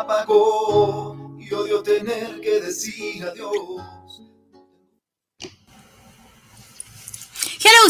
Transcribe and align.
Apagó 0.00 1.36
y 1.38 1.52
odio 1.52 1.82
tener 1.82 2.40
que 2.40 2.60
decir 2.60 3.24
adiós. 3.24 3.99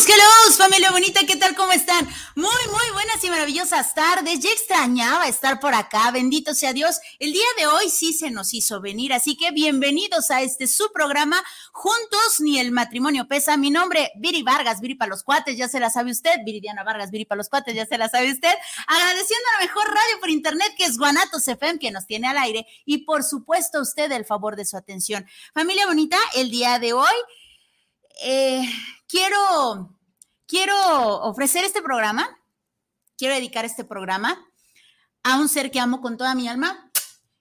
Hello, 0.09 0.55
familia 0.57 0.91
bonita, 0.91 1.21
¿qué 1.27 1.37
tal? 1.37 1.55
¿Cómo 1.55 1.73
están? 1.73 2.09
Muy, 2.35 2.47
muy 2.47 2.93
buenas 2.95 3.23
y 3.23 3.29
maravillosas 3.29 3.95
tardes. 3.95 4.41
Ya 4.41 4.51
extrañaba 4.51 5.29
estar 5.29 5.61
por 5.61 5.75
acá, 5.75 6.11
bendito 6.11 6.55
sea 6.55 6.73
Dios. 6.73 7.01
El 7.19 7.35
día 7.35 7.45
de 7.59 7.67
hoy 7.67 7.91
sí 7.91 8.15
se 8.15 8.31
nos 8.31 8.55
hizo 8.55 8.81
venir, 8.81 9.13
así 9.13 9.37
que 9.37 9.51
bienvenidos 9.51 10.31
a 10.31 10.41
este 10.41 10.69
su 10.69 10.91
programa, 10.93 11.43
Juntos 11.73 12.41
ni 12.41 12.59
el 12.59 12.73
matrimonio 12.73 13.29
pesa. 13.29 13.59
Mi 13.59 13.71
nombre, 13.71 14.11
Viri 14.17 14.43
Vargas, 14.43 14.81
Viri 14.81 14.95
para 14.95 15.11
los 15.11 15.23
cuates, 15.23 15.59
ya 15.59 15.69
se 15.69 15.79
la 15.79 15.91
sabe 15.91 16.13
usted. 16.13 16.37
Viridiana 16.47 16.83
Vargas, 16.83 17.11
Viri 17.11 17.27
para 17.27 17.37
los 17.37 17.51
cuates, 17.51 17.75
ya 17.75 17.85
se 17.85 17.99
la 17.99 18.09
sabe 18.09 18.33
usted. 18.33 18.55
Agradeciendo 18.87 19.45
a 19.51 19.61
la 19.61 19.67
mejor 19.67 19.87
radio 19.87 20.21
por 20.21 20.31
internet 20.31 20.73
que 20.79 20.87
es 20.87 20.97
Guanatos 20.97 21.47
FM, 21.47 21.79
que 21.79 21.91
nos 21.91 22.07
tiene 22.07 22.27
al 22.27 22.39
aire. 22.39 22.67
Y 22.87 23.05
por 23.05 23.23
supuesto, 23.23 23.79
a 23.79 23.83
usted 23.83 24.11
el 24.13 24.25
favor 24.25 24.57
de 24.57 24.65
su 24.65 24.79
atención. 24.79 25.27
Familia 25.53 25.87
bonita, 25.87 26.17
el 26.37 26.51
día 26.51 26.79
de 26.79 26.95
hoy 26.95 27.07
eh, 28.23 28.63
quiero, 29.09 29.97
quiero 30.47 31.21
ofrecer 31.23 31.65
este 31.65 31.83
programa, 31.83 32.29
quiero 33.17 33.35
dedicar 33.35 33.65
este 33.65 33.85
programa 33.85 34.39
a 35.23 35.39
un 35.39 35.49
ser 35.49 35.71
que 35.71 35.81
amo 35.81 36.01
con 36.01 36.17
toda 36.17 36.35
mi 36.35 36.49
alma 36.49 36.91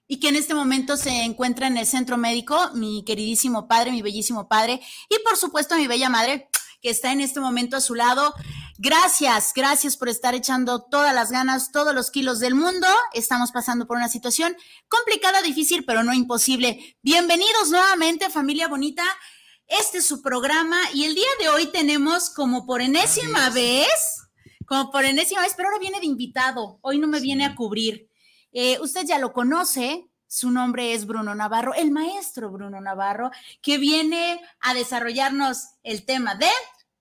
y 0.06 0.18
que 0.18 0.28
en 0.28 0.36
este 0.36 0.54
momento 0.54 0.96
se 0.96 1.22
encuentra 1.22 1.66
en 1.66 1.76
el 1.76 1.86
centro 1.86 2.16
médico, 2.16 2.70
mi 2.74 3.04
queridísimo 3.04 3.68
padre, 3.68 3.92
mi 3.92 4.02
bellísimo 4.02 4.48
padre, 4.48 4.80
y 5.08 5.18
por 5.22 5.36
supuesto 5.36 5.74
a 5.74 5.78
mi 5.78 5.86
bella 5.86 6.08
madre, 6.08 6.48
que 6.82 6.90
está 6.90 7.12
en 7.12 7.20
este 7.20 7.40
momento 7.40 7.76
a 7.76 7.80
su 7.80 7.94
lado. 7.94 8.34
Gracias, 8.78 9.52
gracias 9.54 9.96
por 9.96 10.08
estar 10.08 10.34
echando 10.34 10.82
todas 10.82 11.14
las 11.14 11.30
ganas, 11.30 11.70
todos 11.72 11.94
los 11.94 12.10
kilos 12.10 12.40
del 12.40 12.54
mundo. 12.54 12.86
Estamos 13.12 13.52
pasando 13.52 13.86
por 13.86 13.98
una 13.98 14.08
situación 14.08 14.56
complicada, 14.88 15.42
difícil, 15.42 15.84
pero 15.84 16.02
no 16.02 16.14
imposible. 16.14 16.96
Bienvenidos 17.02 17.70
nuevamente, 17.70 18.30
familia 18.30 18.66
bonita. 18.66 19.04
Este 19.70 19.98
es 19.98 20.06
su 20.06 20.20
programa 20.20 20.76
y 20.92 21.04
el 21.04 21.14
día 21.14 21.28
de 21.38 21.48
hoy 21.48 21.66
tenemos 21.66 22.28
como 22.28 22.66
por 22.66 22.80
enésima 22.82 23.50
vez, 23.50 24.20
como 24.66 24.90
por 24.90 25.04
enésima 25.04 25.42
vez, 25.42 25.54
pero 25.56 25.68
ahora 25.68 25.78
viene 25.78 26.00
de 26.00 26.06
invitado, 26.06 26.80
hoy 26.82 26.98
no 26.98 27.06
me 27.06 27.20
viene 27.20 27.44
a 27.44 27.54
cubrir. 27.54 28.10
Eh, 28.50 28.80
usted 28.80 29.06
ya 29.06 29.20
lo 29.20 29.32
conoce, 29.32 30.10
su 30.26 30.50
nombre 30.50 30.92
es 30.92 31.06
Bruno 31.06 31.36
Navarro, 31.36 31.72
el 31.74 31.92
maestro 31.92 32.50
Bruno 32.50 32.80
Navarro, 32.80 33.30
que 33.62 33.78
viene 33.78 34.40
a 34.58 34.74
desarrollarnos 34.74 35.68
el 35.84 36.04
tema 36.04 36.34
de 36.34 36.50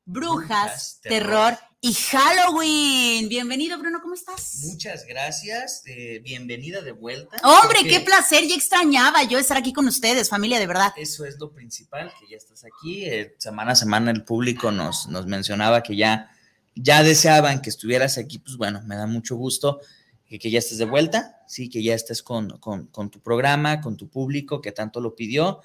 brujas, 0.06 0.46
Brujas, 0.46 1.00
terror. 1.02 1.56
terror. 1.56 1.69
Y 1.82 1.94
Halloween. 1.94 3.30
Bienvenido, 3.30 3.78
Bruno, 3.80 4.00
¿cómo 4.02 4.14
estás? 4.14 4.64
Muchas 4.66 5.06
gracias, 5.06 5.82
eh, 5.86 6.20
bienvenida 6.22 6.82
de 6.82 6.92
vuelta. 6.92 7.38
Hombre, 7.44 7.84
qué 7.88 8.02
placer, 8.02 8.46
ya 8.48 8.56
extrañaba 8.56 9.24
yo 9.24 9.40
estar 9.40 9.56
aquí 9.58 9.72
con 9.72 9.88
ustedes, 9.88 10.28
familia, 10.30 10.60
de 10.60 10.68
verdad. 10.68 10.92
Eso 10.98 11.24
es 11.26 11.40
lo 11.40 11.54
principal, 11.54 12.12
que 12.20 12.28
ya 12.30 12.36
estás 12.38 12.66
aquí. 12.66 13.06
eh, 13.06 13.36
semana 13.38 13.72
a 13.72 13.76
semana 13.76 14.12
el 14.12 14.24
público 14.26 14.72
nos, 14.72 15.08
nos 15.08 15.26
mencionaba 15.26 15.82
que 15.82 15.96
ya, 15.96 16.30
ya 16.76 17.02
deseaban 17.02 17.62
que 17.62 17.70
estuvieras 17.70 18.18
aquí. 18.18 18.40
Pues 18.40 18.58
bueno, 18.58 18.82
me 18.86 18.98
da 18.98 19.08
mucho 19.08 19.38
gusto 19.38 19.80
que, 20.28 20.38
que 20.38 20.52
ya 20.52 20.60
estés 20.60 20.80
de 20.80 20.86
vuelta, 20.86 21.38
sí, 21.48 21.70
que 21.70 21.82
ya 21.82 21.96
estés 21.96 22.22
con, 22.22 22.58
con- 22.60 22.88
con 22.88 23.10
tu 23.10 23.22
programa, 23.22 23.80
con 23.80 23.96
tu 23.96 24.10
público 24.10 24.62
que 24.62 24.74
tanto 24.74 25.00
lo 25.00 25.16
pidió. 25.16 25.62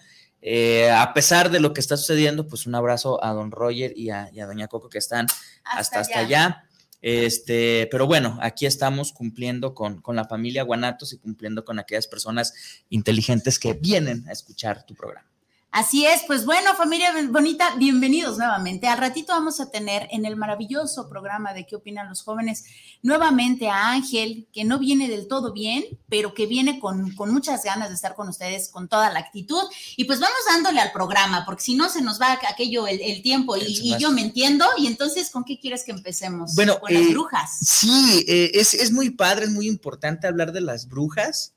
Eh, 0.46 0.90
a 0.90 1.14
pesar 1.14 1.50
de 1.50 1.58
lo 1.58 1.72
que 1.72 1.80
está 1.80 1.96
sucediendo, 1.96 2.46
pues 2.46 2.66
un 2.66 2.74
abrazo 2.74 3.22
a 3.24 3.32
don 3.32 3.50
Roger 3.50 3.94
y 3.96 4.10
a, 4.10 4.28
y 4.30 4.40
a 4.40 4.46
doña 4.46 4.68
Coco 4.68 4.90
que 4.90 4.98
están 4.98 5.26
hasta, 5.64 6.00
hasta 6.00 6.18
allá. 6.18 6.64
Este, 7.00 7.88
pero 7.90 8.06
bueno, 8.06 8.38
aquí 8.42 8.66
estamos 8.66 9.12
cumpliendo 9.12 9.74
con, 9.74 10.02
con 10.02 10.16
la 10.16 10.26
familia 10.26 10.62
Guanatos 10.62 11.14
y 11.14 11.18
cumpliendo 11.18 11.64
con 11.64 11.78
aquellas 11.78 12.06
personas 12.06 12.52
inteligentes 12.90 13.58
que 13.58 13.72
vienen 13.72 14.28
a 14.28 14.32
escuchar 14.32 14.84
tu 14.84 14.94
programa. 14.94 15.33
Así 15.74 16.06
es, 16.06 16.22
pues 16.28 16.46
bueno, 16.46 16.72
familia 16.76 17.12
bonita, 17.30 17.74
bienvenidos 17.74 18.38
nuevamente. 18.38 18.86
Al 18.86 18.96
ratito 18.96 19.32
vamos 19.32 19.58
a 19.58 19.72
tener 19.72 20.06
en 20.12 20.24
el 20.24 20.36
maravilloso 20.36 21.08
programa 21.08 21.52
de 21.52 21.66
qué 21.66 21.74
opinan 21.74 22.08
los 22.08 22.22
jóvenes 22.22 22.62
nuevamente 23.02 23.68
a 23.68 23.90
Ángel, 23.90 24.46
que 24.52 24.62
no 24.62 24.78
viene 24.78 25.08
del 25.08 25.26
todo 25.26 25.52
bien, 25.52 25.84
pero 26.08 26.32
que 26.32 26.46
viene 26.46 26.78
con, 26.78 27.10
con 27.16 27.32
muchas 27.32 27.64
ganas 27.64 27.88
de 27.88 27.96
estar 27.96 28.14
con 28.14 28.28
ustedes, 28.28 28.68
con 28.68 28.86
toda 28.86 29.10
la 29.10 29.18
actitud. 29.18 29.64
Y 29.96 30.04
pues 30.04 30.20
vamos 30.20 30.38
dándole 30.46 30.78
al 30.78 30.92
programa, 30.92 31.44
porque 31.44 31.64
si 31.64 31.74
no 31.74 31.88
se 31.88 32.02
nos 32.02 32.20
va 32.20 32.38
aquello 32.48 32.86
el, 32.86 33.00
el 33.00 33.20
tiempo 33.22 33.56
y, 33.56 33.64
y 33.66 33.98
yo 33.98 34.12
me 34.12 34.22
entiendo. 34.22 34.64
Y 34.78 34.86
entonces, 34.86 35.28
¿con 35.28 35.42
qué 35.42 35.58
quieres 35.58 35.82
que 35.82 35.90
empecemos? 35.90 36.54
Bueno, 36.54 36.78
con 36.78 36.94
las 36.94 37.02
eh, 37.02 37.10
brujas. 37.10 37.58
Sí, 37.60 38.24
eh, 38.28 38.52
es, 38.54 38.74
es 38.74 38.92
muy 38.92 39.10
padre, 39.10 39.46
es 39.46 39.50
muy 39.50 39.66
importante 39.66 40.28
hablar 40.28 40.52
de 40.52 40.60
las 40.60 40.88
brujas. 40.88 41.53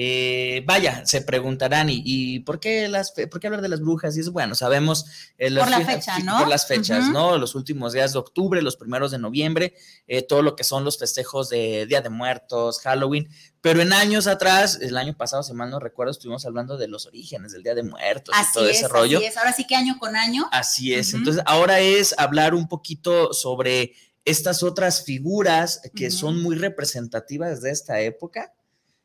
Eh, 0.00 0.62
vaya, 0.64 1.04
se 1.06 1.22
preguntarán, 1.22 1.88
¿y, 1.90 2.00
y 2.04 2.38
por, 2.38 2.60
qué 2.60 2.86
las, 2.86 3.10
por 3.10 3.40
qué 3.40 3.48
hablar 3.48 3.62
de 3.62 3.68
las 3.68 3.80
brujas? 3.80 4.16
Y 4.16 4.20
es 4.20 4.30
bueno, 4.30 4.54
sabemos... 4.54 5.06
eh, 5.38 5.52
Por 5.52 5.68
la 5.68 5.78
fi- 5.78 5.84
fecha, 5.86 6.14
fi- 6.14 6.22
¿no? 6.22 6.38
Por 6.38 6.46
las 6.46 6.68
fechas. 6.68 7.08
¿no? 7.08 7.36
Los 7.36 7.56
últimos 7.56 7.94
días 7.94 8.12
de 8.12 8.20
octubre, 8.20 8.62
los 8.62 8.76
primeros 8.76 9.10
de 9.10 9.18
noviembre, 9.18 9.74
eh, 10.06 10.22
todo 10.22 10.42
lo 10.42 10.54
que 10.54 10.62
son 10.62 10.84
los 10.84 10.98
festejos 10.98 11.48
de 11.48 11.84
Día 11.86 12.00
de 12.00 12.10
Muertos, 12.10 12.78
Halloween. 12.80 13.28
Pero 13.60 13.82
en 13.82 13.92
años 13.92 14.28
atrás, 14.28 14.78
el 14.80 14.96
año 14.96 15.16
pasado, 15.16 15.42
si 15.42 15.52
mal 15.52 15.68
no 15.68 15.80
recuerdo, 15.80 16.12
estuvimos 16.12 16.46
hablando 16.46 16.76
de 16.76 16.86
los 16.86 17.06
orígenes 17.06 17.50
del 17.50 17.64
Día 17.64 17.74
de 17.74 17.82
Muertos 17.82 18.32
y 18.40 18.52
todo 18.54 18.68
es, 18.68 18.76
ese 18.76 18.86
rollo. 18.86 19.18
así 19.18 19.26
es. 19.26 19.36
Ahora 19.36 19.52
sí 19.52 19.66
que 19.66 19.74
año 19.74 19.98
con 19.98 20.14
año. 20.14 20.48
Así 20.52 20.94
es. 20.94 21.12
Entonces, 21.12 21.42
ahora 21.44 21.80
es 21.80 22.14
hablar 22.18 22.54
un 22.54 22.68
poquito 22.68 23.32
sobre 23.32 23.94
estas 24.24 24.62
otras 24.62 25.02
figuras 25.04 25.80
que 25.96 26.12
son 26.12 26.40
muy 26.40 26.54
representativas 26.54 27.62
de 27.62 27.70
esta 27.72 27.98
época, 28.00 28.52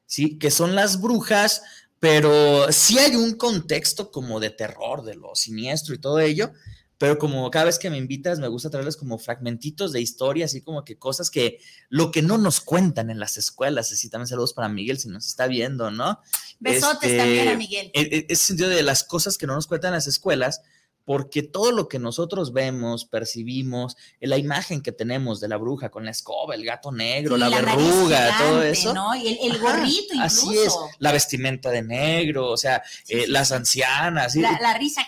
¿sí? 0.05 0.37
Que 0.37 0.51
son 0.51 0.75
las 0.75 1.01
brujas, 1.01 1.61
pero 1.99 2.71
sí 2.71 2.99
hay 2.99 3.15
un 3.15 3.35
contexto 3.35 4.11
como 4.11 4.39
de 4.39 4.49
terror, 4.49 5.03
de 5.03 5.15
lo 5.15 5.35
siniestro 5.35 5.95
y 5.95 5.99
todo 5.99 6.19
ello. 6.19 6.51
Pero 6.99 7.17
como 7.17 7.49
cada 7.51 7.65
vez 7.65 7.79
que 7.79 7.89
me 7.89 7.97
invitas, 7.97 8.39
me 8.39 8.47
gusta 8.47 8.69
traerles 8.69 8.95
como 8.95 9.17
fragmentitos 9.17 9.91
de 9.91 9.99
historia, 9.99 10.45
así 10.45 10.61
como 10.61 10.85
que 10.85 10.97
cosas 10.97 11.29
que 11.29 11.59
lo 11.89 12.11
que 12.11 12.21
no 12.21 12.37
nos 12.37 12.61
cuentan 12.61 13.09
en 13.09 13.19
las 13.19 13.35
escuelas. 13.35 13.91
Así 13.91 14.09
también 14.09 14.27
saludos 14.27 14.53
para 14.53 14.69
Miguel 14.69 14.99
si 14.99 15.09
nos 15.09 15.25
está 15.27 15.47
viendo, 15.47 15.91
¿no? 15.91 16.19
Besotes 16.59 17.09
Este, 17.11 17.17
también 17.17 17.47
a 17.49 17.55
Miguel. 17.57 17.91
en- 17.93 18.13
en 18.13 18.25
ese 18.29 18.45
sentido 18.45 18.69
de 18.69 18.83
las 18.83 19.03
cosas 19.03 19.37
que 19.37 19.47
no 19.47 19.55
nos 19.55 19.67
cuentan 19.67 19.91
las 19.91 20.07
escuelas, 20.07 20.61
porque 21.05 21.43
todo 21.43 21.71
lo 21.71 21.87
que 21.87 21.99
nosotros 21.99 22.53
vemos, 22.53 23.05
percibimos, 23.05 23.97
la 24.19 24.37
imagen 24.37 24.81
que 24.81 24.91
tenemos 24.91 25.39
de 25.39 25.47
la 25.47 25.57
bruja 25.57 25.89
con 25.89 26.05
la 26.05 26.11
escoba, 26.11 26.55
el 26.55 26.65
gato 26.65 26.91
negro, 26.91 27.37
la, 27.37 27.49
verruga, 27.49 28.37
todo 28.37 28.63
eso. 28.63 28.93
¿no? 28.93 29.15
Y 29.15 29.39
el, 29.41 29.59
gorrito 29.59 30.13
incluso. 30.13 30.49
Así 30.49 30.57
es, 30.57 30.73
la 30.99 31.11
vestimenta 31.11 31.69
de 31.69 31.83
negro, 31.83 32.51
o 32.51 32.57
sea, 32.57 32.81
eh, 33.07 33.25
las 33.27 33.51
ancianas. 33.51 34.35
La, 34.35 34.57
la, 34.61 34.77
risa. 34.77 35.05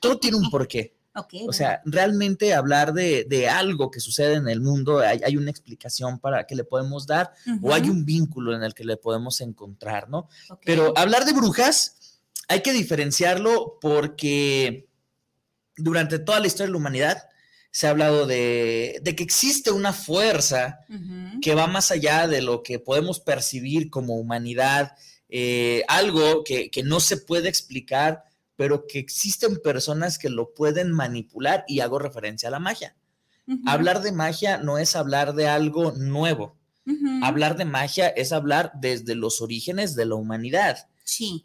Todo 0.00 0.18
tiene 0.18 0.36
un 0.36 0.50
porqué. 0.50 0.94
o 1.46 1.52
sea, 1.52 1.82
realmente 1.84 2.54
hablar 2.54 2.92
de, 2.92 3.48
algo 3.50 3.90
que 3.90 4.00
sucede 4.00 4.34
en 4.34 4.48
el 4.48 4.60
mundo, 4.60 5.00
hay, 5.00 5.36
una 5.36 5.50
explicación 5.50 6.18
para 6.18 6.46
que 6.46 6.54
le 6.54 6.64
podemos 6.64 7.06
dar 7.06 7.32
o 7.62 7.74
hay 7.74 7.90
un 7.90 8.04
vínculo 8.04 8.54
en 8.54 8.62
el 8.62 8.74
que 8.74 8.84
le 8.84 8.96
podemos 8.96 9.40
encontrar, 9.40 10.08
¿no? 10.08 10.28
Pero 10.64 10.92
hablar 10.96 11.24
de 11.24 11.32
brujas 11.32 12.20
hay 12.48 12.60
que 12.60 12.72
diferenciarlo 12.72 13.78
porque 13.80 14.88
durante 15.76 16.18
toda 16.18 16.40
la 16.40 16.46
historia 16.46 16.66
de 16.66 16.72
la 16.72 16.78
humanidad 16.78 17.22
se 17.72 17.86
ha 17.86 17.90
hablado 17.90 18.26
de, 18.26 19.00
que 19.02 19.22
existe 19.22 19.70
una 19.70 19.94
fuerza 19.94 20.80
que 21.40 21.54
va 21.54 21.66
más 21.66 21.90
allá 21.90 22.28
de 22.28 22.42
lo 22.42 22.62
que 22.62 22.78
podemos 22.78 23.18
percibir 23.18 23.88
como 23.88 24.16
humanidad, 24.16 24.92
eh, 25.30 25.82
algo 25.88 26.44
que, 26.44 26.70
no 26.84 27.00
se 27.00 27.16
puede 27.16 27.48
explicar, 27.48 28.24
pero 28.56 28.86
que 28.86 28.98
existen 28.98 29.58
personas 29.62 30.18
que 30.18 30.28
lo 30.28 30.52
pueden 30.52 30.92
manipular 30.92 31.64
y 31.66 31.80
hago 31.80 31.98
referencia 31.98 32.48
a 32.48 32.52
la 32.52 32.58
magia. 32.58 32.94
Hablar 33.66 34.02
de 34.02 34.12
magia 34.12 34.58
no 34.58 34.78
es 34.78 34.94
hablar 34.94 35.34
de 35.34 35.48
algo 35.48 35.92
nuevo. 35.92 36.58
Hablar 37.22 37.56
de 37.56 37.64
magia 37.64 38.08
es 38.08 38.32
hablar 38.32 38.72
desde 38.74 39.14
los 39.14 39.40
orígenes 39.40 39.94
de 39.94 40.04
la 40.04 40.16
humanidad. 40.16 40.88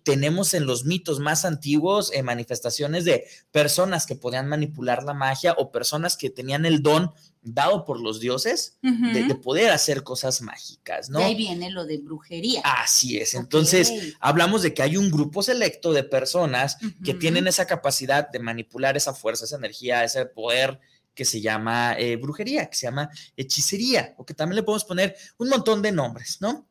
Tenemos 0.03 0.53
en 0.53 0.65
los 0.65 0.85
mitos 0.85 1.19
más 1.19 1.45
antiguos 1.45 2.11
eh, 2.13 2.23
manifestaciones 2.23 3.05
de 3.05 3.25
personas 3.51 4.05
que 4.05 4.15
podían 4.15 4.47
manipular 4.47 5.03
la 5.03 5.13
magia 5.13 5.53
o 5.57 5.71
personas 5.71 6.15
que 6.15 6.29
tenían 6.29 6.65
el 6.65 6.81
don 6.83 7.11
dado 7.41 7.85
por 7.85 7.99
los 7.99 8.19
dioses 8.19 8.77
de, 8.81 9.35
poder 9.35 9.71
hacer 9.71 10.03
cosas 10.03 10.41
mágicas, 10.41 11.09
¿no? 11.09 11.19
ahí 11.19 11.35
viene 11.35 11.69
lo 11.69 11.85
de 11.85 11.97
brujería. 11.97 12.61
Así 12.63 13.17
es. 13.17 13.35
Entonces, 13.35 14.15
hablamos 14.19 14.63
de 14.63 14.73
que 14.73 14.83
hay 14.83 14.97
un 14.97 15.09
grupo 15.09 15.41
selecto 15.41 15.93
de 15.93 16.03
personas 16.03 16.77
que 17.03 17.13
tienen 17.13 17.47
esa 17.47 17.65
capacidad 17.65 18.29
de 18.29 18.39
manipular 18.39 18.97
esa 18.97 19.13
fuerza, 19.13 19.45
esa 19.45 19.55
energía, 19.55 20.03
ese 20.03 20.25
poder 20.25 20.79
que 21.17 21.25
se 21.25 21.41
llama 21.41 21.95
eh, 21.97 22.15
brujería, 22.15 22.69
que 22.69 22.77
se 22.77 22.85
llama 22.85 23.09
hechicería, 23.35 24.13
o 24.17 24.25
que 24.25 24.35
también 24.35 24.57
le 24.57 24.63
podemos 24.63 24.85
poner 24.85 25.15
un 25.37 25.49
montón 25.49 25.81
de 25.81 25.91
nombres, 25.91 26.37
¿no? 26.41 26.66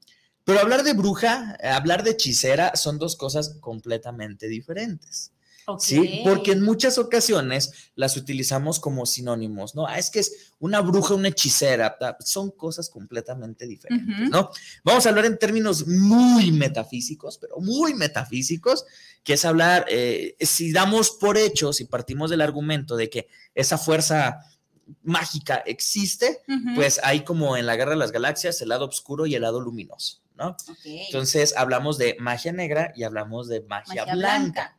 Pero 0.47 0.61
hablar 0.61 0.85
de 0.85 0.93
bruja, 0.93 1.59
eh, 1.61 1.67
hablar 1.67 2.05
de 2.05 2.13
hechicera 2.13 2.77
son 2.77 2.99
dos 2.99 3.17
cosas 3.17 3.57
completamente 3.61 4.47
diferentes. 4.47 5.33
Sí, 5.81 6.21
porque 6.23 6.53
en 6.53 6.63
muchas 6.63 6.97
ocasiones 6.97 7.73
las 7.97 8.17
utilizamos 8.17 8.79
como 8.79 9.05
sinónimos, 9.05 9.75
¿no? 9.75 9.89
Ah, 9.89 9.99
es 9.99 10.11
que 10.11 10.21
es 10.21 10.53
una 10.61 10.81
bruja, 10.81 11.15
una 11.15 11.27
hechicera, 11.27 11.99
son 12.21 12.53
cosas 12.53 12.89
completamente 12.89 13.67
diferentes, 13.67 14.31
¿no? 14.31 14.51
Vamos 14.85 15.05
a 15.05 15.09
hablar 15.09 15.25
en 15.25 15.37
términos 15.37 15.89
muy 15.89 16.53
metafísicos, 16.53 17.39
pero 17.39 17.59
muy 17.59 17.95
metafísicos, 17.95 18.85
que 19.25 19.33
es 19.33 19.45
hablar, 19.45 19.87
eh, 19.89 20.37
si 20.39 20.71
damos 20.71 21.11
por 21.11 21.37
hecho, 21.37 21.73
si 21.73 21.87
partimos 21.87 22.31
del 22.31 22.43
argumento 22.43 22.95
de 22.97 23.11
que 23.11 23.27
esa 23.53 23.77
fuerza 23.77 24.45
mágica 25.03 25.57
existe, 25.67 26.43
pues 26.77 27.01
hay 27.03 27.25
como 27.25 27.57
en 27.57 27.67
la 27.67 27.75
Guerra 27.75 27.91
de 27.91 27.97
las 27.97 28.13
Galaxias 28.13 28.63
el 28.63 28.69
lado 28.69 28.87
oscuro 28.87 29.27
y 29.27 29.35
el 29.35 29.43
lado 29.43 29.61
luminoso. 29.61 30.21
¿No? 30.37 30.57
Entonces 30.85 31.55
hablamos 31.57 31.99
de 31.99 32.17
magia 32.21 32.53
negra 32.53 32.93
y 32.95 33.05
hablamos 33.05 33.49
de 33.49 33.63
magia, 33.63 34.05
blanca. 34.05 34.77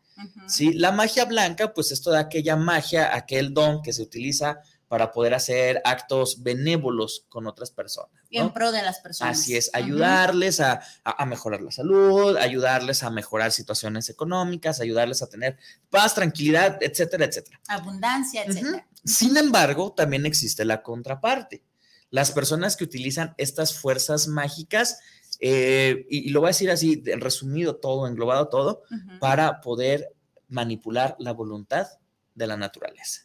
¿sí? 0.48 0.74
La 0.74 0.92
magia 0.92 1.25
blanca, 1.25 1.74
pues 1.74 1.92
es 1.92 2.01
toda 2.01 2.19
aquella 2.19 2.56
magia, 2.56 3.15
aquel 3.15 3.54
don 3.54 3.81
que 3.81 3.94
se 3.94 4.01
utiliza 4.01 4.62
para 4.88 5.12
poder 5.12 5.33
hacer 5.33 5.81
actos 5.83 6.44
benévolos 6.44 7.25
con 7.30 7.45
otras 7.45 7.71
personas. 7.71 8.12
En 8.30 8.51
pro 8.54 8.71
de 8.71 8.81
las 8.81 9.00
personas. 9.00 9.38
Así 9.38 9.56
es, 9.56 9.69
ayudarles 9.74 10.59
a, 10.59 10.81
mejorar 11.25 11.62
la 11.62 11.71
salud, 11.71 12.38
ayudarles 12.38 13.04
a 13.04 13.09
mejorar 13.09 13.51
situaciones 13.51 14.09
económicas, 14.09 14.80
ayudarles 14.80 15.21
a 15.21 15.27
tener 15.27 15.57
paz, 15.89 16.15
tranquilidad, 16.15 16.77
etcétera, 16.81 17.25
etcétera. 17.25 17.59
Abundancia, 17.68 18.44
etcétera. 18.45 18.88
Sin 19.04 19.36
embargo, 19.38 19.94
también 19.94 20.25
existe 20.25 20.65
la 20.65 20.81
contraparte. 20.81 21.63
Las 22.09 22.31
personas 22.31 22.77
que 22.77 22.86
utilizan 22.86 23.33
estas 23.38 23.74
fuerzas 23.74 24.27
mágicas 24.27 25.00
eh, 25.39 26.06
y, 26.10 26.30
lo 26.30 26.39
voy 26.42 26.48
a 26.48 26.50
decir 26.50 26.72
así, 26.72 27.04
resumido 27.18 27.75
todo, 27.75 28.07
englobado 28.07 28.50
todo, 28.50 28.84
para 29.19 29.62
poder 29.62 30.10
manipular 30.48 31.16
la 31.19 31.34
voluntad 31.34 31.88
de 32.34 32.48
la 32.48 32.57
naturaleza. 32.57 33.22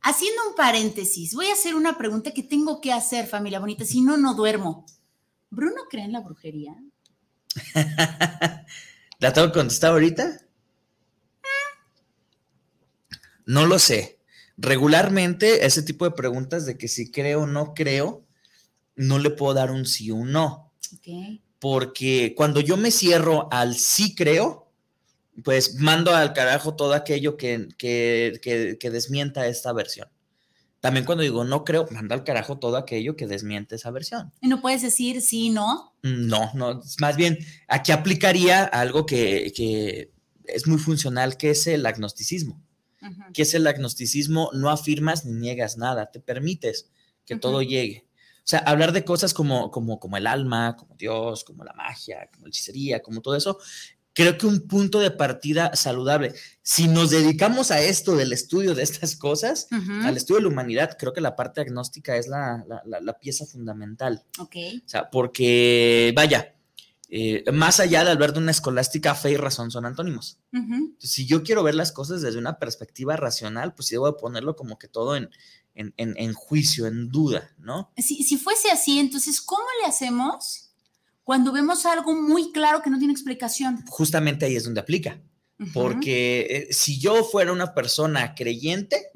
Haciendo 0.00 0.48
un 0.48 0.54
paréntesis, 0.54 1.34
voy 1.34 1.46
a 1.46 1.54
hacer 1.54 1.74
una 1.74 1.96
pregunta 1.96 2.32
que 2.32 2.42
tengo 2.42 2.80
que 2.80 2.92
hacer, 2.92 3.26
familia 3.26 3.60
bonita, 3.60 3.84
si 3.84 4.00
no, 4.00 4.16
no 4.16 4.34
duermo. 4.34 4.84
¿Bruno 5.50 5.82
cree 5.88 6.04
en 6.04 6.12
la 6.12 6.20
brujería? 6.20 6.74
¿La 9.18 9.32
tengo 9.32 9.46
que 9.48 9.58
contestar 9.58 9.92
ahorita? 9.92 10.40
No 13.46 13.66
lo 13.66 13.78
sé. 13.78 14.18
Regularmente, 14.56 15.64
ese 15.64 15.82
tipo 15.82 16.04
de 16.04 16.10
preguntas 16.12 16.66
de 16.66 16.76
que 16.76 16.88
si 16.88 17.10
creo 17.10 17.42
o 17.42 17.46
no 17.46 17.74
creo, 17.74 18.24
no 18.96 19.18
le 19.18 19.30
puedo 19.30 19.54
dar 19.54 19.70
un 19.70 19.86
sí 19.86 20.10
o 20.10 20.16
un 20.16 20.32
no. 20.32 20.72
Okay 20.98 21.43
porque 21.64 22.34
cuando 22.36 22.60
yo 22.60 22.76
me 22.76 22.90
cierro 22.90 23.48
al 23.50 23.76
sí 23.76 24.14
creo, 24.14 24.70
pues 25.42 25.76
mando 25.76 26.14
al 26.14 26.34
carajo 26.34 26.76
todo 26.76 26.92
aquello 26.92 27.38
que, 27.38 27.68
que, 27.78 28.90
desmienta 28.92 29.46
esta 29.46 29.72
versión. 29.72 30.10
También 30.80 31.06
cuando 31.06 31.22
digo 31.22 31.42
no 31.42 31.64
creo, 31.64 31.88
mando 31.90 32.12
al 32.12 32.22
carajo 32.22 32.58
todo 32.58 32.76
aquello 32.76 33.16
que 33.16 33.26
desmiente 33.26 33.76
esa 33.76 33.90
versión. 33.90 34.30
¿Y 34.42 34.48
no 34.48 34.60
puedes 34.60 34.82
decir 34.82 35.22
sí, 35.22 35.48
no? 35.48 35.94
Mm, 36.02 36.26
no, 36.26 36.50
no, 36.52 36.82
más 37.00 37.16
bien 37.16 37.38
aquí 37.66 37.92
aplicaría 37.92 38.64
algo 38.64 39.06
que, 39.06 40.10
es 40.44 40.66
muy 40.66 40.78
funcional, 40.78 41.38
que 41.38 41.48
es 41.48 41.66
el 41.66 41.86
agnosticismo. 41.86 42.60
Que 43.32 43.40
es 43.40 43.54
el 43.54 43.66
agnosticismo, 43.66 44.50
no 44.52 44.68
afirmas 44.68 45.24
ni 45.24 45.32
niegas 45.32 45.78
nada, 45.78 46.10
te 46.10 46.20
permites 46.20 46.90
que 47.24 47.36
todo 47.36 47.62
llegue. 47.62 48.04
O 48.44 48.46
sea, 48.46 48.58
hablar 48.58 48.92
de 48.92 49.06
cosas 49.06 49.32
como, 49.32 49.70
como, 49.70 49.98
como 49.98 50.18
el 50.18 50.26
alma, 50.26 50.76
como 50.76 50.96
Dios, 50.96 51.44
como 51.44 51.64
la 51.64 51.72
magia, 51.72 52.28
como 52.30 52.44
la 52.44 52.50
hechicería, 52.50 53.00
como 53.00 53.22
todo 53.22 53.36
eso, 53.36 53.58
creo 54.12 54.36
que 54.36 54.46
un 54.46 54.68
punto 54.68 55.00
de 55.00 55.10
partida 55.10 55.74
saludable. 55.74 56.34
Si 56.62 56.86
nos 56.86 57.10
dedicamos 57.10 57.70
a 57.70 57.80
esto 57.80 58.16
del 58.16 58.34
estudio 58.34 58.74
de 58.74 58.82
estas 58.82 59.16
cosas, 59.16 59.66
al 60.02 60.16
estudio 60.16 60.40
de 60.40 60.42
la 60.42 60.52
humanidad, 60.52 60.96
creo 60.98 61.14
que 61.14 61.22
la 61.22 61.36
parte 61.36 61.62
agnóstica 61.62 62.16
es 62.16 62.28
la, 62.28 63.18
pieza 63.20 63.46
fundamental. 63.46 64.22
Ok. 64.38 64.56
O 64.84 64.88
sea, 64.88 65.08
porque, 65.10 66.12
vaya, 66.14 66.54
eh, 67.08 67.44
más 67.52 67.80
allá 67.80 68.04
de 68.04 68.10
hablar 68.10 68.32
de 68.32 68.40
una 68.40 68.50
escolástica, 68.50 69.14
fe 69.14 69.32
y 69.32 69.36
razón 69.36 69.70
son 69.70 69.84
antónimos. 69.86 70.38
si 70.98 71.26
yo 71.26 71.42
quiero 71.42 71.62
ver 71.62 71.74
las 71.74 71.92
cosas 71.92 72.22
desde 72.22 72.38
una 72.38 72.58
perspectiva 72.58 73.16
racional, 73.16 73.74
pues 73.74 73.88
sí 73.88 73.94
debo 73.94 74.16
ponerlo 74.16 74.54
como 74.54 74.78
que 74.78 74.88
todo 74.88 75.16
en, 75.16 75.30
en, 75.74 76.32
juicio, 76.34 76.86
en 76.86 77.10
duda, 77.10 77.52
¿no? 77.64 77.92
Si, 77.96 78.22
si 78.22 78.36
fuese 78.36 78.70
así, 78.70 78.98
entonces, 78.98 79.40
¿cómo 79.40 79.64
le 79.82 79.88
hacemos 79.88 80.70
cuando 81.24 81.52
vemos 81.52 81.86
algo 81.86 82.14
muy 82.14 82.52
claro 82.52 82.82
que 82.82 82.90
no 82.90 82.98
tiene 82.98 83.12
explicación? 83.12 83.84
Justamente 83.88 84.46
ahí 84.46 84.56
es 84.56 84.64
donde 84.64 84.80
aplica. 84.80 85.20
Porque 85.72 86.40
eh, 86.50 86.72
si 86.72 86.98
yo 86.98 87.22
fuera 87.22 87.52
una 87.52 87.74
persona 87.74 88.34
creyente, 88.34 89.10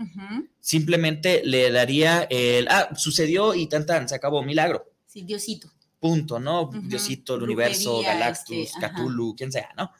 simplemente 0.61 1.43
le 1.45 1.71
daría 1.71 2.23
el, 2.31 2.69
ah, 2.69 2.89
sucedió 2.95 3.55
y 3.55 3.67
tan 3.67 3.85
tan, 3.85 4.09
se 4.09 4.15
acabó, 4.15 4.43
milagro. 4.43 4.91
Sí, 5.07 5.23
Diosito. 5.23 5.69
Punto, 5.99 6.39
¿no? 6.39 6.71
Diosito, 6.73 7.35
el 7.35 7.43
universo, 7.43 8.01
Galactus, 8.03 8.57
este, 8.57 8.89
Cthulhu, 8.89 9.35
quien 9.35 9.51
sea, 9.51 9.69
¿no? 9.77 9.91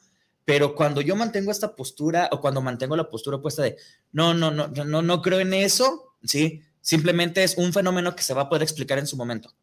Pero 0.45 0.73
cuando 0.73 1.01
yo 1.01 1.15
mantengo 1.15 1.51
esta 1.51 1.75
postura 1.75 2.29
o 2.31 2.39
cuando 2.39 2.61
mantengo 2.61 2.95
la 2.95 3.09
postura 3.09 3.41
puesta 3.41 3.61
de, 3.61 3.75
no, 4.13 4.33
no, 4.33 4.49
no, 4.49 4.69
no, 4.69 5.01
no 5.01 5.21
creo 5.21 5.41
en 5.41 5.53
eso, 5.53 6.15
¿sí? 6.23 6.63
Simplemente 6.81 7.43
es 7.43 7.57
un 7.57 7.73
fenómeno 7.73 8.15
que 8.15 8.23
se 8.23 8.33
va 8.33 8.43
a 8.43 8.49
poder 8.49 8.63
explicar 8.63 8.97
en 8.99 9.07
su 9.07 9.17
momento. 9.17 9.55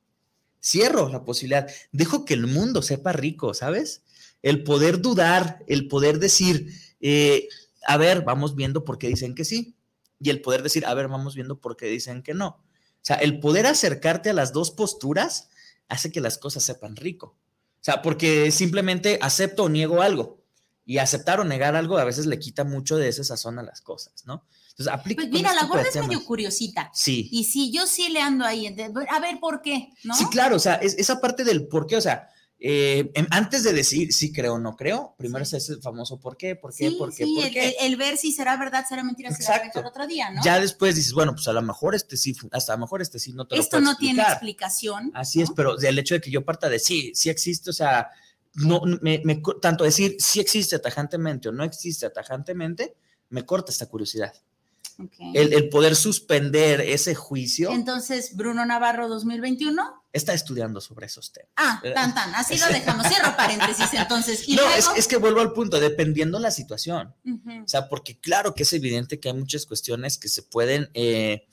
Cierro 0.63 1.09
la 1.09 1.25
posibilidad, 1.25 1.69
dejo 1.93 2.25
que 2.25 2.35
el 2.35 2.47
mundo 2.47 2.83
sepa 2.83 3.13
rico, 3.13 3.55
¿sabes? 3.55 4.03
El 4.43 4.65
poder 4.65 5.01
dudar, 5.01 5.65
el 5.67 5.89
poder 5.89 6.19
decir, 6.19 6.73
eh, 7.01 7.49
a 7.87 7.97
ver, 7.97 8.23
vamos 8.23 8.55
viendo 8.55 8.85
por 8.85 8.99
qué 8.99 9.09
dicen 9.09 9.35
que 9.35 9.45
sí, 9.45 9.77
y 10.21 10.31
el 10.31 10.41
poder 10.41 10.63
decir, 10.63 10.87
a 10.87 10.95
ver, 10.95 11.09
vamos 11.09 11.35
viendo 11.35 11.61
por 11.61 11.77
qué 11.77 11.87
dicen 11.87 12.23
que 12.23 12.35
no. 12.35 12.49
O 12.49 13.07
sea, 13.07 13.17
el 13.17 13.39
poder 13.39 13.67
acercarte 13.67 14.31
a 14.31 14.35
las 14.35 14.53
dos 14.53 14.71
posturas 14.71 15.49
hace 15.89 16.11
que 16.11 16.21
las 16.21 16.39
cosas 16.39 16.65
sepan 16.65 16.97
rico. 16.97 17.37
O 17.81 17.85
sea, 17.87 18.03
porque 18.03 18.51
simplemente 18.51 19.19
acepto 19.23 19.65
o 19.65 19.69
niego 19.69 20.03
algo. 20.03 20.43
Y 20.85 20.99
aceptar 20.99 21.41
o 21.41 21.45
negar 21.45 21.77
algo 21.77 21.99
a 21.99 22.05
veces 22.05 22.27
le 22.27 22.39
quita 22.39 22.65
mucho 22.65 22.97
de 22.97 23.09
ese 23.09 23.25
sazón 23.25 23.59
a 23.59 23.63
las 23.63 23.81
cosas, 23.81 24.25
¿no? 24.25 24.45
Pues 24.77 25.31
mira, 25.31 25.55
la 25.55 25.65
gorda 25.65 25.85
es 25.89 25.97
medio 25.97 26.25
curiosita. 26.25 26.91
Sí. 26.93 27.29
Y 27.33 27.45
sí, 27.45 27.71
yo 27.73 27.87
sí 27.87 28.09
le 28.11 28.21
ando 28.21 28.45
ahí. 28.45 28.67
A 29.11 29.21
ver, 29.21 29.41
¿por 29.41 29.63
qué? 29.63 29.91
Sí, 30.17 30.27
claro, 30.31 30.57
o 30.57 30.61
sea, 30.61 30.75
esa 30.77 31.21
parte 31.21 31.45
del 31.45 31.67
por 31.67 31.87
qué, 31.87 31.97
o 31.97 32.01
sea, 32.01 32.29
eh, 32.59 33.11
em, 33.15 33.27
antes 33.31 33.65
de 33.65 33.73
decir 33.75 34.15
sí 34.15 34.33
creo 34.33 34.55
o 34.55 34.59
no 34.59 34.77
creo, 34.77 35.15
primero 35.19 35.43
es 35.43 35.53
ese 35.53 35.77
famoso 35.77 36.19
por 36.19 36.39
qué, 36.39 36.57
por 36.57 36.75
qué, 36.75 36.89
Sí, 36.89 36.97
por 36.97 37.15
qué, 37.15 37.25
sí, 37.25 37.35
por 37.35 37.45
el, 37.47 37.53
qué. 37.53 37.69
el- 37.69 37.75
el 37.81 37.97
ver 37.97 38.17
si 38.17 38.33
será 38.33 38.57
verdad, 38.57 38.85
será 38.89 39.05
mentira, 39.05 39.31
será 39.31 39.57
Exacto. 39.57 39.81
el 39.81 39.87
otro 39.87 40.07
día, 40.07 40.31
¿no? 40.31 40.43
Ya 40.43 40.59
después 40.59 40.95
dices, 40.97 41.13
bueno, 41.13 41.33
pues 41.35 41.47
a 41.49 41.53
lo 41.53 41.61
mejor 41.61 41.95
este 41.95 42.17
sí, 42.17 42.35
hasta 42.53 42.73
a 42.73 42.77
lo 42.77 42.81
mejor 42.81 43.03
este 43.03 43.19
sí 43.19 43.33
no 43.35 43.47
te 43.47 43.57
lo 43.57 43.63
Esto 43.63 43.77
puedo 43.79 43.93
no 43.93 43.97
tiene 43.99 44.23
explicación. 44.23 45.11
Así 45.15 45.43
es, 45.43 45.51
¿no? 45.51 45.55
pero 45.55 45.77
del 45.77 45.99
hecho 45.99 46.15
de 46.15 46.21
que 46.23 46.31
yo 46.31 46.45
parta 46.47 46.69
de 46.71 46.79
sí, 46.79 47.13
sí 47.15 47.29
existe, 47.29 47.69
o 47.69 47.75
sea, 47.75 48.09
no, 48.55 48.81
me, 49.03 49.23
tanto 49.61 49.85
decir 49.85 50.17
sí 50.19 50.41
existe 50.41 50.79
tajantemente 50.79 51.51
o 51.51 51.53
no 51.53 51.63
existe 51.63 52.09
tajantemente, 52.09 52.95
me 53.29 53.45
corta 53.45 53.71
esta 53.71 53.85
curiosidad. 53.87 54.33
El, 55.35 55.53
el 55.53 55.69
poder 55.69 55.95
suspender 55.95 56.81
ese 56.81 57.15
juicio 57.15 57.71
Entonces, 57.71 58.35
Bruno 58.35 58.65
Navarro 58.65 59.09
2021. 59.09 59.83
está 60.13 60.33
estudiando 60.33 60.81
sobre 60.81 61.07
esos 61.07 61.33
temas. 61.33 61.51
Ah, 61.57 61.81
Eh, 61.85 61.93
tan 61.93 62.15
tan, 62.15 62.35
así 62.35 62.57
lo 62.59 62.67
dejamos. 62.69 63.07
Cierro 63.13 63.37
paréntesis 63.37 63.93
entonces. 63.93 64.49
Y 64.49 64.57
No, 64.57 64.63
luego, 64.63 64.77
es, 64.79 64.89
es 64.97 65.07
que 65.09 65.17
vuelvo 65.19 65.41
al 65.41 65.53
punto, 65.53 65.79
dependiendo 65.81 66.39
la 66.39 66.51
situación. 66.51 67.15
O 67.27 67.69
sea, 67.69 67.89
porque 67.89 68.19
claro 68.19 68.55
que 68.55 68.63
es 68.63 68.73
evidente 68.73 69.21
que 69.21 69.29
hay 69.29 69.35
muchas 69.35 69.67
cuestiones 69.67 70.17
que 70.19 70.29
se 70.29 70.43
pueden 70.43 70.89
eh, 70.95 71.47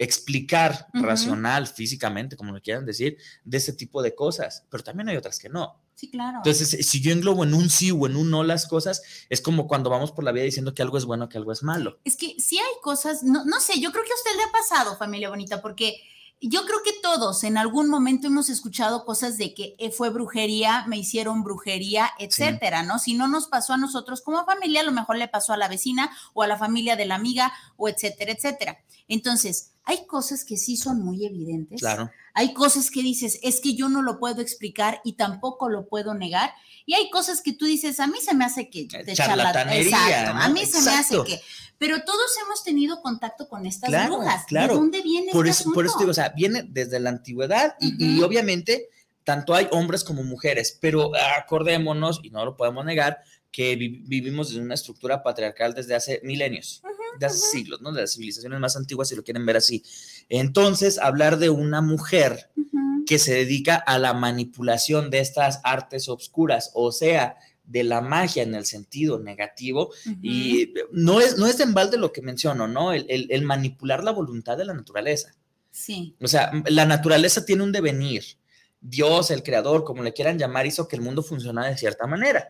explicar 0.00 0.88
racional, 0.94 1.66
físicamente, 1.66 2.34
como 2.34 2.52
lo 2.52 2.62
quieran 2.62 2.86
decir, 2.86 3.18
de 3.44 3.58
ese 3.58 3.74
tipo 3.74 4.02
de 4.02 4.14
cosas, 4.14 4.64
pero 4.70 4.82
también 4.82 5.10
hay 5.10 5.16
otras 5.18 5.38
que 5.38 5.50
no. 5.50 5.78
Sí, 5.94 6.10
claro. 6.10 6.38
Entonces, 6.38 6.88
si 6.88 7.02
yo 7.02 7.12
englobo 7.12 7.44
en 7.44 7.52
un 7.52 7.68
sí 7.68 7.90
o 7.90 8.06
en 8.06 8.16
un 8.16 8.30
no 8.30 8.42
las 8.42 8.66
cosas, 8.66 9.02
es 9.28 9.42
como 9.42 9.68
cuando 9.68 9.90
vamos 9.90 10.12
por 10.12 10.24
la 10.24 10.32
vida 10.32 10.44
diciendo 10.44 10.72
que 10.72 10.80
algo 10.80 10.96
es 10.96 11.04
bueno, 11.04 11.28
que 11.28 11.36
algo 11.36 11.52
es 11.52 11.62
malo. 11.62 11.98
Es 12.04 12.16
que 12.16 12.34
sí 12.40 12.58
hay 12.58 12.80
cosas, 12.82 13.22
no, 13.22 13.44
no 13.44 13.60
sé, 13.60 13.78
yo 13.78 13.92
creo 13.92 14.02
que 14.04 14.12
a 14.12 14.14
usted 14.14 14.30
le 14.36 14.42
ha 14.44 14.52
pasado, 14.52 14.96
familia 14.96 15.28
bonita, 15.28 15.60
porque 15.60 16.00
yo 16.40 16.64
creo 16.64 16.78
que 16.82 16.94
todos 17.02 17.44
en 17.44 17.58
algún 17.58 17.90
momento 17.90 18.28
hemos 18.28 18.48
escuchado 18.48 19.04
cosas 19.04 19.36
de 19.36 19.52
que 19.52 19.74
eh, 19.78 19.90
fue 19.90 20.08
brujería, 20.08 20.86
me 20.86 20.96
hicieron 20.96 21.44
brujería, 21.44 22.10
etcétera, 22.18 22.82
¿no? 22.82 22.98
Si 22.98 23.12
no 23.12 23.28
nos 23.28 23.48
pasó 23.48 23.74
a 23.74 23.76
nosotros 23.76 24.22
como 24.22 24.46
familia, 24.46 24.80
a 24.80 24.84
lo 24.84 24.92
mejor 24.92 25.18
le 25.18 25.28
pasó 25.28 25.52
a 25.52 25.58
la 25.58 25.68
vecina 25.68 26.10
o 26.32 26.42
a 26.42 26.46
la 26.46 26.56
familia 26.56 26.96
de 26.96 27.04
la 27.04 27.16
amiga 27.16 27.52
o 27.76 27.90
etcétera, 27.90 28.32
etcétera. 28.32 28.78
Entonces, 29.06 29.69
hay 29.84 30.06
cosas 30.06 30.44
que 30.44 30.56
sí 30.56 30.76
son 30.76 31.02
muy 31.02 31.24
evidentes. 31.26 31.80
Claro. 31.80 32.10
Hay 32.34 32.54
cosas 32.54 32.90
que 32.90 33.02
dices, 33.02 33.38
es 33.42 33.60
que 33.60 33.74
yo 33.74 33.88
no 33.88 34.02
lo 34.02 34.18
puedo 34.18 34.40
explicar 34.40 35.00
y 35.04 35.14
tampoco 35.14 35.68
lo 35.68 35.88
puedo 35.88 36.14
negar. 36.14 36.52
Y 36.86 36.94
hay 36.94 37.10
cosas 37.10 37.42
que 37.42 37.52
tú 37.52 37.64
dices, 37.64 37.98
a 38.00 38.06
mí 38.06 38.18
se 38.20 38.34
me 38.34 38.44
hace 38.44 38.70
que 38.70 38.82
Eh, 38.92 39.04
de 39.04 39.14
charlatanería, 39.14 39.82
Exacto, 39.82 40.38
a 40.38 40.48
¿no? 40.48 40.54
mí 40.54 40.64
se 40.66 40.80
me 40.82 40.90
hace 40.90 41.14
Exacto. 41.16 41.24
que. 41.24 41.40
Pero 41.78 42.04
todos 42.04 42.30
hemos 42.44 42.62
tenido 42.62 43.00
contacto 43.00 43.48
con 43.48 43.66
estas 43.66 43.88
Claro, 43.88 44.18
brujas. 44.18 44.44
claro. 44.46 44.74
¿De 44.74 44.78
dónde 44.80 45.02
viene 45.02 45.32
Por 45.32 45.48
este 45.48 45.62
eso, 45.62 45.72
por 45.72 45.86
eso 45.86 45.98
digo, 45.98 46.10
o 46.10 46.14
sea, 46.14 46.28
viene 46.30 46.62
desde 46.68 47.00
la 47.00 47.10
antigüedad 47.10 47.74
y, 47.80 48.20
obviamente 48.22 48.88
tanto 49.24 49.54
hay 49.54 49.68
hombres 49.70 50.02
como 50.02 50.22
mujeres, 50.24 50.76
pero 50.80 51.12
acordémonos, 51.36 52.20
y 52.22 52.30
no 52.30 52.44
lo 52.44 52.56
podemos 52.56 52.84
negar, 52.84 53.18
que 53.52 53.74
vi- 53.76 54.02
vivimos 54.06 54.54
en 54.54 54.62
una 54.62 54.74
estructura 54.74 55.22
patriarcal 55.22 55.74
desde 55.74 55.94
hace 55.94 56.20
milenios, 56.22 56.82
de 57.18 57.26
hace 57.26 57.38
siglos, 57.38 57.80
¿no? 57.82 57.92
De 57.92 58.02
las 58.02 58.12
civilizaciones 58.14 58.60
más 58.60 58.76
antiguas, 58.76 59.08
si 59.08 59.16
lo 59.16 59.24
quieren 59.24 59.44
ver 59.46 59.56
así. 59.56 59.82
Entonces, 60.28 60.98
hablar 60.98 61.38
de 61.38 61.50
una 61.50 61.80
mujer 61.80 62.50
que 63.06 63.18
se 63.18 63.34
dedica 63.34 63.74
a 63.76 63.98
la 63.98 64.14
manipulación 64.14 65.10
de 65.10 65.18
estas 65.18 65.60
artes 65.64 66.08
obscuras, 66.08 66.70
o 66.74 66.92
sea, 66.92 67.36
de 67.64 67.82
la 67.84 68.00
magia 68.00 68.42
en 68.42 68.54
el 68.54 68.64
sentido 68.66 69.18
negativo, 69.18 69.92
y 70.22 70.72
no 70.92 71.20
es, 71.20 71.36
no 71.38 71.46
es 71.46 71.58
de 71.58 71.64
embalde 71.64 71.96
lo 71.98 72.12
que 72.12 72.22
menciono, 72.22 72.68
¿no? 72.68 72.92
El, 72.92 73.06
el- 73.08 73.26
el 73.30 73.42
manipular 73.42 74.04
la 74.04 74.12
voluntad 74.12 74.56
de 74.56 74.64
la 74.64 74.74
naturaleza. 74.74 75.34
Sí. 75.72 76.14
O 76.20 76.26
sea, 76.28 76.50
la 76.68 76.84
naturaleza 76.84 77.44
tiene 77.44 77.62
un 77.62 77.72
devenir. 77.72 78.24
Dios, 78.80 79.30
el 79.30 79.42
creador, 79.42 79.84
como 79.84 80.02
le 80.02 80.12
quieran 80.12 80.38
llamar, 80.38 80.66
hizo 80.66 80.88
que 80.88 80.96
el 80.96 81.02
mundo 81.02 81.22
funcionara 81.22 81.68
de 81.68 81.76
cierta 81.76 82.06
manera. 82.06 82.48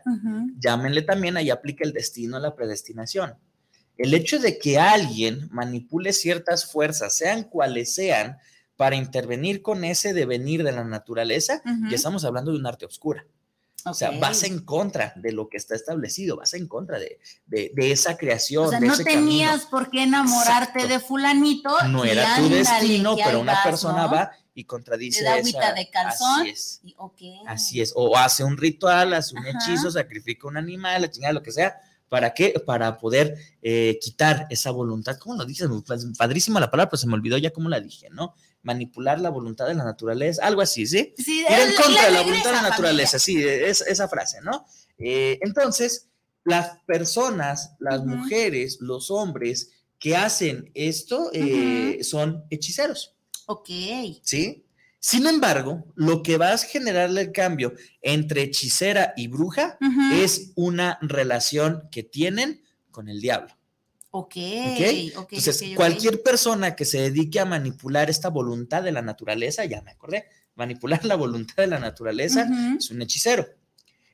Llámenle 0.59 1.03
también, 1.03 1.37
ahí 1.37 1.51
aplica 1.51 1.85
el 1.85 1.93
destino, 1.93 2.39
la 2.39 2.55
predestinación. 2.55 3.35
El 3.97 4.15
hecho 4.15 4.39
de 4.39 4.59
que 4.59 4.79
alguien 4.79 5.49
manipule 5.51 6.13
ciertas 6.13 6.71
fuerzas, 6.71 7.17
sean 7.17 7.45
cuales 7.45 7.95
sean, 7.95 8.39
para 8.77 8.97
intervenir 8.97 9.61
con 9.61 9.85
ese 9.85 10.15
devenir 10.15 10.63
de 10.63 10.73
la 10.73 10.85
naturaleza, 10.85 11.61
ya 11.91 11.97
estamos 11.97 12.25
hablando 12.25 12.51
de 12.53 12.59
un 12.59 12.67
arte 12.67 12.87
oscura. 12.87 13.27
O 13.87 13.95
sea, 13.95 14.11
vas 14.19 14.43
en 14.43 14.61
contra 14.65 15.13
de 15.17 15.33
lo 15.33 15.49
que 15.49 15.57
está 15.57 15.75
establecido, 15.75 16.37
vas 16.37 16.55
en 16.55 16.69
contra 16.69 16.99
de, 16.99 17.19
de- 17.47 17.71
de 17.75 17.93
esa 17.93 18.17
creación. 18.17 18.67
O 18.67 18.71
sea, 18.71 18.81
de 18.81 18.87
no 18.87 18.95
ese 18.95 19.05
tenías 19.05 19.51
camino. 19.51 19.71
por 19.71 19.91
qué 19.91 20.03
enamorarte 20.03 20.81
Exacto. 20.81 20.89
de 20.89 21.01
fulanito. 21.01 21.77
No 21.89 22.05
y 22.05 22.11
era 22.11 22.37
tu 22.37 22.49
destino, 22.49 23.17
pero 23.17 23.41
una 23.41 23.53
vas, 23.55 23.65
persona 23.65 24.03
¿no? 24.05 24.11
va 24.13 24.31
y 24.55 24.65
contradice 24.65 25.21
Te 25.21 25.25
da 25.27 25.35
agüita 25.35 25.73
de 25.73 25.89
calzón. 25.91 26.41
Así 26.43 26.51
es. 26.51 26.81
Y-. 26.83 26.97
Así 27.47 27.81
es, 27.81 27.93
o 27.95 28.17
hace 28.17 28.45
un 28.45 28.57
ritual, 28.57 29.15
hace 29.15 29.35
un 29.35 29.47
Ajá. 29.47 29.51
hechizo, 29.59 29.91
sacrifica 29.91 30.47
un 30.49 30.57
animal, 30.57 31.03
la 31.03 31.11
chingada, 31.11 31.33
lo 31.33 31.43
que 31.43 31.53
sea. 31.53 31.77
¿Para 32.09 32.35
qué? 32.35 32.55
Para 32.67 32.99
poder 32.99 33.37
eh, 33.63 33.97
quitar 34.03 34.47
esa 34.51 34.73
voluntad. 34.73 35.17
¿Cómo 35.19 35.37
lo 35.37 35.45
dices? 35.45 35.69
Pues, 35.87 36.05
Padrísima 36.19 36.59
la 36.59 36.69
palabra, 36.69 36.91
pues 36.91 37.01
se 37.03 37.07
me 37.07 37.15
olvidó 37.15 37.39
ya 37.39 37.53
cómo 37.53 37.69
la 37.69 37.79
dije, 37.81 38.09
¿no? 38.11 38.35
Manipular 38.63 39.21
la 39.21 39.31
voluntad 39.31 39.67
de 39.67 39.75
la 39.75 39.85
naturaleza, 39.85 40.45
algo 40.45 40.61
así, 40.61 40.87
¿sí? 40.87 41.15
Sí, 41.17 41.41
Ir 41.41 41.47
en 41.49 41.75
contra 41.75 42.07
de 42.07 42.11
la 42.13 42.23
voluntad 42.23 42.51
de 42.51 42.57
la 42.57 42.69
naturaleza, 42.69 43.19
sí, 43.19 43.43
es 43.43 43.81
esa 43.83 44.09
frase, 44.09 44.41
¿no? 44.43 44.67
Eh, 44.99 45.39
entonces, 45.43 46.09
las 46.45 46.79
personas, 46.87 47.75
las 47.79 48.05
mujeres, 48.05 48.79
los 48.81 49.11
hombres 49.11 49.71
que 49.99 50.17
hacen 50.17 50.71
esto 50.75 51.31
eh, 51.33 51.99
son 52.03 52.45
hechiceros. 52.51 53.15
Ok. 53.47 53.69
¿sí? 54.23 54.65
Sin 54.99 55.27
embargo, 55.27 55.85
lo 55.95 56.23
que 56.23 56.37
va 56.37 56.53
a 56.53 56.59
generarle 56.59 57.23
el 57.23 57.33
cambio 57.33 57.75
entre 58.03 58.43
hechicera 58.43 59.15
y 59.17 59.29
bruja 59.29 59.79
es 60.13 60.53
una 60.57 60.99
relación 61.03 61.89
que 61.91 62.03
tienen 62.03 62.63
con 62.91 63.09
el 63.09 63.21
diablo. 63.21 63.55
Ok. 64.11 64.37
¿ok? 64.37 65.19
ok, 65.19 65.33
Entonces, 65.33 65.77
cualquier 65.77 66.23
persona 66.23 66.75
que 66.75 66.85
se 66.85 67.01
dedique 67.01 67.41
a 67.41 67.45
manipular 67.45 68.11
esta 68.11 68.29
voluntad 68.29 68.83
de 68.83 68.93
la 68.93 69.03
naturaleza, 69.03 69.65
ya 69.65 69.83
me 69.83 69.93
acordé, 69.93 70.27
manipular 70.55 71.05
la 71.05 71.15
voluntad 71.17 71.57
de 71.57 71.69
la 71.69 71.79
naturaleza 71.79 72.49
es 72.77 72.91
un 72.91 73.03
hechicero. 73.03 73.47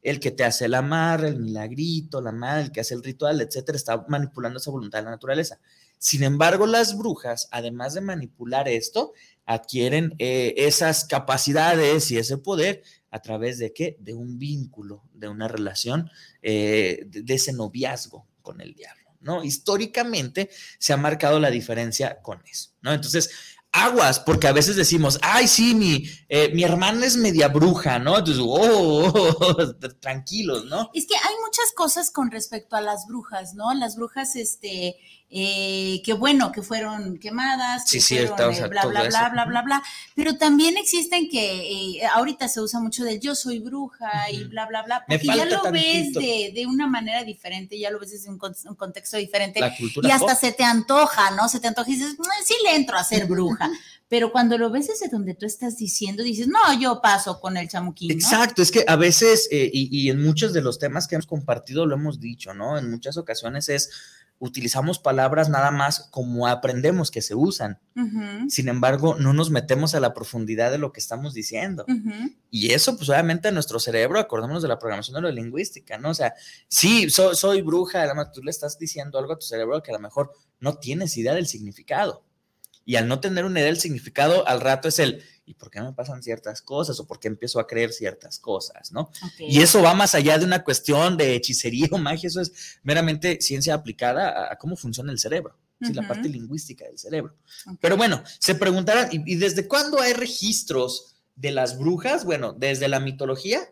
El 0.02 0.20
que 0.20 0.30
te 0.30 0.44
hace 0.44 0.66
el 0.66 0.74
amarre, 0.74 1.28
el 1.28 1.40
milagrito, 1.40 2.20
la 2.20 2.30
madre, 2.30 2.64
el 2.64 2.72
que 2.72 2.80
hace 2.80 2.94
el 2.94 3.02
ritual, 3.02 3.40
etcétera, 3.40 3.76
está 3.76 4.04
manipulando 4.08 4.58
esa 4.58 4.70
voluntad 4.70 5.00
de 5.00 5.04
la 5.06 5.10
naturaleza. 5.10 5.58
Sin 5.98 6.22
embargo, 6.22 6.66
las 6.66 6.96
brujas, 6.96 7.48
además 7.50 7.94
de 7.94 8.02
manipular 8.02 8.68
esto, 8.68 9.14
adquieren 9.46 10.14
eh, 10.18 10.54
esas 10.58 11.04
capacidades 11.04 12.10
y 12.10 12.18
ese 12.18 12.38
poder 12.38 12.82
a 13.10 13.22
través 13.22 13.58
de 13.58 13.72
qué? 13.72 13.96
De 14.00 14.12
un 14.12 14.38
vínculo, 14.38 15.02
de 15.14 15.28
una 15.28 15.48
relación, 15.48 16.10
eh, 16.42 17.04
de 17.06 17.34
ese 17.34 17.52
noviazgo 17.52 18.26
con 18.42 18.60
el 18.60 18.74
diablo, 18.74 19.05
¿no? 19.26 19.44
Históricamente 19.44 20.48
se 20.78 20.94
ha 20.94 20.96
marcado 20.96 21.38
la 21.38 21.50
diferencia 21.50 22.22
con 22.22 22.42
eso, 22.46 22.70
¿no? 22.80 22.92
Entonces, 22.92 23.30
aguas, 23.72 24.20
porque 24.20 24.48
a 24.48 24.52
veces 24.52 24.76
decimos, 24.76 25.18
ay, 25.20 25.46
sí, 25.46 25.74
mi, 25.74 26.08
eh, 26.28 26.50
mi 26.54 26.64
hermana 26.64 27.04
es 27.04 27.16
media 27.16 27.48
bruja, 27.48 27.98
¿no? 27.98 28.18
Entonces, 28.18 28.42
oh, 28.46 29.74
tranquilos, 30.00 30.64
¿no? 30.64 30.90
Es 30.94 31.06
que 31.06 31.16
hay 31.16 31.34
muchas 31.44 31.72
cosas 31.74 32.10
con 32.10 32.30
respecto 32.30 32.76
a 32.76 32.80
las 32.80 33.06
brujas, 33.06 33.54
¿no? 33.54 33.74
Las 33.74 33.96
brujas, 33.96 34.36
este, 34.36 34.96
eh, 35.28 36.00
que 36.04 36.12
bueno, 36.12 36.52
que 36.52 36.62
fueron 36.62 37.18
quemadas, 37.18 37.82
que 37.90 38.00
Sí, 38.00 38.00
sí, 38.00 38.26
fueron, 38.26 38.54
eh, 38.54 38.60
a 38.62 38.68
bla, 38.68 38.80
todo 38.82 38.90
bla, 38.92 39.00
eso. 39.02 39.08
bla, 39.18 39.28
bla, 39.30 39.44
bla, 39.44 39.62
bla, 39.62 39.82
pero 40.14 40.36
también 40.38 40.76
existen 40.76 41.28
que 41.28 41.96
eh, 41.98 42.06
ahorita 42.14 42.46
se 42.48 42.60
usa 42.60 42.78
mucho 42.80 43.02
del 43.04 43.18
yo 43.20 43.34
soy 43.34 43.58
bruja 43.58 44.30
y 44.30 44.44
bla, 44.44 44.66
bla, 44.66 44.82
bla, 44.84 45.04
porque 45.06 45.26
ya 45.26 45.44
lo 45.44 45.62
ves 45.72 46.12
de, 46.14 46.52
de 46.54 46.66
una 46.66 46.86
manera 46.86 47.24
diferente, 47.24 47.76
ya 47.78 47.90
lo 47.90 47.98
ves 47.98 48.12
desde 48.12 48.28
un, 48.30 48.38
con- 48.38 48.54
un 48.66 48.74
contexto 48.76 49.16
diferente 49.16 49.58
La 49.60 49.76
cultura 49.76 50.08
y 50.08 50.12
hasta 50.12 50.26
pop. 50.32 50.36
se 50.40 50.52
te 50.52 50.62
antoja, 50.64 51.32
¿no? 51.32 51.48
Se 51.48 51.58
te 51.58 51.66
antoja 51.68 51.90
y 51.90 51.94
dices, 51.94 52.16
"Mm, 52.18 52.22
sí 52.44 52.54
le 52.64 52.76
entro 52.76 52.96
a 52.96 53.02
ser 53.02 53.26
bruja, 53.26 53.68
pero 54.08 54.30
cuando 54.30 54.56
lo 54.56 54.70
ves 54.70 54.86
desde 54.86 55.08
donde 55.08 55.34
tú 55.34 55.44
estás 55.44 55.76
diciendo, 55.76 56.22
dices, 56.22 56.46
no, 56.46 56.60
yo 56.80 57.00
paso 57.02 57.40
con 57.40 57.56
el 57.56 57.68
chamuquín, 57.68 58.08
¿no? 58.10 58.14
Exacto, 58.14 58.62
es 58.62 58.70
que 58.70 58.84
a 58.86 58.94
veces, 58.94 59.48
eh, 59.50 59.68
y, 59.72 59.88
y 59.90 60.08
en 60.10 60.22
muchos 60.22 60.52
de 60.52 60.62
los 60.62 60.78
temas 60.78 61.08
que 61.08 61.16
hemos 61.16 61.26
compartido 61.26 61.84
lo 61.84 61.96
hemos 61.96 62.20
dicho, 62.20 62.54
¿no? 62.54 62.78
En 62.78 62.88
muchas 62.88 63.16
ocasiones 63.16 63.68
es, 63.68 63.90
utilizamos 64.38 64.98
palabras 64.98 65.48
nada 65.48 65.70
más 65.70 66.08
como 66.10 66.46
aprendemos 66.46 67.10
que 67.10 67.22
se 67.22 67.34
usan. 67.34 67.78
Sin 68.48 68.68
embargo, 68.68 69.16
no 69.18 69.32
nos 69.32 69.50
metemos 69.50 69.94
a 69.94 70.00
la 70.00 70.12
profundidad 70.12 70.70
de 70.70 70.78
lo 70.78 70.92
que 70.92 71.00
estamos 71.00 71.32
diciendo. 71.32 71.86
Y 72.50 72.72
eso, 72.72 72.96
pues 72.96 73.08
obviamente, 73.08 73.50
nuestro 73.52 73.80
cerebro, 73.80 74.18
acordémonos 74.18 74.62
de 74.62 74.68
la 74.68 74.78
programación 74.78 75.14
neurolingüística, 75.14 75.98
¿no? 75.98 76.10
O 76.10 76.14
sea, 76.14 76.34
sí, 76.68 77.08
soy, 77.08 77.34
soy 77.34 77.62
bruja, 77.62 78.02
además 78.02 78.32
tú 78.32 78.42
le 78.42 78.50
estás 78.50 78.78
diciendo 78.78 79.18
algo 79.18 79.32
a 79.32 79.38
tu 79.38 79.46
cerebro 79.46 79.82
que 79.82 79.90
a 79.90 79.94
lo 79.94 80.00
mejor 80.00 80.32
no 80.60 80.78
tienes 80.78 81.16
idea 81.16 81.34
del 81.34 81.46
significado. 81.46 82.22
Y 82.84 82.96
al 82.96 83.08
no 83.08 83.18
tener 83.20 83.44
una 83.44 83.58
idea 83.60 83.70
del 83.70 83.80
significado, 83.80 84.46
al 84.46 84.60
rato 84.60 84.88
es 84.88 84.98
el, 85.00 85.24
¿y 85.46 85.54
por 85.54 85.70
qué 85.70 85.80
me 85.80 85.92
pasan 85.92 86.22
ciertas 86.22 86.60
cosas? 86.60 87.00
¿O 87.00 87.06
por 87.06 87.18
qué 87.18 87.28
empiezo 87.28 87.58
a 87.58 87.66
creer 87.66 87.92
ciertas 87.92 88.38
cosas? 88.38 88.92
¿no? 88.92 89.10
Y 89.38 89.60
eso 89.62 89.80
va 89.82 89.94
más 89.94 90.14
allá 90.14 90.38
de 90.38 90.44
una 90.44 90.62
cuestión 90.62 91.16
de 91.16 91.34
hechicería 91.34 91.88
o 91.90 91.98
magia, 91.98 92.26
eso 92.26 92.40
es 92.40 92.78
meramente 92.82 93.38
ciencia 93.40 93.74
aplicada 93.74 94.52
a, 94.52 94.56
cómo 94.58 94.76
funciona 94.76 95.12
el 95.12 95.18
cerebro, 95.18 95.56
¿sí? 95.80 95.94
la 95.94 96.06
parte 96.06 96.28
lingüística 96.28 96.84
del 96.84 96.98
cerebro. 96.98 97.34
Pero 97.80 97.96
bueno, 97.96 98.22
se 98.38 98.54
preguntarán, 98.54 99.08
¿y, 99.12 99.32
y 99.32 99.36
desde 99.36 99.66
cuándo 99.66 100.00
hay 100.00 100.12
registros 100.12 101.16
de 101.36 101.52
las 101.52 101.78
brujas? 101.78 102.24
Bueno, 102.24 102.52
desde 102.52 102.88
la 102.88 103.00
mitología, 103.00 103.68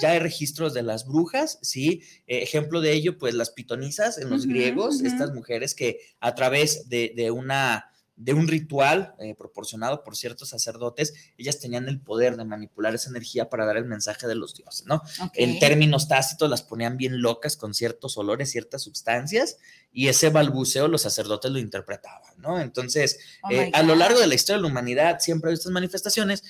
ya 0.00 0.10
hay 0.10 0.18
registros 0.18 0.74
de 0.74 0.82
las 0.82 1.06
brujas, 1.06 1.58
¿sí? 1.62 2.02
Eh, 2.26 2.42
ejemplo 2.42 2.80
de 2.80 2.92
ello, 2.92 3.18
pues 3.18 3.34
las 3.34 3.50
pitonisas 3.50 4.18
en 4.18 4.30
los 4.30 4.46
griegos, 4.46 5.00
estas 5.02 5.32
mujeres 5.32 5.74
que 5.74 6.00
a 6.18 6.34
través 6.34 6.88
de, 6.88 7.30
una 7.30 7.86
de 8.20 8.34
un 8.34 8.48
ritual 8.48 9.14
eh, 9.18 9.34
proporcionado 9.34 10.04
por 10.04 10.14
ciertos 10.14 10.50
sacerdotes, 10.50 11.14
ellas 11.38 11.58
tenían 11.58 11.88
el 11.88 12.00
poder 12.00 12.36
de 12.36 12.44
manipular 12.44 12.94
esa 12.94 13.08
energía 13.08 13.48
para 13.48 13.64
dar 13.64 13.78
el 13.78 13.86
mensaje 13.86 14.26
de 14.26 14.34
los 14.34 14.54
dioses, 14.54 14.84
¿no? 14.86 15.02
En 15.32 15.58
términos 15.58 16.06
tácitos 16.06 16.50
las 16.50 16.62
ponían 16.62 16.98
bien 16.98 17.22
locas 17.22 17.56
con 17.56 17.72
ciertos 17.72 18.18
olores, 18.18 18.50
ciertas 18.50 18.82
sustancias, 18.82 19.56
y 19.90 20.08
ese 20.08 20.28
balbuceo 20.28 20.86
los 20.86 21.00
sacerdotes 21.00 21.50
lo 21.50 21.58
interpretaban, 21.58 22.34
¿no? 22.36 22.60
Entonces, 22.60 23.20
oh 23.42 23.50
eh, 23.50 23.70
a 23.72 23.82
lo 23.82 23.94
largo 23.94 24.20
de 24.20 24.26
la 24.26 24.34
historia 24.34 24.58
de 24.58 24.62
la 24.62 24.68
humanidad 24.68 25.18
siempre 25.20 25.50
hay 25.50 25.54
estas 25.54 25.72
manifestaciones, 25.72 26.44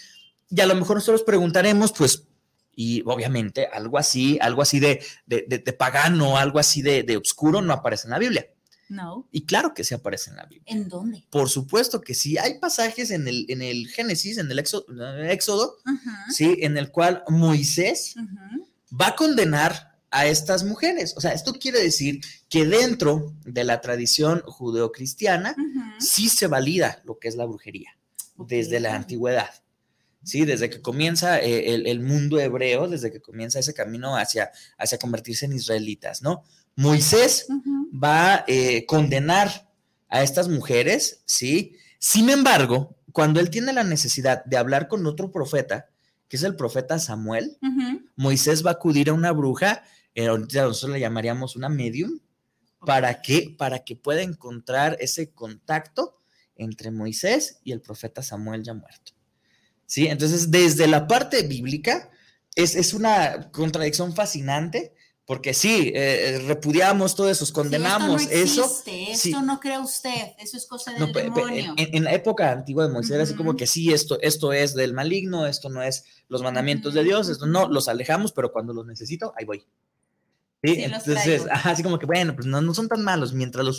y 0.50 0.60
a 0.60 0.66
lo 0.66 0.74
mejor 0.74 0.96
nosotros 0.96 1.22
preguntaremos, 1.22 1.92
pues, 1.92 2.24
y 2.74 3.04
obviamente 3.06 3.68
algo 3.72 3.96
así, 3.96 4.38
algo 4.40 4.62
así 4.62 4.80
de, 4.80 5.04
de, 5.26 5.44
de, 5.46 5.72
pagano, 5.72 6.36
algo 6.36 6.58
así 6.58 6.82
de, 6.82 7.04
de 7.04 7.16
oscuro 7.16 7.62
no 7.62 7.72
aparece 7.72 8.08
en 8.08 8.10
la 8.10 8.18
Biblia. 8.18 8.48
No. 8.90 9.28
Y 9.30 9.46
claro 9.46 9.72
que 9.72 9.84
se 9.84 9.94
aparece 9.94 10.30
en 10.30 10.36
la 10.36 10.44
Biblia. 10.44 10.64
¿En 10.66 10.88
dónde? 10.88 11.24
Por 11.30 11.48
supuesto 11.48 12.00
que 12.00 12.12
sí. 12.12 12.36
Hay 12.36 12.58
pasajes 12.58 13.12
en 13.12 13.28
el, 13.28 13.46
en 13.48 13.62
el 13.62 13.88
Génesis, 13.88 14.36
en 14.36 14.50
el 14.50 14.58
Éxodo, 14.58 15.76
¿sí? 16.28 16.58
En 16.60 16.76
el 16.76 16.90
cual 16.90 17.22
Moisés 17.28 18.16
va 18.92 19.08
a 19.08 19.16
condenar 19.16 19.96
a 20.10 20.26
estas 20.26 20.64
mujeres. 20.64 21.14
O 21.16 21.20
sea, 21.20 21.32
esto 21.32 21.52
quiere 21.54 21.80
decir 21.80 22.20
que 22.48 22.66
dentro 22.66 23.32
de 23.44 23.62
la 23.64 23.80
tradición 23.80 24.42
judeocristiana 24.44 25.54
sí 26.00 26.28
se 26.28 26.48
valida 26.48 27.00
lo 27.04 27.18
que 27.18 27.28
es 27.28 27.36
la 27.36 27.44
brujería 27.44 27.96
desde 28.36 28.80
la 28.80 28.94
antigüedad. 28.94 29.50
Sí, 30.22 30.44
desde 30.44 30.68
que 30.68 30.82
comienza 30.82 31.38
eh, 31.38 31.74
el, 31.74 32.00
mundo 32.00 32.38
hebreo, 32.38 32.88
desde 32.88 33.10
que 33.10 33.22
comienza 33.22 33.58
ese 33.58 33.72
camino 33.72 34.18
hacia, 34.18 34.50
hacia 34.76 34.98
convertirse 34.98 35.46
en 35.46 35.54
israelitas, 35.54 36.20
¿no? 36.20 36.44
Moisés 36.80 37.46
va 37.92 38.36
a 38.36 38.44
eh, 38.48 38.86
condenar 38.86 39.68
a 40.08 40.22
estas 40.22 40.48
mujeres, 40.48 41.22
¿sí? 41.26 41.76
Sin 41.98 42.30
embargo, 42.30 42.96
cuando 43.12 43.38
él 43.38 43.50
tiene 43.50 43.74
la 43.74 43.84
necesidad 43.84 44.42
de 44.46 44.56
hablar 44.56 44.88
con 44.88 45.04
otro 45.04 45.30
profeta, 45.30 45.90
que 46.26 46.38
es 46.38 46.42
el 46.42 46.56
profeta 46.56 46.98
Samuel, 46.98 47.58
Moisés 48.16 48.64
va 48.64 48.70
a 48.70 48.74
acudir 48.74 49.10
a 49.10 49.12
una 49.12 49.32
bruja, 49.32 49.82
eh, 50.14 50.26
nosotros 50.26 50.90
le 50.90 51.00
llamaríamos 51.00 51.54
una 51.54 51.68
medium, 51.68 52.18
¿para 52.86 53.20
qué? 53.20 53.54
Para 53.58 53.80
que 53.80 53.96
pueda 53.96 54.22
encontrar 54.22 54.96
ese 55.00 55.32
contacto 55.32 56.18
entre 56.56 56.90
Moisés 56.90 57.60
y 57.62 57.72
el 57.72 57.82
profeta 57.82 58.22
Samuel 58.22 58.62
ya 58.62 58.72
muerto. 58.72 59.12
¿Sí? 59.84 60.06
Entonces, 60.06 60.50
desde 60.50 60.86
la 60.86 61.06
parte 61.06 61.42
bíblica, 61.42 62.10
es, 62.54 62.74
es 62.74 62.94
una 62.94 63.50
contradicción 63.50 64.14
fascinante 64.14 64.94
porque 65.30 65.54
sí, 65.54 65.92
eh, 65.94 65.94
eh, 65.94 66.38
repudiamos 66.48 67.14
todo 67.14 67.30
eso, 67.30 67.46
condenamos 67.52 68.22
esto 68.22 68.62
no 68.62 68.66
existe, 68.66 69.12
eso. 69.12 69.28
Esto 69.28 69.42
no 69.42 69.60
cree 69.60 69.78
usted, 69.78 70.32
eso 70.40 70.56
es 70.56 70.66
cosa 70.66 70.92
del 70.92 71.12
demonio. 71.12 71.72
En, 71.76 72.02
la 72.02 72.12
época 72.12 72.50
antigua 72.50 72.84
de 72.84 72.92
Moisés 72.92 73.12
era 73.12 73.22
así 73.22 73.34
como 73.34 73.54
que 73.54 73.68
sí, 73.68 73.92
esto, 73.92 74.20
esto 74.22 74.52
es 74.52 74.74
del 74.74 74.92
maligno, 74.92 75.46
esto 75.46 75.68
no 75.68 75.84
es 75.84 76.04
los 76.26 76.42
mandamientos 76.42 76.94
de 76.94 77.04
Dios, 77.04 77.28
esto 77.28 77.46
no, 77.46 77.68
los 77.68 77.86
alejamos, 77.86 78.32
pero 78.32 78.50
cuando 78.50 78.72
los 78.72 78.84
necesito, 78.86 79.32
ahí 79.36 79.44
voy. 79.44 79.64
Sí, 80.64 80.82
entonces, 80.82 81.46
así 81.48 81.84
como 81.84 82.00
que 82.00 82.06
bueno, 82.06 82.34
pues 82.34 82.48
no, 82.48 82.60
no 82.60 82.74
son 82.74 82.88
tan 82.88 83.04
malos 83.04 83.32
mientras 83.32 83.64
los 83.64 83.78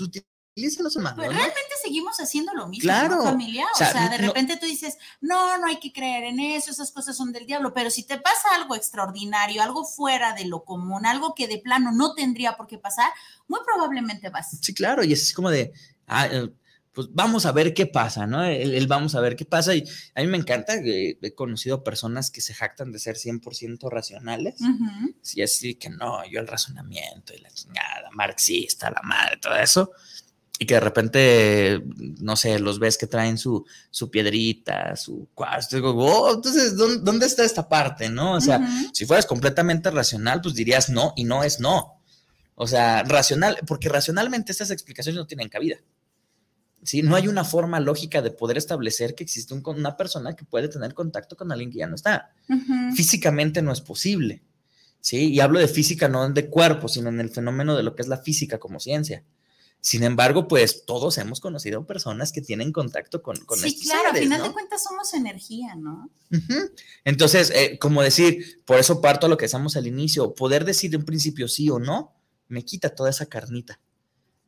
humanos. 0.95 1.15
Pues 1.15 1.29
realmente 1.29 1.59
seguimos 1.81 2.19
haciendo 2.19 2.53
lo 2.53 2.67
mismo, 2.67 2.83
claro. 2.83 3.23
familia. 3.23 3.65
O 3.73 3.77
sea, 3.77 4.09
de 4.09 4.17
repente 4.17 4.57
tú 4.57 4.65
dices, 4.65 4.97
no, 5.21 5.57
no 5.57 5.67
hay 5.67 5.79
que 5.79 5.91
creer 5.91 6.25
en 6.25 6.39
eso, 6.39 6.71
esas 6.71 6.91
cosas 6.91 7.15
son 7.15 7.31
del 7.31 7.45
diablo, 7.45 7.73
pero 7.73 7.89
si 7.89 8.03
te 8.03 8.17
pasa 8.17 8.55
algo 8.55 8.75
extraordinario, 8.75 9.61
algo 9.61 9.85
fuera 9.85 10.33
de 10.33 10.45
lo 10.45 10.63
común, 10.63 11.05
algo 11.05 11.33
que 11.35 11.47
de 11.47 11.59
plano 11.59 11.91
no 11.91 12.13
tendría 12.13 12.57
por 12.57 12.67
qué 12.67 12.77
pasar, 12.77 13.09
muy 13.47 13.59
probablemente 13.65 14.29
vas. 14.29 14.57
Sí, 14.61 14.73
claro, 14.73 15.03
y 15.03 15.13
es 15.13 15.33
como 15.33 15.49
de, 15.49 15.73
ah, 16.07 16.27
pues 16.93 17.07
vamos 17.11 17.45
a 17.45 17.53
ver 17.53 17.73
qué 17.73 17.85
pasa, 17.85 18.27
¿no? 18.27 18.43
El, 18.43 18.85
vamos 18.87 19.15
a 19.15 19.21
ver 19.21 19.37
qué 19.37 19.45
pasa. 19.45 19.73
Y 19.73 19.85
a 20.13 20.21
mí 20.21 20.27
me 20.27 20.37
encanta, 20.37 20.81
que 20.81 21.17
he 21.21 21.33
conocido 21.33 21.83
personas 21.83 22.29
que 22.29 22.41
se 22.41 22.53
jactan 22.53 22.91
de 22.91 22.99
ser 22.99 23.15
100% 23.15 23.89
racionales. 23.89 24.55
Y 25.33 25.41
así 25.41 25.75
que 25.75 25.89
no, 25.89 26.25
yo 26.25 26.41
el 26.41 26.47
razonamiento 26.47 27.33
y 27.33 27.39
la 27.39 27.49
chingada, 27.51 28.09
marxista, 28.11 28.91
la 28.91 29.01
madre, 29.03 29.37
todo 29.37 29.55
eso 29.55 29.91
y 30.61 30.67
que 30.67 30.75
de 30.75 30.79
repente, 30.79 31.83
no 32.19 32.35
sé, 32.35 32.59
los 32.59 32.77
ves 32.77 32.95
que 32.95 33.07
traen 33.07 33.39
su, 33.39 33.65
su 33.89 34.11
piedrita, 34.11 34.95
su 34.95 35.27
cuarzo, 35.33 35.75
digo, 35.75 35.95
oh, 35.95 36.35
entonces, 36.35 36.77
¿dónde, 36.77 37.25
está 37.25 37.43
esta 37.43 37.67
parte, 37.67 38.11
no? 38.11 38.33
O 38.33 38.41
sea, 38.41 38.61
si 38.93 39.07
fueras 39.07 39.25
completamente 39.25 39.89
racional, 39.89 40.39
pues 40.39 40.53
dirías 40.53 40.91
no, 40.91 41.13
y 41.15 41.23
no 41.23 41.43
es 41.43 41.59
no. 41.59 41.99
O 42.53 42.67
sea, 42.67 43.01
racional, 43.01 43.57
porque 43.65 43.89
racionalmente 43.89 44.51
estas 44.51 44.69
explicaciones 44.69 45.17
no 45.17 45.25
tienen 45.25 45.49
cabida. 45.49 45.77
¿sí? 46.83 47.01
No 47.01 47.15
hay 47.15 47.27
una 47.27 47.43
forma 47.43 47.79
lógica 47.79 48.21
de 48.21 48.29
poder 48.29 48.59
establecer 48.59 49.15
que 49.15 49.23
existe 49.23 49.55
una 49.55 49.97
persona 49.97 50.35
que 50.35 50.45
puede 50.45 50.67
tener 50.67 50.93
contacto 50.93 51.35
con 51.35 51.51
alguien 51.51 51.71
que 51.71 51.79
ya 51.79 51.87
no 51.87 51.95
está. 51.95 52.35
Físicamente 52.95 53.63
no 53.63 53.71
es 53.71 53.81
posible, 53.81 54.43
¿sí? 54.99 55.33
Y 55.33 55.39
hablo 55.39 55.57
de 55.57 55.67
física 55.67 56.07
no 56.07 56.29
de 56.29 56.49
cuerpo, 56.51 56.87
sino 56.87 57.09
en 57.09 57.19
el 57.19 57.31
fenómeno 57.31 57.75
de 57.75 57.81
lo 57.81 57.95
que 57.95 58.03
es 58.03 58.07
la 58.07 58.17
física 58.17 58.59
como 58.59 58.79
ciencia. 58.79 59.23
Sin 59.83 60.03
embargo, 60.03 60.47
pues 60.47 60.85
todos 60.85 61.17
hemos 61.17 61.39
conocido 61.39 61.87
personas 61.87 62.31
que 62.31 62.41
tienen 62.41 62.71
contacto 62.71 63.23
con, 63.23 63.35
con 63.37 63.57
sí, 63.57 63.79
claro, 63.79 64.09
al 64.11 64.17
final 64.17 64.43
de 64.43 64.51
cuentas 64.51 64.83
somos 64.83 65.11
energía, 65.15 65.73
¿no? 65.73 66.07
Entonces, 67.03 67.51
eh, 67.55 67.79
como 67.79 68.03
decir, 68.03 68.61
por 68.63 68.79
eso 68.79 69.01
parto 69.01 69.25
a 69.25 69.29
lo 69.29 69.37
que 69.37 69.45
estamos 69.45 69.75
al 69.75 69.87
inicio, 69.87 70.35
poder 70.35 70.65
decir 70.65 70.91
de 70.91 70.97
un 70.97 71.05
principio 71.05 71.47
sí 71.47 71.67
o 71.71 71.79
no, 71.79 72.13
me 72.47 72.63
quita 72.63 72.93
toda 72.93 73.09
esa 73.09 73.25
carnita. 73.25 73.79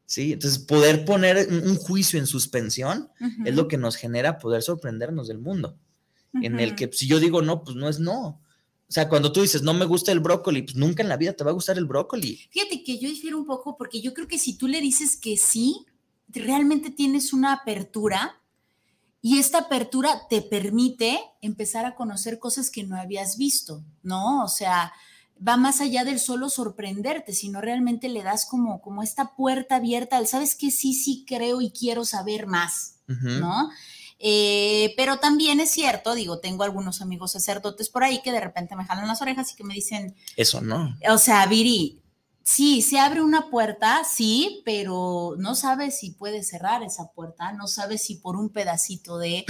¿Sí? 0.06 0.34
Entonces, 0.34 0.60
poder 0.60 1.04
poner 1.04 1.48
un 1.50 1.78
juicio 1.78 2.19
en 2.19 2.28
suspensión 2.28 3.10
es 3.43 3.56
lo 3.56 3.67
que 3.67 3.78
nos 3.78 3.96
genera 3.96 4.38
poder 4.38 4.62
sorprendernos 4.62 5.28
del 5.28 5.39
mundo. 5.39 5.80
En 6.34 6.60
el 6.60 6.76
que 6.76 6.91
si 6.91 7.08
yo 7.08 7.19
digo 7.19 7.41
no, 7.41 7.63
pues 7.63 7.76
no 7.76 7.89
es 7.89 8.00
no. 8.00 8.39
O 8.93 8.99
sea, 9.01 9.10
cuando 9.10 9.32
tú 9.32 9.41
dices, 9.41 9.63
no 9.63 9.73
me 9.73 9.86
gusta 9.86 10.12
el 10.12 10.19
brócoli, 10.19 10.62
pues 10.62 10.75
nunca 10.75 11.01
en 11.01 11.10
la 11.10 11.17
vida 11.17 11.34
te 11.34 11.43
va 11.43 11.49
a 11.49 11.56
gustar 11.56 11.79
el 11.79 11.86
brócoli. 11.86 12.39
Fíjate 12.51 12.84
que 12.84 12.99
yo 12.99 13.10
difiero 13.10 13.39
un 13.39 13.47
poco 13.47 13.75
porque 13.75 14.01
yo 14.01 14.13
creo 14.13 14.27
que 14.27 14.38
si 14.38 14.56
tú 14.56 14.67
le 14.67 14.82
dices 14.82 15.17
que 15.17 15.36
sí, 15.36 15.88
realmente 16.27 16.91
tienes 16.91 17.34
una 17.34 17.53
apertura 17.53 18.39
y 19.19 19.39
esta 19.39 19.62
apertura 19.62 20.27
te 20.29 20.43
permite 20.43 21.19
empezar 21.41 21.88
a 21.88 21.95
conocer 21.95 22.38
cosas 22.38 22.69
que 22.69 22.84
no 22.84 22.95
habías 22.95 23.36
visto, 23.36 23.84
¿no? 24.03 24.43
O 24.43 24.47
sea, 24.47 24.93
va 25.36 25.58
más 25.58 25.82
allá 25.82 26.03
del 26.03 26.19
solo 26.19 26.49
sorprenderte, 26.49 27.34
sino 27.34 27.62
realmente 27.62 28.10
le 28.10 28.21
das 28.21 28.45
como, 28.45 28.79
como 28.79 29.01
esta 29.01 29.36
puerta 29.36 29.77
abierta 29.77 30.17
al, 30.17 30.27
¿sabes 30.27 30.53
qué? 30.53 30.69
Sí, 30.69 30.93
sí 30.93 31.25
creo 31.27 31.62
y 31.62 31.71
quiero 31.71 32.06
saber 32.06 32.45
más, 32.45 32.97
¿no? 33.08 33.71
Eh, 34.25 34.93
pero 34.95 35.17
también 35.17 35.59
es 35.59 35.71
cierto, 35.71 36.15
digo, 36.15 36.39
tengo 36.39 36.63
algunos 36.63 37.01
amigos 37.01 37.33
sacerdotes 37.33 37.89
por 37.89 38.05
ahí 38.05 38.21
que 38.23 38.31
de 38.31 38.39
repente 38.39 38.73
me 38.73 38.86
jalan 38.86 39.05
las 39.05 39.21
orejas 39.21 39.51
y 39.51 39.55
que 39.55 39.65
me 39.65 39.73
dicen... 39.73 40.15
Eso 40.38 40.62
no. 40.62 40.97
O 41.09 41.17
sea, 41.17 41.45
Viri, 41.45 41.99
sí, 42.41 42.81
se 42.81 42.99
abre 42.99 43.21
una 43.21 43.49
puerta, 43.49 44.01
sí, 44.05 44.62
pero 44.63 45.36
no 45.38 45.55
sabes 45.55 45.99
si 45.99 46.12
puede 46.12 46.41
cerrar 46.43 46.83
esa 46.83 47.12
puerta, 47.12 47.51
no 47.51 47.67
sabes 47.67 48.05
si 48.05 48.15
por 48.15 48.38
un 48.38 48.47
pedacito 48.47 49.17
de... 49.17 49.43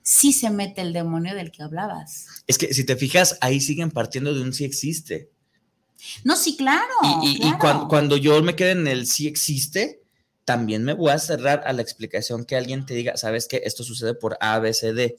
sí 0.00 0.32
se 0.32 0.50
mete 0.50 0.80
el 0.82 0.92
demonio 0.92 1.34
del 1.34 1.50
que 1.50 1.64
hablabas. 1.64 2.26
Es 2.46 2.56
que 2.56 2.72
si 2.72 2.84
te 2.84 2.94
fijas, 2.94 3.36
ahí 3.40 3.60
siguen 3.60 3.90
partiendo 3.90 4.32
de 4.32 4.42
un 4.42 4.52
sí 4.52 4.64
existe. 4.64 5.32
No, 6.22 6.36
sí, 6.36 6.56
claro. 6.56 6.94
Y, 7.24 7.52
Cuando, 7.58 7.88
cuando, 7.88 8.16
yo 8.16 8.40
me 8.42 8.54
quedé 8.54 8.70
en 8.70 8.86
el 8.86 9.08
sí 9.08 9.26
existe, 9.26 10.04
también 10.50 10.82
me 10.82 10.94
voy 10.94 11.12
a 11.12 11.18
cerrar 11.20 11.62
a 11.64 11.72
la 11.72 11.80
explicación 11.80 12.44
que 12.44 12.56
alguien 12.56 12.84
te 12.84 12.92
diga, 12.92 13.16
sabes 13.16 13.46
que 13.46 13.62
esto 13.64 13.84
sucede 13.84 14.14
por 14.14 14.36
A, 14.40 14.58
B, 14.58 14.74
C, 14.74 14.92
D. 14.92 15.16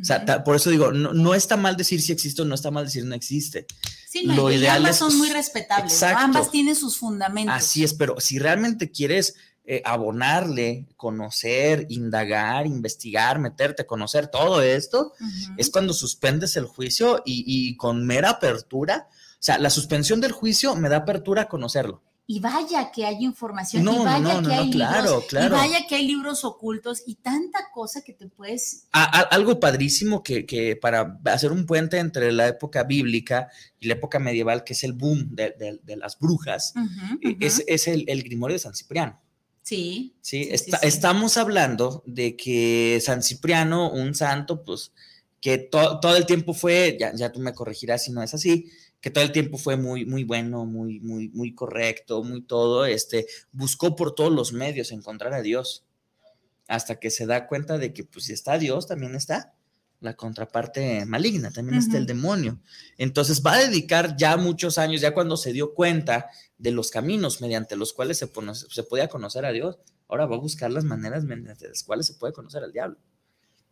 O 0.00 0.04
sea, 0.04 0.44
por 0.44 0.54
eso 0.54 0.70
digo, 0.70 0.92
no, 0.92 1.34
está 1.34 1.56
mal 1.56 1.76
decir 1.76 2.00
si 2.00 2.12
existe 2.12 2.42
o 2.42 2.44
no 2.44 2.54
está 2.54 2.70
mal 2.70 2.84
decir 2.84 3.04
no 3.04 3.16
existe. 3.16 3.66
Sí, 4.08 4.24
no, 4.24 4.36
Lo 4.36 4.52
ideal 4.52 4.76
ambas 4.76 4.96
son 4.96 5.18
muy 5.18 5.28
respetables. 5.30 6.00
Ambas 6.04 6.52
tienen 6.52 6.76
sus 6.76 6.98
fundamentos. 6.98 7.52
Así 7.52 7.82
es, 7.82 7.94
pero 7.94 8.20
si 8.20 8.38
realmente 8.38 8.92
quieres 8.92 9.34
eh, 9.64 9.82
abonarle, 9.84 10.86
conocer, 10.96 11.86
indagar, 11.88 12.64
investigar, 12.64 13.40
meterte, 13.40 13.86
conocer 13.86 14.28
todo 14.28 14.62
esto, 14.62 15.14
es 15.56 15.68
cuando 15.68 15.92
suspendes 15.94 16.54
el 16.54 16.66
juicio 16.66 17.24
y, 17.26 17.42
y 17.44 17.76
con 17.76 18.06
mera 18.06 18.30
apertura. 18.30 19.08
O 19.10 19.40
sea, 19.40 19.58
la 19.58 19.70
suspensión 19.70 20.20
del 20.20 20.30
juicio 20.30 20.76
me 20.76 20.88
da 20.88 20.98
apertura 20.98 21.42
a 21.42 21.48
conocerlo 21.48 22.04
y 22.30 22.40
vaya 22.40 22.92
que 22.92 23.06
hay 23.06 23.24
información, 23.24 23.82
y 23.84 24.04
vaya 24.04 24.42
que 24.42 24.52
hay 24.52 24.70
libros, 24.70 25.24
y 25.32 25.48
vaya 25.48 25.86
que 25.88 25.94
hay 25.94 26.06
libros 26.06 26.44
ocultos 26.44 27.02
y 27.06 27.14
tanta 27.14 27.70
cosa 27.72 28.02
que 28.02 28.12
te 28.12 28.28
puedes... 28.28 28.86
algo 28.92 29.58
padrísimo 29.58 30.22
que, 30.22 30.78
para 30.78 31.18
hacer 31.24 31.52
un 31.52 31.64
puente 31.64 31.96
entre 31.96 32.30
la 32.32 32.46
época 32.46 32.84
bíblica 32.84 33.48
y 33.80 33.86
la 33.86 33.94
época 33.94 34.18
medieval, 34.18 34.62
que 34.62 34.74
es 34.74 34.84
el 34.84 34.92
boom 34.92 35.34
de, 35.34 35.80
las 35.96 36.18
brujas, 36.18 36.74
e, 37.22 37.38
Es, 37.40 37.88
el, 37.88 38.22
Grimorio 38.22 38.56
de 38.56 38.58
San 38.58 38.74
Cipriano. 38.74 39.18
Sí. 39.62 40.14
Sí, 40.20 40.50
estamos 40.82 41.38
hablando 41.38 42.02
de 42.04 42.36
que 42.36 43.00
San 43.02 43.22
Cipriano, 43.22 43.90
un 43.90 44.14
santo, 44.14 44.62
pues 44.62 44.92
que 45.40 45.56
todo 45.56 46.14
el 46.14 46.26
tiempo 46.26 46.52
fue, 46.52 46.98
ya, 47.00 47.14
ya 47.14 47.32
tú 47.32 47.40
me 47.40 47.54
corregirás 47.54 48.04
si 48.04 48.12
no 48.12 48.22
es 48.22 48.34
así, 48.34 48.70
que 49.00 49.10
todo 49.10 49.24
el 49.24 49.32
tiempo 49.32 49.58
fue 49.58 49.76
muy, 49.76 50.04
muy 50.04 50.24
bueno, 50.24 50.64
muy, 50.64 51.00
muy, 51.00 51.28
muy 51.28 51.54
correcto, 51.54 52.22
muy 52.24 52.42
todo, 52.42 52.84
este, 52.84 53.26
buscó 53.52 53.94
por 53.94 54.14
todos 54.14 54.32
los 54.32 54.52
medios 54.52 54.90
encontrar 54.92 55.32
a 55.34 55.42
Dios, 55.42 55.84
hasta 56.66 56.98
que 56.98 57.10
se 57.10 57.26
da 57.26 57.46
cuenta 57.46 57.78
de 57.78 57.92
que, 57.92 58.04
pues, 58.04 58.26
si 58.26 58.32
está 58.32 58.58
Dios, 58.58 58.86
también 58.86 59.14
está 59.14 59.54
la 60.00 60.14
contraparte 60.14 61.04
maligna, 61.06 61.50
también 61.50 61.78
está 61.78 61.98
el 61.98 62.06
demonio. 62.06 62.60
Entonces 62.98 63.42
va 63.44 63.54
a 63.54 63.64
dedicar 63.64 64.16
ya 64.16 64.36
muchos 64.36 64.78
años, 64.78 65.00
ya 65.00 65.12
cuando 65.12 65.36
se 65.36 65.52
dio 65.52 65.74
cuenta 65.74 66.28
de 66.56 66.70
los 66.70 66.90
caminos 66.90 67.40
mediante 67.40 67.74
los 67.74 67.92
cuales 67.92 68.18
se, 68.18 68.30
se 68.68 68.82
podía 68.84 69.08
conocer 69.08 69.44
a 69.44 69.52
Dios, 69.52 69.78
ahora 70.06 70.26
va 70.26 70.36
a 70.36 70.40
buscar 70.40 70.70
las 70.70 70.84
maneras 70.84 71.24
mediante 71.24 71.68
las 71.68 71.82
cuales 71.82 72.06
se 72.06 72.14
puede 72.14 72.32
conocer 72.32 72.62
al 72.62 72.72
diablo. 72.72 72.98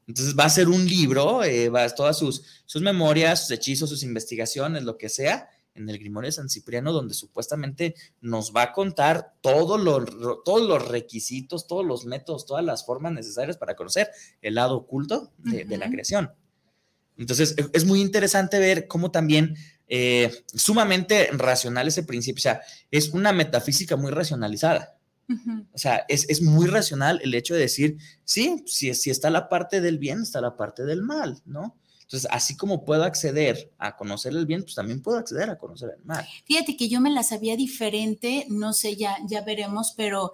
Entonces 0.06 0.36
va 0.38 0.44
a 0.44 0.50
ser 0.50 0.68
un 0.68 0.86
libro, 0.86 1.42
eh, 1.42 1.68
va, 1.68 1.88
todas 1.90 2.18
sus, 2.18 2.42
sus 2.64 2.82
memorias, 2.82 3.42
sus 3.42 3.50
hechizos, 3.50 3.90
sus 3.90 4.02
investigaciones, 4.02 4.84
lo 4.84 4.96
que 4.96 5.08
sea, 5.08 5.48
en 5.76 5.88
el 5.88 5.98
Grimorio 5.98 6.28
de 6.28 6.32
San 6.32 6.48
Cipriano, 6.48 6.92
donde 6.92 7.14
supuestamente 7.14 7.94
nos 8.20 8.54
va 8.54 8.62
a 8.62 8.72
contar 8.72 9.34
todos 9.40 9.80
los 9.80 10.88
requisitos, 10.88 11.66
todos 11.66 11.84
los 11.84 12.06
métodos, 12.06 12.46
todas 12.46 12.64
las 12.64 12.84
formas 12.84 13.12
necesarias 13.12 13.56
para 13.56 13.76
conocer 13.76 14.10
el 14.40 14.54
lado 14.54 14.76
oculto 14.76 15.32
de, 15.38 15.76
la 15.76 15.90
creación. 15.90 16.32
Entonces, 17.16 17.54
e, 17.56 17.66
es 17.72 17.84
muy 17.84 18.00
interesante 18.00 18.58
ver 18.58 18.86
cómo 18.86 19.10
también 19.10 19.56
eh, 19.88 20.44
sumamente 20.54 21.28
racional 21.32 21.88
ese 21.88 22.02
principio, 22.02 22.40
o 22.40 22.42
sea, 22.42 22.60
es 22.90 23.10
una 23.10 23.32
metafísica 23.32 23.96
muy 23.96 24.10
racionalizada. 24.10 24.95
O 25.72 25.78
sea, 25.78 26.04
es, 26.08 26.40
muy 26.40 26.66
racional 26.66 27.20
el 27.22 27.34
hecho 27.34 27.54
de 27.54 27.60
decir, 27.60 27.98
sí, 28.24 28.62
si, 28.66 28.94
si 28.94 29.10
está 29.10 29.30
la 29.30 29.48
parte 29.48 29.80
del 29.80 29.98
bien, 29.98 30.22
está 30.22 30.40
la 30.40 30.56
parte 30.56 30.84
del 30.84 31.02
mal, 31.02 31.40
¿no? 31.44 31.76
Entonces, 32.02 32.28
así 32.30 32.56
como 32.56 32.84
puedo 32.84 33.02
acceder 33.02 33.72
a 33.78 33.96
conocer 33.96 34.32
el 34.32 34.46
bien, 34.46 34.62
pues 34.62 34.76
también 34.76 35.02
puedo 35.02 35.18
acceder 35.18 35.50
a 35.50 35.58
conocer 35.58 35.90
el 35.98 36.04
mal. 36.04 36.24
Fíjate 36.44 36.76
que 36.76 36.88
yo 36.88 37.00
me 37.00 37.10
la 37.10 37.24
sabía 37.24 37.56
diferente, 37.56 38.46
no 38.48 38.72
sé, 38.72 38.94
ya, 38.94 39.18
ya 39.26 39.40
veremos, 39.40 39.92
pero 39.96 40.32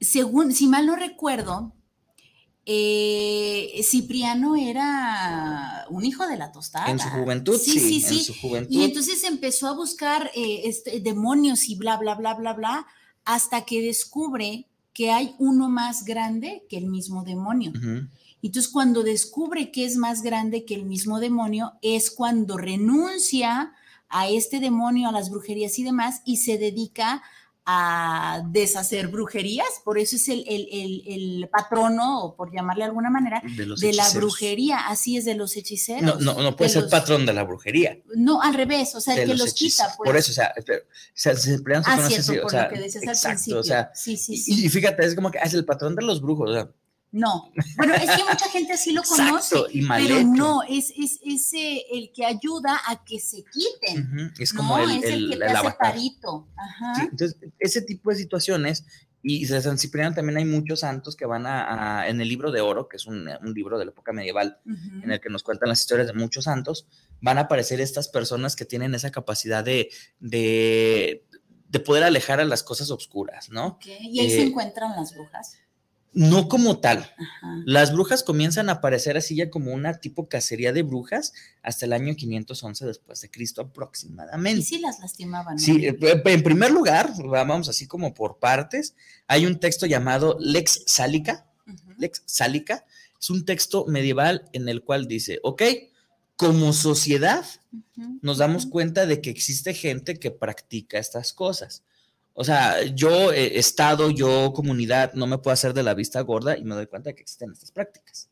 según, 0.00 0.52
si 0.52 0.68
mal 0.68 0.86
no 0.86 0.94
recuerdo, 0.94 1.74
eh, 2.64 3.80
Cipriano 3.82 4.54
era 4.54 5.86
un 5.90 6.04
hijo 6.04 6.24
de 6.28 6.36
la 6.36 6.52
tostada. 6.52 6.88
En 6.88 7.00
su 7.00 7.08
juventud, 7.08 7.58
sí, 7.58 7.80
sí, 7.80 8.00
sí. 8.00 8.18
En 8.18 8.24
su 8.24 8.34
juventud. 8.34 8.72
Y 8.72 8.84
entonces 8.84 9.24
empezó 9.24 9.66
a 9.66 9.74
buscar 9.74 10.30
eh, 10.36 10.62
este, 10.66 11.00
demonios 11.00 11.68
y 11.68 11.74
bla, 11.74 11.96
bla, 11.96 12.14
bla, 12.14 12.34
bla, 12.34 12.52
bla, 12.52 12.86
hasta 13.24 13.64
que 13.64 13.82
descubre 13.82 14.66
que 14.92 15.10
hay 15.10 15.34
uno 15.38 15.68
más 15.68 16.04
grande 16.04 16.64
que 16.68 16.76
el 16.76 16.86
mismo 16.86 17.24
demonio. 17.24 17.72
Y 18.42 18.48
entonces 18.48 18.70
cuando 18.70 19.02
descubre 19.02 19.70
que 19.70 19.84
es 19.84 19.96
más 19.96 20.22
grande 20.22 20.64
que 20.64 20.74
el 20.74 20.84
mismo 20.84 21.20
demonio, 21.20 21.74
es 21.82 22.10
cuando 22.10 22.56
renuncia 22.56 23.72
a 24.08 24.28
este 24.28 24.60
demonio, 24.60 25.08
a 25.08 25.12
las 25.12 25.30
brujerías 25.30 25.78
y 25.78 25.84
demás, 25.84 26.22
y 26.24 26.38
se 26.38 26.58
dedica 26.58 27.22
a 27.72 28.42
deshacer 28.48 29.08
brujerías, 29.08 29.80
por 29.84 29.96
eso 29.96 30.16
es 30.16 30.28
el, 30.28 31.48
patrono, 31.52 32.24
o 32.24 32.34
por 32.34 32.52
llamarle 32.52 32.82
de 32.82 32.88
alguna 32.88 33.10
manera, 33.10 33.40
de, 33.44 33.92
la 33.92 34.08
brujería, 34.10 34.88
así 34.88 35.16
es 35.16 35.24
de 35.24 35.34
los 35.34 35.56
hechiceros. 35.56 36.20
No, 36.20 36.34
no, 36.34 36.56
puede 36.56 36.70
ser 36.70 36.88
patrón 36.88 37.26
de 37.26 37.32
la 37.32 37.44
brujería. 37.44 37.98
No, 38.16 38.42
al 38.42 38.54
revés, 38.54 38.94
o 38.96 39.00
sea, 39.00 39.14
el 39.14 39.28
que 39.28 39.36
los, 39.36 39.54
quita. 39.54 39.94
Pues. 39.96 40.08
Por 40.08 40.16
eso, 40.16 40.32
o 40.32 40.34
sea, 40.34 40.52
se, 40.56 40.82
se, 41.14 41.30
ah, 41.30 42.08
cierto, 42.08 42.42
por 42.42 42.52
lo 42.52 42.68
que 42.70 42.80
decías 42.80 43.24
al 43.24 43.30
principio. 43.32 43.60
O 43.60 43.62
sea, 43.62 43.92
sí, 43.94 44.16
sí, 44.16 44.36
sí. 44.36 44.64
Y, 44.64 44.68
fíjate, 44.68 45.06
es 45.06 45.14
como 45.14 45.30
que 45.30 45.38
es 45.38 45.54
el 45.54 45.64
patrón 45.64 45.94
de 45.94 46.02
los 46.02 46.20
brujos, 46.20 46.50
o 46.50 46.52
sea, 46.52 46.70
no, 47.12 47.50
bueno, 47.76 47.94
es 47.94 48.10
que 48.10 48.22
mucha 48.22 48.48
gente 48.50 48.74
así 48.74 48.92
lo 48.92 49.02
conoce, 49.02 49.56
pero 49.88 50.22
no, 50.22 50.62
es, 50.62 50.92
es, 50.96 51.18
es 51.24 51.50
el 51.54 52.12
que 52.14 52.24
ayuda 52.24 52.80
a 52.86 53.04
que 53.04 53.18
se 53.18 53.38
quiten. 53.44 54.32
Es 54.38 54.52
como 54.52 54.78
el, 54.78 55.02
es 55.02 55.04
el, 55.04 55.30
que 55.30 55.36
te 55.36 55.44
hace 55.44 55.76
parito. 55.78 56.48
Ajá. 56.56 57.02
entonces, 57.10 57.36
ese 57.58 57.82
tipo 57.82 58.10
de 58.10 58.16
situaciones, 58.16 58.84
y 59.22 59.44
de 59.44 59.60
San 59.60 59.78
Cipriano 59.78 60.14
también 60.14 60.38
hay 60.38 60.44
muchos 60.44 60.80
santos 60.80 61.14
que 61.14 61.26
van 61.26 61.46
a, 61.46 62.08
en 62.08 62.20
el 62.20 62.28
libro 62.28 62.50
de 62.50 62.60
oro, 62.60 62.88
que 62.88 62.96
es 62.96 63.06
un, 63.06 63.28
un 63.28 63.54
libro 63.54 63.78
de 63.78 63.84
la 63.84 63.90
época 63.90 64.12
medieval, 64.12 64.58
en 65.02 65.10
el 65.10 65.20
que 65.20 65.28
nos 65.28 65.42
cuentan 65.42 65.68
las 65.68 65.80
historias 65.80 66.06
de 66.06 66.14
muchos 66.14 66.44
santos, 66.44 66.86
van 67.20 67.36
a 67.36 67.42
aparecer 67.42 67.80
estas 67.80 68.08
personas 68.08 68.56
que 68.56 68.64
tienen 68.64 68.94
esa 68.94 69.10
capacidad 69.10 69.62
de, 69.62 69.90
de, 70.20 71.26
de 71.68 71.80
poder 71.80 72.04
alejar 72.04 72.40
a 72.40 72.44
las 72.44 72.62
cosas 72.62 72.90
oscuras, 72.90 73.50
¿no? 73.50 73.78
Y 73.84 74.20
ahí 74.20 74.30
se 74.30 74.40
eh, 74.40 74.46
encuentran 74.46 74.96
las 74.96 75.14
brujas. 75.14 75.58
No 76.12 76.48
como 76.48 76.80
tal. 76.80 77.14
Las 77.64 77.92
brujas 77.92 78.24
comienzan 78.24 78.68
a 78.68 78.72
aparecer 78.72 79.16
así 79.16 79.36
ya 79.36 79.48
como 79.48 79.72
una 79.72 80.00
tipo 80.00 80.28
cacería 80.28 80.72
de 80.72 80.82
brujas 80.82 81.32
hasta 81.62 81.86
el 81.86 81.92
año 81.92 82.16
511 82.16 82.84
después 82.86 83.20
de 83.20 83.30
Cristo 83.30 83.62
aproximadamente. 83.62 84.60
Y 84.60 84.64
sí 84.64 84.78
las 84.80 84.98
lastimaban. 84.98 85.58
Sí, 85.58 85.86
eh, 85.86 85.96
en 86.00 86.42
primer 86.42 86.72
lugar, 86.72 87.12
vamos 87.24 87.68
así 87.68 87.86
como 87.86 88.12
por 88.12 88.38
partes, 88.38 88.96
hay 89.28 89.46
un 89.46 89.60
texto 89.60 89.86
llamado 89.86 90.36
Lex 90.40 90.82
Sálica. 90.86 91.46
Lex 91.96 92.22
Sálica 92.26 92.84
es 93.20 93.30
un 93.30 93.44
texto 93.44 93.86
medieval 93.86 94.48
en 94.52 94.68
el 94.68 94.82
cual 94.82 95.06
dice, 95.06 95.38
ok, 95.42 95.62
como 96.34 96.72
sociedad 96.72 97.44
nos 98.22 98.38
damos 98.38 98.66
cuenta 98.66 99.06
de 99.06 99.20
que 99.20 99.30
existe 99.30 99.74
gente 99.74 100.18
que 100.18 100.30
practica 100.30 100.98
estas 100.98 101.32
cosas. 101.34 101.84
O 102.34 102.44
sea, 102.44 102.82
yo, 102.84 103.32
eh, 103.32 103.58
Estado, 103.58 104.10
yo, 104.10 104.52
comunidad, 104.54 105.12
no 105.14 105.26
me 105.26 105.38
puedo 105.38 105.52
hacer 105.52 105.74
de 105.74 105.82
la 105.82 105.94
vista 105.94 106.20
gorda 106.20 106.56
y 106.56 106.64
me 106.64 106.74
doy 106.74 106.86
cuenta 106.86 107.10
de 107.10 107.14
que 107.14 107.22
existen 107.22 107.52
estas 107.52 107.70
prácticas. 107.70 108.30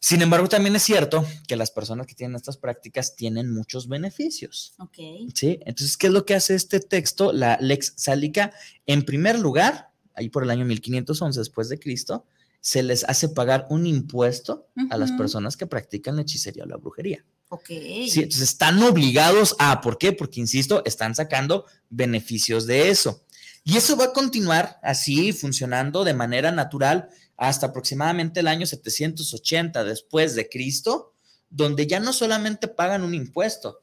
Sin 0.00 0.22
embargo, 0.22 0.48
también 0.48 0.76
es 0.76 0.82
cierto 0.82 1.24
que 1.48 1.56
las 1.56 1.70
personas 1.70 2.06
que 2.06 2.14
tienen 2.14 2.36
estas 2.36 2.56
prácticas 2.56 3.16
tienen 3.16 3.52
muchos 3.52 3.88
beneficios. 3.88 4.74
Ok. 4.78 4.98
Sí, 5.34 5.58
entonces, 5.64 5.96
¿qué 5.96 6.08
es 6.08 6.12
lo 6.12 6.26
que 6.26 6.34
hace 6.34 6.54
este 6.54 6.80
texto, 6.80 7.32
la 7.32 7.58
Lex 7.60 7.94
Sálica? 7.96 8.52
En 8.86 9.04
primer 9.04 9.38
lugar, 9.38 9.90
ahí 10.14 10.28
por 10.28 10.42
el 10.42 10.50
año 10.50 10.64
1511 10.64 11.40
después 11.40 11.68
de 11.68 11.78
Cristo, 11.78 12.26
se 12.60 12.82
les 12.82 13.04
hace 13.04 13.28
pagar 13.28 13.66
un 13.70 13.86
impuesto 13.86 14.68
a 14.90 14.98
las 14.98 15.12
personas 15.12 15.56
que 15.56 15.66
practican 15.66 16.16
la 16.16 16.22
hechicería 16.22 16.64
o 16.64 16.66
la 16.66 16.76
brujería. 16.76 17.24
Ok. 17.48 17.66
Sí, 17.66 18.22
entonces 18.22 18.42
están 18.42 18.82
obligados 18.82 19.54
a, 19.58 19.80
¿por 19.80 19.98
qué? 19.98 20.12
Porque, 20.12 20.40
insisto, 20.40 20.82
están 20.84 21.14
sacando 21.14 21.66
beneficios 21.88 22.66
de 22.66 22.88
eso. 22.88 23.24
Y 23.64 23.76
eso 23.76 23.96
va 23.96 24.06
a 24.06 24.12
continuar 24.12 24.78
así, 24.82 25.32
funcionando 25.32 26.04
de 26.04 26.14
manera 26.14 26.52
natural 26.52 27.08
hasta 27.36 27.66
aproximadamente 27.66 28.40
el 28.40 28.48
año 28.48 28.66
780 28.66 29.84
después 29.84 30.34
de 30.34 30.48
Cristo, 30.48 31.14
donde 31.50 31.86
ya 31.86 32.00
no 32.00 32.12
solamente 32.12 32.68
pagan 32.68 33.02
un 33.02 33.14
impuesto, 33.14 33.80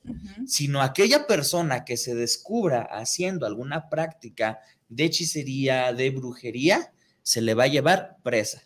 sino 0.48 0.82
aquella 0.82 1.28
persona 1.28 1.86
que 1.86 1.98
se 1.98 2.16
descubra 2.16 2.82
haciendo 2.82 3.46
alguna 3.46 3.90
práctica 3.90 4.60
de 4.90 5.06
hechicería, 5.06 5.94
de 5.94 6.10
brujería, 6.12 6.94
se 7.22 7.42
le 7.42 7.54
va 7.54 7.66
a 7.66 7.68
llevar 7.68 8.18
presa. 8.24 8.64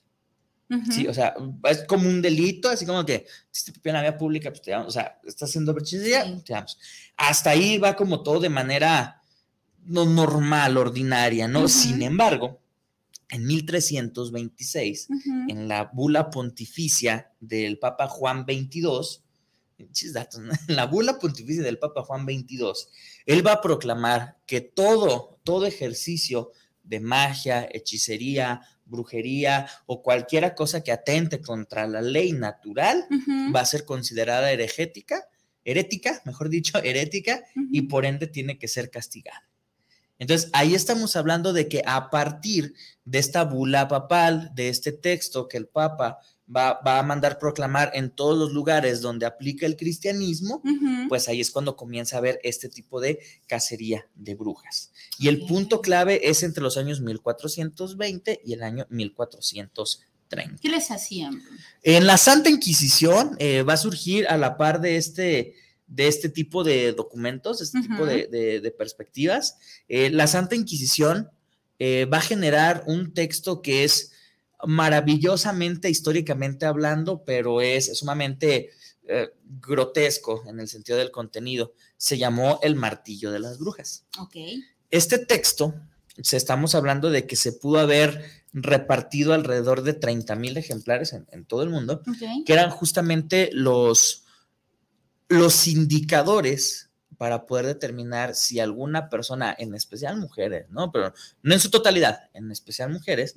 Sí, 0.91 1.07
o 1.07 1.13
sea, 1.13 1.33
es 1.69 1.85
como 1.85 2.09
un 2.09 2.21
delito, 2.21 2.69
así 2.69 2.85
como 2.85 3.05
que 3.05 3.25
si 3.51 3.71
te 3.71 3.89
en 3.89 3.95
la 3.95 4.01
vía 4.01 4.17
pública, 4.17 4.49
pues 4.49 4.61
te 4.61 4.75
o 4.75 4.91
sea, 4.91 5.17
estás 5.25 5.49
haciendo 5.49 5.73
te 5.73 6.41
damos. 6.49 6.77
Hasta 7.15 7.51
ahí 7.51 7.77
va 7.77 7.95
como 7.95 8.21
todo 8.21 8.41
de 8.41 8.49
manera 8.49 9.21
no 9.85 10.05
normal, 10.05 10.77
ordinaria, 10.77 11.47
¿no? 11.47 11.69
Sin 11.69 12.01
embargo, 12.01 12.59
en 13.29 13.45
1326, 13.45 15.07
en 15.47 15.67
la 15.67 15.89
bula 15.93 16.29
pontificia 16.29 17.31
del 17.39 17.79
Papa 17.79 18.07
Juan 18.07 18.45
XXII, 18.45 19.21
en 19.77 20.75
la 20.75 20.85
bula 20.85 21.19
pontificia 21.19 21.63
del 21.63 21.79
Papa 21.79 22.03
Juan 22.03 22.25
XXII, 22.25 22.73
él 23.25 23.45
va 23.45 23.53
a 23.53 23.61
proclamar 23.61 24.37
que 24.45 24.61
todo, 24.61 25.39
todo 25.43 25.65
ejercicio 25.65 26.51
de 26.83 26.99
magia, 26.99 27.67
hechicería, 27.71 28.61
brujería 28.87 29.67
o 29.85 30.01
cualquiera 30.01 30.55
cosa 30.55 30.81
que 30.83 30.91
atente 30.91 31.41
contra 31.41 31.87
la 31.87 32.01
ley 32.01 32.31
natural 32.31 33.05
va 33.55 33.61
a 33.61 33.65
ser 33.65 33.85
considerada 33.85 34.51
heregética, 34.51 35.27
herética, 35.63 36.21
mejor 36.25 36.49
dicho, 36.49 36.77
herética, 36.83 37.43
y 37.71 37.83
por 37.83 38.05
ende 38.05 38.27
tiene 38.27 38.57
que 38.57 38.67
ser 38.67 38.89
castigada. 38.89 39.47
Entonces, 40.19 40.49
ahí 40.53 40.73
estamos 40.73 41.15
hablando 41.15 41.53
de 41.53 41.67
que 41.67 41.83
a 41.85 42.09
partir 42.09 42.73
de 43.05 43.19
esta 43.19 43.43
bula 43.43 43.87
papal, 43.87 44.51
de 44.55 44.69
este 44.69 44.91
texto 44.91 45.47
que 45.47 45.57
el 45.57 45.67
Papa 45.67 46.17
va, 46.53 46.79
a 46.83 47.03
mandar 47.03 47.39
proclamar 47.39 47.91
en 47.93 48.09
todos 48.09 48.37
los 48.37 48.53
lugares 48.53 49.01
donde 49.01 49.25
aplica 49.25 49.65
el 49.65 49.75
cristianismo, 49.75 50.61
pues 51.09 51.27
ahí 51.27 51.41
es 51.41 51.51
cuando 51.51 51.75
comienza 51.75 52.15
a 52.15 52.19
haber 52.19 52.39
este 52.43 52.69
tipo 52.69 53.01
de 53.01 53.19
cacería 53.47 54.07
de 54.15 54.35
brujas. 54.35 54.91
Y 55.19 55.27
el 55.27 55.45
punto 55.45 55.81
clave 55.81 56.29
es 56.29 56.43
entre 56.43 56.63
los 56.63 56.77
años 56.77 57.01
1420 57.01 58.41
y 58.45 58.53
el 58.53 58.63
año 58.63 58.85
1430. 58.89 60.61
¿Qué 60.61 60.69
les 60.69 60.91
hacían? 60.91 61.41
En 61.83 62.05
la 62.05 62.17
Santa 62.17 62.49
Inquisición 62.49 63.35
eh, 63.39 63.63
va 63.63 63.73
a 63.73 63.77
surgir 63.77 64.27
a 64.27 64.37
la 64.37 64.57
par 64.57 64.81
de 64.81 64.97
este 64.97 65.55
de 65.87 66.09
este 66.09 66.27
tipo 66.27 66.65
de 66.65 66.91
documentos, 66.91 67.61
este 67.61 67.79
tipo 67.81 68.05
de, 68.05 68.75
perspectivas. 68.77 69.57
Eh, 69.87 70.09
la 70.09 70.27
Santa 70.27 70.53
Inquisición 70.53 71.29
eh, 71.79 72.05
va 72.11 72.17
a 72.17 72.21
generar 72.21 72.83
un 72.87 73.13
texto 73.13 73.61
que 73.61 73.85
es 73.85 74.11
maravillosamente, 74.65 75.89
históricamente 75.89 76.65
hablando, 76.65 77.23
pero 77.23 77.61
es, 77.61 77.97
sumamente 77.97 78.71
eh, 79.07 79.29
grotesco 79.43 80.43
en 80.47 80.59
el 80.59 80.67
sentido 80.67 80.97
del 80.97 81.11
contenido. 81.11 81.73
Se 81.97 82.17
llamó 82.17 82.59
El 82.63 82.75
Martillo 82.75 83.31
de 83.31 83.39
las 83.39 83.59
Brujas. 83.59 84.05
Este 84.89 85.19
texto, 85.19 85.75
se 86.21 86.37
estamos 86.37 86.75
hablando 86.75 87.09
de 87.09 87.27
que 87.27 87.35
se 87.35 87.53
pudo 87.53 87.79
haber 87.79 88.23
repartido 88.53 89.33
alrededor 89.33 89.83
de 89.83 89.93
30 89.93 90.35
mil 90.35 90.57
ejemplares 90.57 91.13
en, 91.13 91.27
en, 91.31 91.45
todo 91.45 91.63
el 91.63 91.69
mundo, 91.69 92.01
que 92.45 92.53
eran 92.53 92.71
justamente 92.71 93.49
los, 93.53 94.23
los 95.27 95.67
indicadores 95.67 96.86
para 97.17 97.45
poder 97.45 97.65
determinar 97.65 98.35
si 98.35 98.59
alguna 98.59 99.09
persona, 99.09 99.55
en 99.57 99.73
especial 99.73 100.17
mujeres, 100.17 100.69
¿no? 100.69 100.91
Pero 100.91 101.13
no 101.41 101.53
en 101.53 101.59
su 101.59 101.69
totalidad, 101.69 102.29
en 102.33 102.51
especial 102.51 102.91
mujeres, 102.91 103.33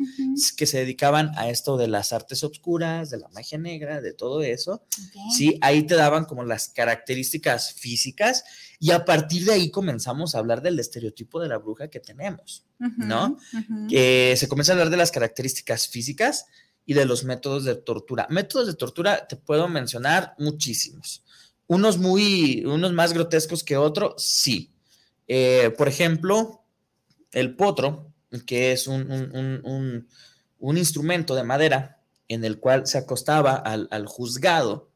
que 0.56 0.66
se 0.66 0.78
dedicaban 0.78 1.32
a 1.36 1.48
esto 1.48 1.76
de 1.76 1.88
las 1.88 2.12
artes 2.12 2.44
obscuras, 2.44 3.10
de 3.10 3.18
la 3.18 3.28
magia 3.28 3.58
negra, 3.58 4.00
de 4.00 4.12
todo 4.12 4.42
eso, 4.42 4.74
ok. 4.74 5.32
¿sí? 5.36 5.58
Ahí 5.62 5.84
te 5.84 5.94
daban 5.94 6.26
como 6.26 6.44
las 6.44 6.68
características 6.68 7.72
físicas 7.72 8.44
y 8.78 8.90
a 8.90 9.04
partir 9.04 9.44
de 9.44 9.52
ahí 9.52 9.70
comenzamos 9.70 10.34
a 10.34 10.38
hablar 10.38 10.62
del 10.62 10.78
estereotipo 10.78 11.40
de 11.40 11.48
la 11.48 11.58
bruja 11.58 11.88
que 11.88 12.00
tenemos, 12.00 12.64
¿no? 12.78 13.38
que 13.88 14.34
se 14.36 14.48
comienza 14.48 14.72
a 14.72 14.74
hablar 14.74 14.90
de 14.90 14.96
las 14.96 15.10
características 15.10 15.88
físicas 15.88 16.46
y 16.84 16.94
de 16.94 17.04
los 17.04 17.24
métodos 17.24 17.64
de 17.64 17.76
tortura. 17.76 18.26
Métodos 18.30 18.66
de 18.66 18.74
tortura 18.74 19.26
te 19.26 19.36
puedo 19.36 19.68
mencionar 19.68 20.34
muchísimos. 20.38 21.24
Unos 21.70 21.98
muy, 21.98 22.64
unos 22.66 22.92
más 22.92 23.12
grotescos 23.12 23.62
que 23.62 23.76
otros, 23.76 24.14
sí. 24.20 24.72
Eh, 25.28 25.72
por 25.78 25.87
ejemplo, 25.87 26.64
el 27.30 27.54
potro, 27.54 28.12
que 28.44 28.72
es 28.72 28.88
un, 28.88 29.09
un- 29.11 29.30
un- 29.37 30.09
un- 30.59 30.76
instrumento 30.78 31.37
de 31.37 31.44
madera 31.44 32.00
en 32.26 32.44
el 32.44 32.59
cual 32.59 32.88
se 32.88 32.98
acostaba 32.98 33.54
al, 33.54 33.87
al 33.92 34.06
juzgado, 34.06 34.90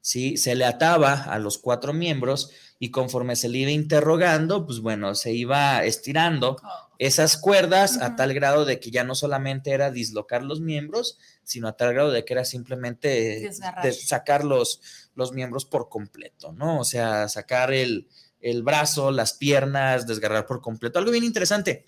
¿sí? 0.00 0.38
Se 0.38 0.54
le 0.54 0.64
ataba 0.64 1.12
a 1.24 1.38
los 1.38 1.58
cuatro 1.58 1.92
miembros 1.92 2.50
y 2.78 2.90
conforme 2.90 3.36
se 3.36 3.50
le 3.50 3.58
iba 3.58 3.70
interrogando, 3.70 4.64
pues 4.64 4.80
bueno, 4.80 5.14
se 5.14 5.34
iba 5.34 5.84
estirando 5.84 6.56
esas 6.98 7.36
cuerdas 7.36 8.00
a 8.00 8.16
tal 8.16 8.34
grado 8.34 8.64
de 8.64 8.80
que 8.80 8.90
ya 8.90 9.04
no 9.04 9.14
solamente 9.14 9.70
era 9.70 9.90
dislocar 9.90 10.42
los 10.42 10.60
miembros, 10.60 11.18
sino 11.42 11.68
a 11.68 11.76
tal 11.76 11.92
grado 11.92 12.10
de 12.10 12.24
que 12.24 12.32
era 12.34 12.44
simplemente 12.44 13.50
sacar 13.92 14.44
los, 14.44 14.80
los 15.14 15.32
miembros 15.32 15.64
por 15.64 15.88
completo, 15.88 16.52
¿no? 16.52 16.80
O 16.80 16.84
sea, 16.84 17.28
sacar 17.28 17.72
el, 17.72 18.08
el 18.40 18.62
brazo, 18.62 19.10
las 19.10 19.34
piernas, 19.34 20.06
desgarrar 20.06 20.46
por 20.46 20.60
completo. 20.60 20.98
Algo 20.98 21.10
bien 21.10 21.24
interesante. 21.24 21.86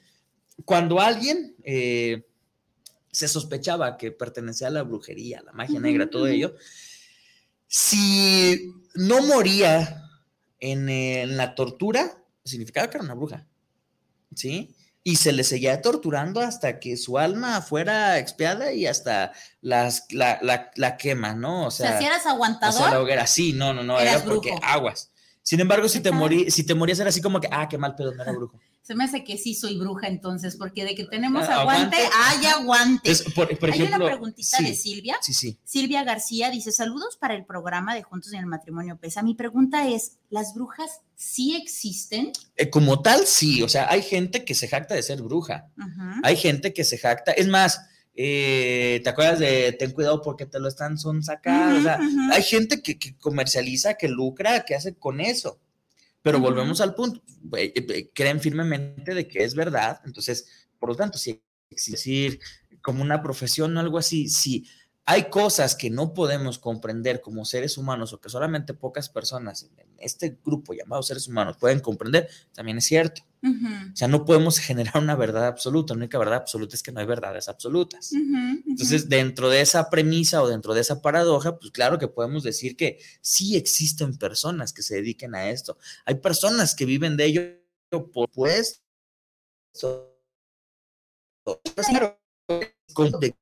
Cuando 0.65 1.01
alguien 1.01 1.55
eh, 1.63 2.27
se 3.13 3.29
sospechaba 3.29 3.97
que 3.97 4.11
pertenecía 4.11 4.69
a 4.69 4.71
la 4.71 4.83
brujería, 4.83 5.41
a 5.41 5.45
la 5.45 5.53
magia 5.53 5.81
negra, 5.81 6.11
todo 6.11 6.27
ello, 6.27 6.55
si 7.67 8.73
no 8.95 9.23
moría 9.23 10.03
en, 10.59 10.89
en 10.89 11.37
la 11.37 11.55
tortura, 11.55 12.23
significaba 12.45 12.89
que 12.89 12.97
era 12.97 13.05
una 13.05 13.15
bruja. 13.15 13.47
¿sí? 14.37 14.76
Y 15.09 15.15
se 15.15 15.31
le 15.31 15.45
seguía 15.45 15.83
torturando 15.83 16.41
hasta 16.41 16.81
que 16.81 16.97
su 16.97 17.17
alma 17.17 17.63
fuera 17.63 18.19
expiada 18.19 18.73
y 18.73 18.89
hasta 18.89 19.31
las, 19.61 20.07
la, 20.11 20.41
la, 20.43 20.73
la 20.75 20.97
quema, 20.97 21.33
¿no? 21.33 21.63
O 21.63 21.67
O 21.69 21.71
sea, 21.71 21.97
si 21.97 22.05
eras 22.07 22.19
hacia 22.19 22.31
la 22.31 22.35
aguantador, 22.35 22.97
hoguera. 22.97 23.25
Sí, 23.29 23.53
no, 23.53 23.73
no, 23.73 23.85
no, 23.85 24.01
era 24.01 24.19
porque 24.25 24.51
brujo. 24.51 24.65
aguas. 24.65 25.13
Sin 25.47 25.61
embargo, 25.61 25.89
si 25.89 25.99
¿Qué 25.99 26.11
te, 26.11 26.11
morí, 26.11 26.51
si 26.51 26.65
te 26.67 26.75
morías 26.75 26.99
era 26.99 27.11
así 27.11 27.21
como 27.23 27.39
que, 27.41 27.47
ah, 27.53 27.69
qué 27.69 27.79
mal 27.79 27.95
pedo, 27.95 28.13
no 28.13 28.21
era 28.21 28.33
brujo. 28.33 28.59
se 28.83 28.97
me 28.97 29.05
hace 29.05 29.23
que 29.23 29.39
sí 29.39 29.55
soy 29.55 29.79
bruja 29.79 30.09
entonces, 30.09 30.57
porque 30.57 30.85
de 30.85 30.97
que 30.97 31.05
tenemos 31.05 31.45
Ah, 31.49 31.61
aguante, 31.61 31.97
aguante. 31.99 32.17
hay 32.25 32.47
aguante. 32.47 33.11
Es, 33.13 33.23
por, 33.33 33.57
por 33.57 33.71
Hay 33.71 33.77
ejemplo, 33.81 34.07
una 34.07 34.07
preguntita 34.07 34.57
sí, 34.57 34.65
de 34.65 34.75
Silvia. 34.75 35.17
Sí, 35.23 35.33
sí. 35.35 35.57
Silvia 35.65 36.03
García 36.03 36.51
dice, 36.51 36.73
saludos 36.73 37.17
para 37.17 37.35
el 37.35 37.45
programa 37.45 37.95
de 37.95 38.03
Juntos 38.03 38.33
en 38.33 38.41
el 38.41 38.47
Matrimonio 38.47 38.99
Pesa. 38.99 39.23
Mi 39.23 39.35
pregunta 39.37 39.87
es, 39.89 40.17
¿las 40.31 40.53
brujas 40.53 41.03
sí 41.15 41.55
existen? 41.55 42.33
Eh, 42.57 42.69
como 42.69 43.01
tal, 43.01 43.25
sí. 43.25 43.63
O 43.63 43.69
sea, 43.69 43.89
hay 43.89 44.03
gente 44.03 44.45
que 44.45 44.55
se 44.57 44.67
jacta 44.67 44.97
de 44.97 45.03
ser 45.05 45.23
bruja. 45.23 45.69
Hay 46.25 46.37
gente 46.37 46.75
que 46.75 46.83
se 46.83 46.99
jacta. 46.99 47.31
Es 47.31 47.47
más, 47.47 47.81
eh, 48.17 49.01
¿te 49.05 49.11
acuerdas 49.11 49.39
de 49.39 49.73
ten 49.73 49.93
cuidado 49.93 50.23
porque 50.23 50.47
te 50.47 50.59
lo 50.59 50.69
están 50.69 50.99
son 50.99 51.23
sacando? 51.23 51.79
O 51.79 51.83
sea, 51.83 51.99
hay 52.33 52.43
gente 52.43 52.81
que, 52.83 52.99
que 52.99 53.17
comercializa, 53.19 53.95
que 53.95 54.09
lucra, 54.09 54.65
que 54.65 54.75
hace 54.75 54.95
con 54.95 55.21
eso. 55.21 55.61
Pero 56.23 56.41
volvemos 56.41 56.81
al 56.81 56.95
punto. 56.95 57.23
eh, 57.57 57.73
eh, 57.77 58.11
creen 58.13 58.41
firmemente 58.41 59.15
de 59.15 59.29
que 59.29 59.45
es 59.45 59.55
verdad. 59.55 60.01
Entonces, 60.05 60.67
por 60.79 60.89
lo 60.89 60.97
tanto, 60.97 61.19
si 61.19 61.41
existe 61.71 61.93
decir 61.93 62.41
como 62.83 63.03
una 63.03 63.23
profesión 63.23 63.77
o 63.77 63.81
algo 63.81 63.99
así, 63.99 64.29
si 64.29 64.67
hay 65.09 65.31
cosas 65.31 65.77
que 65.77 65.89
no 65.89 66.13
podemos 66.15 66.59
comprender 66.59 67.21
como 67.21 67.45
seres 67.45 67.79
humanos 67.79 68.13
o 68.13 68.21
que 68.21 68.29
solamente 68.29 68.75
pocas 68.75 69.09
personas 69.09 69.63
en 69.79 69.87
este 69.99 70.37
grupo 70.45 70.75
llamado 70.75 71.01
seres 71.05 71.29
humanos 71.29 71.57
pueden 71.59 71.79
comprender, 71.79 72.29
también 72.53 72.79
es 72.79 72.87
cierto. 72.87 73.23
O 73.45 73.97
sea, 73.97 74.09
no 74.09 74.25
podemos 74.25 74.59
generar 74.59 74.99
una 74.99 75.15
verdad 75.15 75.47
absoluta. 75.47 75.95
La 75.95 75.99
única 75.99 76.19
verdad 76.19 76.39
absoluta 76.39 76.75
es 76.75 76.83
que 76.83 76.91
no 76.91 76.99
hay 76.99 77.07
verdades 77.07 77.49
absolutas. 77.49 78.13
Entonces, 78.13 79.09
dentro 79.09 79.49
de 79.49 79.61
esa 79.61 79.89
premisa 79.91 80.43
o 80.43 80.49
dentro 80.49 80.75
de 80.75 80.81
esa 80.81 81.01
paradoja, 81.01 81.57
pues 81.57 81.71
claro 81.71 82.01
que 82.01 82.09
podemos 82.09 82.43
decir 82.43 82.77
que 82.77 82.99
sí 83.21 83.57
existen 83.57 84.19
personas 84.19 84.73
que 84.73 84.83
se 84.83 84.97
dediquen 84.97 85.37
a 85.37 85.51
esto. 85.51 85.79
Hay 86.05 86.17
personas 86.17 86.75
que 86.75 86.85
viven 86.85 87.17
de 87.17 87.27
ello 87.27 87.43
por 88.13 88.29
pues 88.31 88.83
claro, 91.89 92.19
con 92.93 93.13
de 93.21 93.35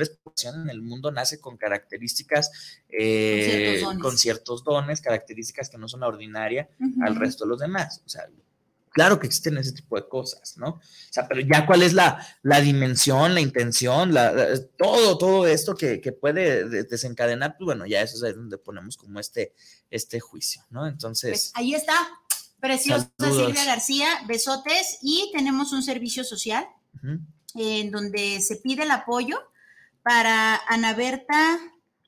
población 0.00 0.62
en 0.62 0.70
el 0.70 0.82
mundo 0.82 1.10
nace 1.10 1.40
con 1.40 1.56
características 1.56 2.50
eh, 2.88 3.44
ciertos 3.50 3.82
dones. 3.82 4.02
con 4.02 4.18
ciertos 4.18 4.64
dones, 4.64 5.00
características 5.00 5.68
que 5.70 5.78
no 5.78 5.88
son 5.88 6.00
la 6.00 6.08
ordinaria 6.08 6.68
Ujú. 6.80 7.04
al 7.04 7.16
resto 7.16 7.44
de 7.44 7.50
los 7.50 7.60
demás. 7.60 8.02
O 8.04 8.08
sea, 8.08 8.28
claro 8.90 9.18
que 9.18 9.26
existen 9.26 9.56
ese 9.58 9.72
tipo 9.72 9.96
de 9.96 10.06
cosas, 10.08 10.56
¿no? 10.58 10.68
O 10.68 10.80
sea, 11.10 11.26
pero 11.26 11.40
ya 11.40 11.64
cuál 11.66 11.82
es 11.82 11.92
la, 11.94 12.24
la 12.42 12.60
dimensión, 12.60 13.34
la 13.34 13.40
intención, 13.40 14.12
la, 14.12 14.32
la- 14.32 14.66
todo, 14.78 15.16
todo 15.18 15.46
esto 15.46 15.74
que, 15.74 16.00
que 16.00 16.12
puede 16.12 16.68
de- 16.68 16.84
desencadenar, 16.84 17.56
pues 17.56 17.64
bueno, 17.66 17.86
ya 17.86 18.02
eso 18.02 18.26
es 18.26 18.34
donde 18.34 18.58
ponemos 18.58 18.96
como 18.96 19.18
este, 19.20 19.54
este 19.90 20.20
juicio, 20.20 20.62
¿no? 20.70 20.80
Pues 20.80 20.92
Entonces, 20.92 21.52
ahí 21.54 21.74
está. 21.74 21.94
Preciosa 22.60 23.10
Saludos. 23.18 23.46
Silvia 23.46 23.64
García, 23.64 24.06
besotes 24.28 24.98
y 25.02 25.30
tenemos 25.34 25.72
un 25.72 25.82
servicio 25.82 26.22
social 26.22 26.64
ujú, 26.94 27.18
en 27.56 27.90
donde 27.90 28.40
se 28.40 28.54
pide 28.56 28.84
el 28.84 28.90
apoyo 28.92 29.36
para 30.02 30.60
Ana 30.68 30.94
Berta 30.94 31.58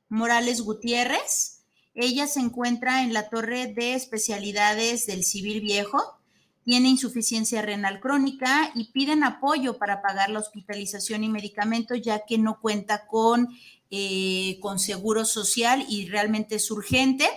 Morales 0.09 0.61
Gutiérrez. 0.61 1.65
Ella 1.95 2.27
se 2.27 2.41
encuentra 2.41 3.03
en 3.03 3.13
la 3.13 3.29
torre 3.29 3.69
de 3.69 3.95
especialidades 3.95 5.07
del 5.07 5.25
Civil 5.25 5.61
Viejo, 5.61 6.19
tiene 6.65 6.89
insuficiencia 6.89 7.61
renal 7.61 8.01
crónica 8.01 8.73
y 8.75 8.87
piden 8.87 9.23
apoyo 9.23 9.77
para 9.77 10.01
pagar 10.01 10.31
la 10.31 10.41
hospitalización 10.41 11.23
y 11.23 11.29
medicamentos 11.29 12.01
ya 12.01 12.25
que 12.25 12.39
no 12.39 12.59
cuenta 12.59 13.07
con, 13.07 13.51
eh, 13.91 14.59
con 14.61 14.79
seguro 14.79 15.27
social 15.27 15.85
y 15.89 16.09
realmente 16.09 16.57
es 16.57 16.71
urgente. 16.71 17.29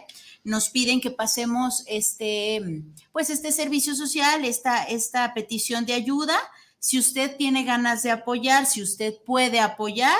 Nos 0.46 0.70
piden 0.70 1.02
que 1.02 1.12
pasemos 1.12 1.84
este, 1.88 2.84
pues 3.12 3.30
este 3.30 3.52
servicio 3.52 3.96
social, 3.96 4.46
esta, 4.46 4.84
esta 4.86 5.34
petición 5.34 5.86
de 5.86 5.94
ayuda. 5.94 6.40
Si 6.80 6.98
usted 6.98 7.36
tiene 7.36 7.66
ganas 7.66 8.04
de 8.04 8.12
apoyar, 8.12 8.66
si 8.66 8.82
usted 8.82 9.14
puede 9.26 9.60
apoyar, 9.60 10.16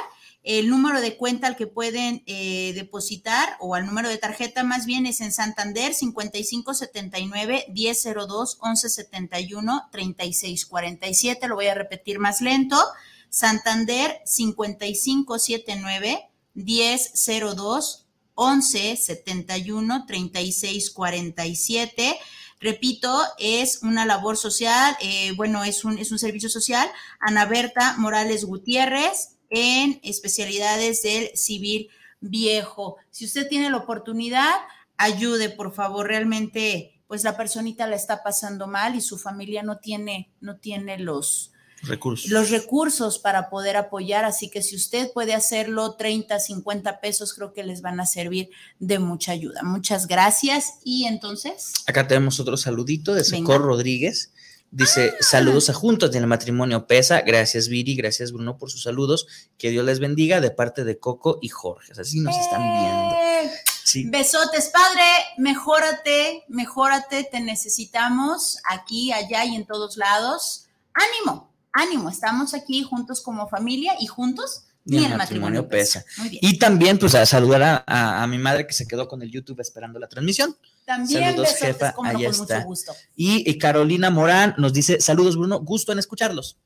el 0.48 0.70
número 0.70 1.02
de 1.02 1.18
cuenta 1.18 1.48
al 1.48 1.58
que 1.58 1.68
pueden 1.68 2.24
eh, 2.26 2.72
depositar 2.74 3.58
o 3.60 3.76
al 3.76 3.86
número 3.86 4.08
de 4.08 4.18
tarjeta 4.18 4.64
más 4.64 4.86
bien 4.86 5.06
es 5.06 5.20
en 5.20 5.34
Santander 5.34 5.94
5579 5.94 7.66
1002 7.68 8.58
1171 8.64 9.90
3647. 9.92 11.50
Lo 11.50 11.56
voy 11.56 11.68
a 11.68 11.74
repetir 11.74 12.20
más 12.20 12.40
lento. 12.40 12.82
Santander 13.30 14.22
5579 14.24 16.30
1002 16.54 18.06
1171 18.38 20.06
3647. 20.08 22.20
Repito, 22.62 23.20
es 23.38 23.84
una 23.84 24.06
labor 24.06 24.38
social, 24.38 24.96
eh, 25.02 25.34
bueno, 25.36 25.66
es 25.66 25.84
un, 25.84 25.98
es 25.98 26.14
un 26.14 26.20
servicio 26.20 26.50
social. 26.50 26.90
Ana 27.20 27.44
Berta 27.44 27.98
Morales 27.98 28.46
Gutiérrez 28.46 29.37
en 29.50 30.00
especialidades 30.04 31.02
del 31.02 31.30
civil 31.36 31.90
viejo. 32.20 32.98
Si 33.12 33.26
usted 33.26 33.48
tiene 33.48 33.70
la 33.70 33.78
oportunidad, 33.78 34.56
ayude, 34.98 35.50
por 35.50 35.74
favor, 35.74 36.08
realmente, 36.08 37.02
pues 37.08 37.24
la 37.24 37.38
personita 37.38 37.88
la 37.88 37.96
está 37.96 38.24
pasando 38.24 38.68
mal 38.68 38.96
y 38.96 39.02
su 39.02 39.18
familia 39.18 39.64
no 39.64 39.78
tiene, 39.78 40.32
no 40.42 40.58
tiene 40.58 40.98
los, 40.98 41.52
recursos. 41.84 42.32
los 42.32 42.50
recursos 42.50 43.20
para 43.20 43.50
poder 43.50 43.78
apoyar, 43.78 44.26
así 44.26 44.50
que 44.50 44.62
si 44.62 44.76
usted 44.76 45.12
puede 45.14 45.34
hacerlo, 45.34 45.96
30, 45.96 46.40
50 46.40 47.00
pesos 47.00 47.34
creo 47.34 47.54
que 47.54 47.64
les 47.64 47.82
van 47.82 48.00
a 48.00 48.06
servir 48.06 48.50
de 48.80 49.00
mucha 49.00 49.32
ayuda. 49.32 49.62
Muchas 49.64 50.08
gracias. 50.08 50.80
Y 50.84 51.06
entonces, 51.06 51.74
Acá 51.86 52.08
tenemos 52.08 52.40
otro 52.40 52.58
saludito 52.58 53.14
de. 53.14 53.24
Socorro 53.24 53.68
Rodríguez. 53.68 54.32
Dice, 54.70 55.14
Ah. 55.14 55.24
saludos 55.24 55.70
a 55.70 55.74
juntos 55.74 56.12
del 56.12 56.28
matrimonio 56.28 56.88
Pesa. 56.88 57.22
Gracias, 57.22 57.68
Viri. 57.70 57.96
Gracias, 57.96 58.32
Bruno, 58.32 58.58
por 58.58 58.70
sus 58.70 58.84
saludos. 58.84 59.26
Que 59.58 59.70
Dios 59.70 59.86
les 59.86 60.00
bendiga 60.00 60.42
de 60.42 60.52
parte 60.52 60.84
de 60.84 61.00
Coco 61.00 61.40
y 61.42 61.48
Jorge. 61.50 61.94
Así 62.00 62.20
nos 62.20 62.36
están 62.38 62.62
viendo. 62.62 63.16
Eh, 63.16 63.52
Sí. 63.84 64.04
Besotes, 64.10 64.68
padre, 64.68 65.02
mejórate, 65.38 66.44
mejórate, 66.50 67.24
te 67.32 67.40
necesitamos 67.40 68.58
aquí, 68.70 69.14
allá 69.14 69.46
y 69.46 69.56
en 69.56 69.66
todos 69.66 69.96
lados. 69.96 70.66
Ánimo, 70.94 71.54
ánimo, 71.72 72.10
estamos 72.10 72.54
aquí 72.54 72.84
juntos 72.84 73.22
como 73.22 73.48
familia 73.48 73.94
y 74.02 74.08
juntos 74.08 74.64
Ni 74.84 75.06
el 75.06 75.16
matrimonio 75.18 75.68
pesa. 75.70 76.04
Muy 76.18 76.30
bien. 76.30 76.40
Y 76.44 76.60
también, 76.60 76.98
pues, 77.00 77.16
a 77.16 77.26
saludar 77.26 77.64
a, 77.64 77.84
a- 77.88 78.24
a 78.24 78.28
mi 78.28 78.38
madre 78.38 78.68
que 78.68 78.74
se 78.74 78.88
quedó 78.88 79.08
con 79.08 79.22
el 79.22 79.32
YouTube 79.32 79.60
esperando 79.62 80.00
la 80.00 80.08
transmisión. 80.10 80.58
También 80.88 81.36
saludos, 81.36 81.56
jefa, 81.60 81.94
no, 81.98 82.04
ahí 82.06 82.14
con 82.14 82.24
está. 82.24 82.56
mucho 82.56 82.66
gusto. 82.68 82.96
Y, 83.14 83.50
y 83.50 83.58
Carolina 83.58 84.10
Morán 84.10 84.56
nos 84.58 84.72
dice, 84.72 85.02
saludos, 85.02 85.36
Bruno. 85.36 85.60
Gusto 85.60 85.92
en 85.92 86.00
escucharlos. 86.00 86.58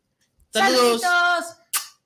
Saludos. 0.53 1.01
Saluditos. 1.01 1.57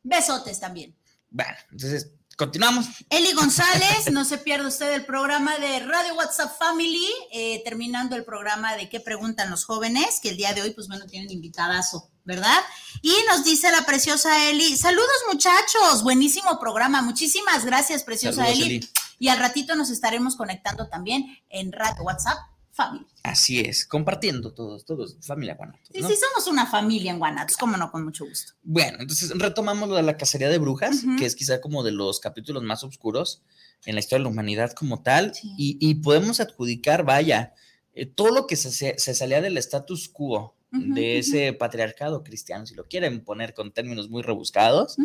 Besotes 0.01 0.61
también. 0.61 0.95
Bueno, 1.29 1.51
entonces, 1.71 2.11
continuamos. 2.37 2.85
Eli 3.09 3.33
González, 3.33 4.05
no 4.13 4.23
se 4.23 4.37
pierda 4.37 4.65
usted 4.65 4.93
el 4.93 5.05
programa 5.05 5.57
de 5.57 5.81
Radio 5.81 6.15
WhatsApp 6.15 6.57
Family, 6.57 7.11
eh, 7.33 7.61
terminando 7.65 8.15
el 8.15 8.23
programa 8.23 8.77
de 8.77 8.87
qué 8.87 9.01
preguntan 9.01 9.49
los 9.51 9.65
jóvenes, 9.65 10.21
que 10.23 10.29
el 10.29 10.37
día 10.37 10.53
de 10.53 10.61
hoy, 10.61 10.71
pues 10.71 10.87
bueno, 10.87 11.07
tienen 11.07 11.29
invitadazo, 11.31 12.09
¿verdad? 12.23 12.61
Y 13.01 13.13
nos 13.27 13.43
dice 13.43 13.69
la 13.71 13.85
preciosa 13.85 14.49
Eli, 14.49 14.77
saludos 14.77 15.09
muchachos, 15.29 16.01
buenísimo 16.01 16.61
programa, 16.61 17.01
muchísimas 17.01 17.65
gracias, 17.65 18.03
preciosa 18.05 18.45
Saludos, 18.45 18.57
Eli. 18.57 18.75
Eli. 18.77 18.89
Y 19.19 19.29
al 19.29 19.39
ratito 19.39 19.75
nos 19.75 19.89
estaremos 19.89 20.35
conectando 20.35 20.87
también 20.87 21.25
en 21.49 21.71
Radio 21.71 22.03
WhatsApp 22.03 22.37
Family. 22.71 23.05
Así 23.23 23.61
es, 23.61 23.85
compartiendo 23.85 24.53
todos, 24.53 24.85
todos, 24.85 25.17
familia 25.21 25.55
Guanatos. 25.55 25.87
Sí, 25.93 26.01
¿no? 26.01 26.07
sí, 26.09 26.15
somos 26.15 26.47
una 26.47 26.65
familia 26.65 27.11
en 27.11 27.19
Guanatos, 27.19 27.55
cómo 27.55 27.77
no, 27.77 27.89
con 27.89 28.03
mucho 28.03 28.25
gusto. 28.25 28.53
Bueno, 28.63 28.97
entonces 28.99 29.31
retomamos 29.37 29.87
lo 29.87 29.95
de 29.95 30.03
la 30.03 30.17
cacería 30.17 30.49
de 30.49 30.57
brujas, 30.57 31.03
que 31.17 31.25
es 31.25 31.35
quizá 31.35 31.61
como 31.61 31.83
de 31.83 31.91
los 31.93 32.19
capítulos 32.19 32.63
más 32.63 32.83
oscuros 32.83 33.41
en 33.85 33.95
la 33.95 33.99
historia 33.99 34.19
de 34.19 34.23
la 34.23 34.29
humanidad 34.29 34.73
como 34.73 35.01
tal, 35.01 35.33
Sí. 35.33 35.53
y, 35.57 35.77
y 35.79 35.95
podemos 35.95 36.41
adjudicar, 36.41 37.05
vaya, 37.05 37.53
eh, 37.93 38.05
todo 38.05 38.31
lo 38.31 38.45
que 38.45 38.57
se, 38.57 38.97
salía 38.99 39.41
del 39.41 39.57
status 39.57 40.09
quo 40.09 40.53
de 40.71 41.19
ese 41.19 41.53
patriarcado 41.53 42.21
cristiano, 42.21 42.65
si 42.65 42.75
lo 42.75 42.83
quieren 42.89 43.23
poner 43.23 43.53
con 43.53 43.71
términos 43.71 44.09
muy 44.09 44.21
rebuscados, 44.21 44.97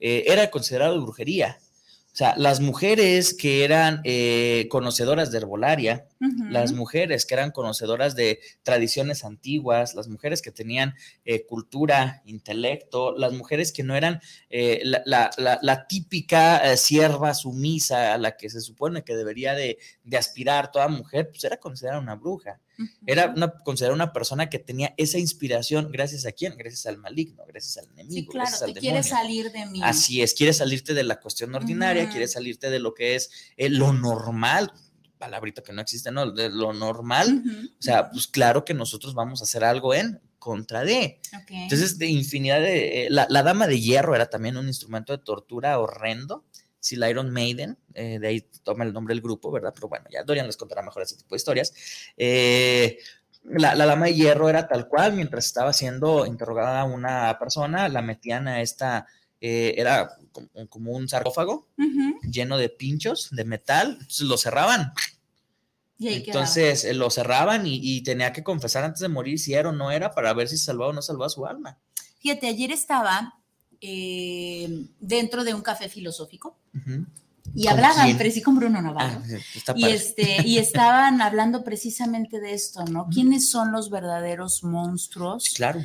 eh, 0.00 0.24
era 0.26 0.50
considerado 0.50 1.00
brujería. 1.00 1.60
O 2.12 2.14
sea, 2.14 2.34
las 2.36 2.60
mujeres 2.60 3.32
que 3.32 3.64
eran 3.64 4.02
eh, 4.04 4.66
conocedoras 4.68 5.32
de 5.32 5.38
herbolaria, 5.38 6.06
las 6.52 6.72
mujeres 6.74 7.24
que 7.24 7.32
eran 7.34 7.52
conocedoras 7.52 8.14
de 8.14 8.38
tradiciones 8.62 9.24
antiguas, 9.24 9.94
las 9.94 10.08
mujeres 10.08 10.42
que 10.42 10.50
tenían 10.52 10.94
eh, 11.24 11.46
cultura, 11.46 12.22
intelecto, 12.26 13.16
las 13.16 13.32
mujeres 13.32 13.72
que 13.72 13.82
no 13.82 13.96
eran 13.96 14.20
eh, 14.50 14.82
la, 14.84 15.02
la- 15.06 15.30
la- 15.38 15.58
la 15.62 15.86
típica 15.86 16.70
eh, 16.70 16.76
sierva 16.76 17.32
sumisa 17.32 18.12
a 18.12 18.18
la 18.18 18.36
que 18.36 18.50
se 18.50 18.60
supone 18.60 19.04
que 19.04 19.16
debería 19.16 19.54
de, 19.54 19.78
de 20.04 20.16
aspirar 20.18 20.70
toda 20.70 20.88
mujer, 20.88 21.30
pues 21.30 21.42
era 21.44 21.56
considerada 21.56 21.98
una 22.00 22.16
bruja. 22.16 22.60
Era 23.06 23.32
una, 23.36 23.52
considerada 23.58 23.94
una 23.94 24.12
persona 24.12 24.48
que 24.50 24.58
tenía 24.58 24.94
esa 24.96 25.18
inspiración 25.18 25.90
gracias 25.92 26.26
a 26.26 26.32
quién, 26.32 26.56
gracias 26.56 26.86
al 26.86 26.98
maligno, 26.98 27.44
gracias 27.46 27.76
al 27.78 27.90
enemigo, 27.92 28.12
Sí, 28.14 28.26
claro, 28.26 28.48
gracias 28.50 28.62
al 28.62 28.74
te 28.74 28.80
demonio. 28.80 29.02
salir 29.02 29.52
de 29.52 29.66
mí. 29.66 29.80
Así 29.82 30.22
es, 30.22 30.34
quieres 30.34 30.56
salirte 30.56 30.94
de 30.94 31.02
la 31.04 31.20
cuestión 31.20 31.54
ordinaria, 31.54 32.02
Ujú. 32.04 32.12
quieres 32.12 32.32
salirte 32.32 32.70
de 32.70 32.78
lo 32.78 32.94
que 32.94 33.14
es 33.14 33.30
eh, 33.56 33.68
lo 33.68 33.92
normal, 33.92 34.72
palabrita 35.18 35.62
que 35.62 35.72
no 35.72 35.80
existe, 35.82 36.10
¿no? 36.10 36.32
De 36.32 36.48
lo 36.50 36.72
normal. 36.72 37.44
O 37.78 37.82
sea, 37.82 38.10
pues 38.10 38.26
claro 38.26 38.64
que 38.64 38.74
nosotros 38.74 39.14
vamos 39.14 39.40
a 39.40 39.44
hacer 39.44 39.62
algo 39.62 39.94
en 39.94 40.20
contra 40.40 40.82
de. 40.84 41.20
Entonces, 41.48 41.98
de 41.98 42.08
infinidad 42.08 42.60
de... 42.60 43.04
eh, 43.04 43.10
la, 43.10 43.26
la 43.30 43.44
dama 43.44 43.68
de 43.68 43.80
hierro 43.80 44.16
era 44.16 44.28
también 44.28 44.56
un 44.56 44.66
instrumento 44.66 45.12
de 45.16 45.22
tortura 45.22 45.78
horrendo. 45.78 46.44
Si 46.82 46.96
la 46.96 47.08
Iron 47.08 47.30
Maiden, 47.30 47.78
eh, 47.94 48.18
de 48.18 48.26
ahí 48.26 48.40
toma 48.64 48.82
el 48.82 48.92
nombre 48.92 49.14
del 49.14 49.22
grupo, 49.22 49.52
¿verdad? 49.52 49.72
Pero 49.72 49.88
bueno, 49.88 50.04
ya 50.10 50.24
Dorian 50.24 50.46
les 50.46 50.56
contará 50.56 50.82
mejor 50.82 51.04
ese 51.04 51.16
tipo 51.16 51.30
de 51.30 51.36
historias. 51.36 51.72
Eh, 52.16 52.98
la, 53.44 53.76
la 53.76 53.86
dama 53.86 54.06
de 54.06 54.14
hierro 54.14 54.48
era 54.48 54.66
tal 54.66 54.88
cual, 54.88 55.12
mientras 55.12 55.46
estaba 55.46 55.72
siendo 55.72 56.26
interrogada 56.26 56.82
una 56.82 57.38
persona, 57.38 57.88
la 57.88 58.02
metían 58.02 58.48
a 58.48 58.62
esta, 58.62 59.06
eh, 59.40 59.74
era 59.76 60.16
como, 60.32 60.48
como 60.68 60.92
un 60.92 61.08
sarcófago 61.08 61.68
lleno 62.28 62.58
de 62.58 62.68
pinchos 62.68 63.28
de 63.30 63.44
metal, 63.44 63.92
entonces 64.00 64.26
lo 64.26 64.36
cerraban. 64.36 64.92
Y 65.98 66.08
ahí 66.08 66.22
quedaba. 66.24 66.40
Entonces 66.40 66.84
eh, 66.84 66.94
lo 66.94 67.10
cerraban 67.10 67.64
y, 67.64 67.78
y 67.80 68.02
tenía 68.02 68.32
que 68.32 68.42
confesar 68.42 68.82
antes 68.82 69.00
de 69.00 69.08
morir 69.08 69.38
si 69.38 69.54
era 69.54 69.68
o 69.68 69.72
no 69.72 69.92
era 69.92 70.10
para 70.10 70.32
ver 70.32 70.48
si 70.48 70.56
salvaba 70.56 70.90
o 70.90 70.92
no 70.92 71.02
salvaba 71.02 71.28
su 71.28 71.46
alma. 71.46 71.78
Fíjate, 72.18 72.48
ayer 72.48 72.72
estaba 72.72 73.41
eh, 73.82 74.86
dentro 75.00 75.44
de 75.44 75.54
un 75.54 75.60
café 75.60 75.88
filosófico 75.88 76.56
y 77.54 77.64
¿Con 77.64 77.72
hablaban, 77.72 78.06
quién? 78.06 78.18
pero 78.18 78.30
sí 78.30 78.40
con 78.40 78.56
Bruno 78.56 78.80
Navarro. 78.80 79.20
Ah, 79.66 79.72
y, 79.74 79.84
este, 79.86 80.46
y 80.46 80.58
estaban 80.58 81.20
hablando 81.20 81.64
precisamente 81.64 82.40
de 82.40 82.54
esto, 82.54 82.84
¿no? 82.84 83.08
¿Quiénes 83.12 83.50
son 83.50 83.72
los 83.72 83.90
verdaderos 83.90 84.64
monstruos? 84.64 85.50
Claro. 85.50 85.82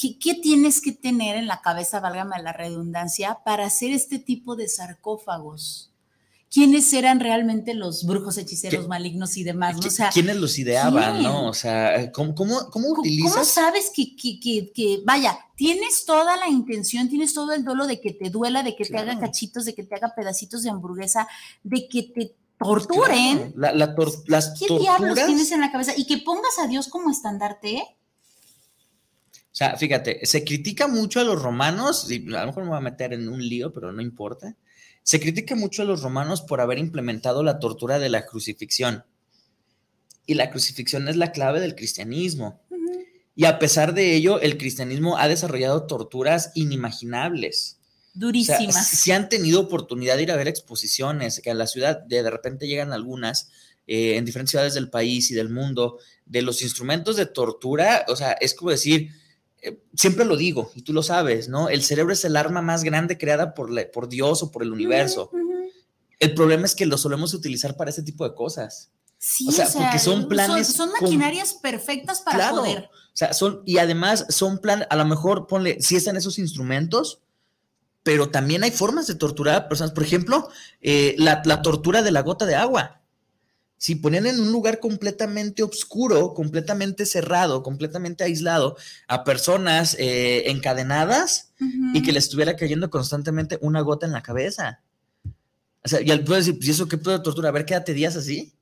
¿Qué, 0.00 0.18
qué 0.18 0.34
tienes 0.34 0.80
que 0.80 0.92
tener 0.92 1.36
en 1.36 1.48
la 1.48 1.60
cabeza, 1.60 2.00
válgame 2.00 2.40
la 2.42 2.52
redundancia, 2.52 3.40
para 3.44 3.66
hacer 3.66 3.90
este 3.90 4.18
tipo 4.18 4.56
de 4.56 4.68
sarcófagos? 4.68 5.91
¿Quiénes 6.52 6.92
eran 6.92 7.18
realmente 7.18 7.72
los 7.72 8.04
brujos, 8.04 8.36
hechiceros, 8.36 8.82
¿Qué- 8.82 8.88
malignos 8.88 9.36
y 9.38 9.42
demás? 9.42 9.76
¿no? 9.76 9.80
¿Qui- 9.82 9.86
O 9.86 9.90
sea, 9.90 10.10
¿Quiénes 10.10 10.36
los 10.36 10.58
ideaban, 10.58 11.12
¿quién? 11.14 11.22
no? 11.22 11.48
O 11.48 11.54
sea, 11.54 12.12
¿cómo, 12.12 12.34
cómo, 12.34 12.68
cómo 12.70 12.88
¿Cómo- 12.88 13.00
utilizas? 13.00 13.32
¿Cómo 13.32 13.44
sabes 13.46 13.90
que, 13.94 14.14
que, 14.14 14.38
que, 14.38 14.70
que, 14.74 15.00
vaya, 15.04 15.38
tienes 15.56 16.04
toda 16.04 16.36
la 16.36 16.48
intención, 16.48 17.08
tienes 17.08 17.32
todo 17.32 17.52
el 17.52 17.64
dolo 17.64 17.86
de 17.86 18.00
que 18.02 18.12
te 18.12 18.28
duela, 18.28 18.62
de 18.62 18.76
que 18.76 18.84
te 18.84 18.98
haga 18.98 19.18
cachitos, 19.18 19.64
de 19.64 19.74
que 19.74 19.82
te 19.84 19.94
haga 19.94 20.12
pedacitos 20.14 20.62
de 20.62 20.68
hamburguesa, 20.70 21.26
de 21.62 21.88
que 21.88 22.02
te 22.02 22.34
torturen? 22.58 23.52
Claro, 23.52 23.52
la- 23.56 23.72
la 23.72 23.94
tor- 23.96 24.22
las 24.26 24.50
¿Qué 24.58 24.66
diablos 24.66 24.98
torturas. 24.98 25.26
tienes 25.26 25.52
en 25.52 25.60
la 25.62 25.72
cabeza? 25.72 25.92
Y 25.96 26.04
que 26.06 26.18
pongas 26.18 26.58
a 26.62 26.66
Dios 26.66 26.88
como 26.88 27.10
estandarte. 27.10 27.82
O 29.30 29.54
sea, 29.54 29.76
fíjate, 29.76 30.24
se 30.26 30.44
critica 30.44 30.86
mucho 30.86 31.20
a 31.20 31.24
los 31.24 31.40
romanos, 31.40 32.10
y 32.10 32.16
a 32.34 32.40
lo 32.40 32.46
mejor 32.46 32.62
me 32.64 32.68
voy 32.70 32.78
a 32.78 32.82
meter 32.82 33.12
en 33.12 33.28
un 33.28 33.40
lío, 33.46 33.72
pero 33.72 33.92
no 33.92 34.00
importa. 34.02 34.54
Se 35.02 35.20
critica 35.20 35.56
mucho 35.56 35.82
a 35.82 35.84
los 35.84 36.02
romanos 36.02 36.42
por 36.42 36.60
haber 36.60 36.78
implementado 36.78 37.42
la 37.42 37.58
tortura 37.58 37.98
de 37.98 38.08
la 38.08 38.26
crucifixión. 38.26 39.04
Y 40.26 40.34
la 40.34 40.50
crucifixión 40.50 41.08
es 41.08 41.16
la 41.16 41.32
clave 41.32 41.60
del 41.60 41.74
cristianismo. 41.74 42.60
Y 43.34 43.46
a 43.46 43.58
pesar 43.58 43.94
de 43.94 44.14
ello, 44.14 44.40
el 44.40 44.58
cristianismo 44.58 45.16
ha 45.16 45.26
desarrollado 45.26 45.86
torturas 45.86 46.52
inimaginables. 46.54 47.78
O 47.78 48.12
sea, 48.12 48.20
Durísimas. 48.20 48.88
si 48.88 49.10
han 49.10 49.28
tenido 49.28 49.60
oportunidad 49.60 50.16
de 50.16 50.24
ir 50.24 50.32
a 50.32 50.36
ver 50.36 50.48
exposiciones, 50.48 51.40
que 51.40 51.50
a 51.50 51.54
la 51.54 51.66
ciudad 51.66 51.98
de, 52.02 52.22
de 52.22 52.30
repente 52.30 52.66
llegan 52.66 52.92
algunas 52.92 53.48
eh, 53.86 54.16
en 54.16 54.24
diferentes 54.24 54.50
ciudades 54.50 54.74
del 54.74 54.90
país 54.90 55.30
y 55.30 55.34
del 55.34 55.48
mundo, 55.48 55.98
de 56.26 56.42
los 56.42 56.62
instrumentos 56.62 57.16
de 57.16 57.26
tortura, 57.26 58.04
o 58.08 58.14
sea, 58.14 58.32
es 58.32 58.54
como 58.54 58.70
decir, 58.70 59.10
eh, 59.62 59.82
siempre 59.94 60.24
lo 60.24 60.36
digo, 60.36 60.70
y 60.74 60.82
tú 60.82 60.92
lo 60.92 61.02
sabes, 61.02 61.48
¿no? 61.48 61.68
El 61.68 61.82
cerebro 61.82 62.12
es 62.12 62.24
el 62.24 62.36
arma 62.36 62.60
más 62.62 62.84
grande 62.84 63.16
creada 63.16 63.54
por, 63.54 63.70
la- 63.70 63.90
por 63.90 64.08
Dios 64.08 64.42
o 64.42 64.50
por 64.50 64.62
el 64.62 64.72
universo. 64.72 65.30
El 66.18 66.34
problema 66.34 66.66
es 66.66 66.74
que 66.74 66.86
lo 66.86 66.98
solemos 66.98 67.34
utilizar 67.34 67.76
para 67.76 67.90
ese 67.90 68.02
tipo 68.02 68.28
de 68.28 68.34
cosas. 68.34 68.90
Sí, 69.18 69.46
O 69.48 69.52
sea, 69.52 69.68
porque 69.72 69.98
son 70.00 70.28
planes 70.28 70.66
Son, 70.68 70.90
maquinarias 71.00 71.54
perfectas 71.54 72.20
para 72.22 72.36
Claro. 72.38 72.56
poder. 72.56 72.90
O 72.92 73.16
sea, 73.16 73.32
son, 73.32 73.62
y 73.66 73.78
además 73.78 74.26
son 74.30 74.58
plan, 74.58 74.84
a 74.90 74.96
lo 74.96 75.04
mejor 75.04 75.46
ponle, 75.46 75.80
sí 75.80 75.94
están 75.96 76.16
esos 76.16 76.38
instrumentos, 76.38 77.20
pero 78.02 78.30
también 78.30 78.64
hay 78.64 78.70
formas 78.72 79.06
de 79.06 79.14
torturar 79.14 79.54
a 79.54 79.68
personas. 79.68 79.92
Por 79.92 80.02
ejemplo, 80.02 80.48
eh, 80.80 81.14
la, 81.18 81.40
la 81.44 81.62
tortura 81.62 82.02
de 82.02 82.10
la 82.10 82.22
gota 82.22 82.46
de 82.46 82.56
agua. 82.56 83.01
Si 83.82 83.96
ponían 83.96 84.26
en 84.26 84.38
un 84.38 84.52
lugar 84.52 84.78
completamente 84.78 85.64
oscuro, 85.64 86.34
completamente 86.34 87.04
cerrado, 87.04 87.64
completamente 87.64 88.22
aislado 88.22 88.76
a 89.08 89.24
personas 89.24 89.96
eh, 89.98 90.52
encadenadas 90.52 91.50
y 91.92 92.00
que 92.00 92.12
les 92.12 92.22
estuviera 92.22 92.54
cayendo 92.54 92.90
constantemente 92.90 93.58
una 93.60 93.80
gota 93.80 94.06
en 94.06 94.12
la 94.12 94.22
cabeza. 94.22 94.82
O 95.82 95.88
sea, 95.88 96.00
y 96.00 96.12
al 96.12 96.22
puedo 96.22 96.38
decir, 96.38 96.54
pues, 96.58 96.68
¿y 96.68 96.70
eso 96.70 96.86
qué 96.86 96.96
puedo 96.96 97.22
tortura? 97.22 97.48
A 97.48 97.50
ver, 97.50 97.64
quédate 97.64 97.92
días 97.92 98.14
así. 98.14 98.52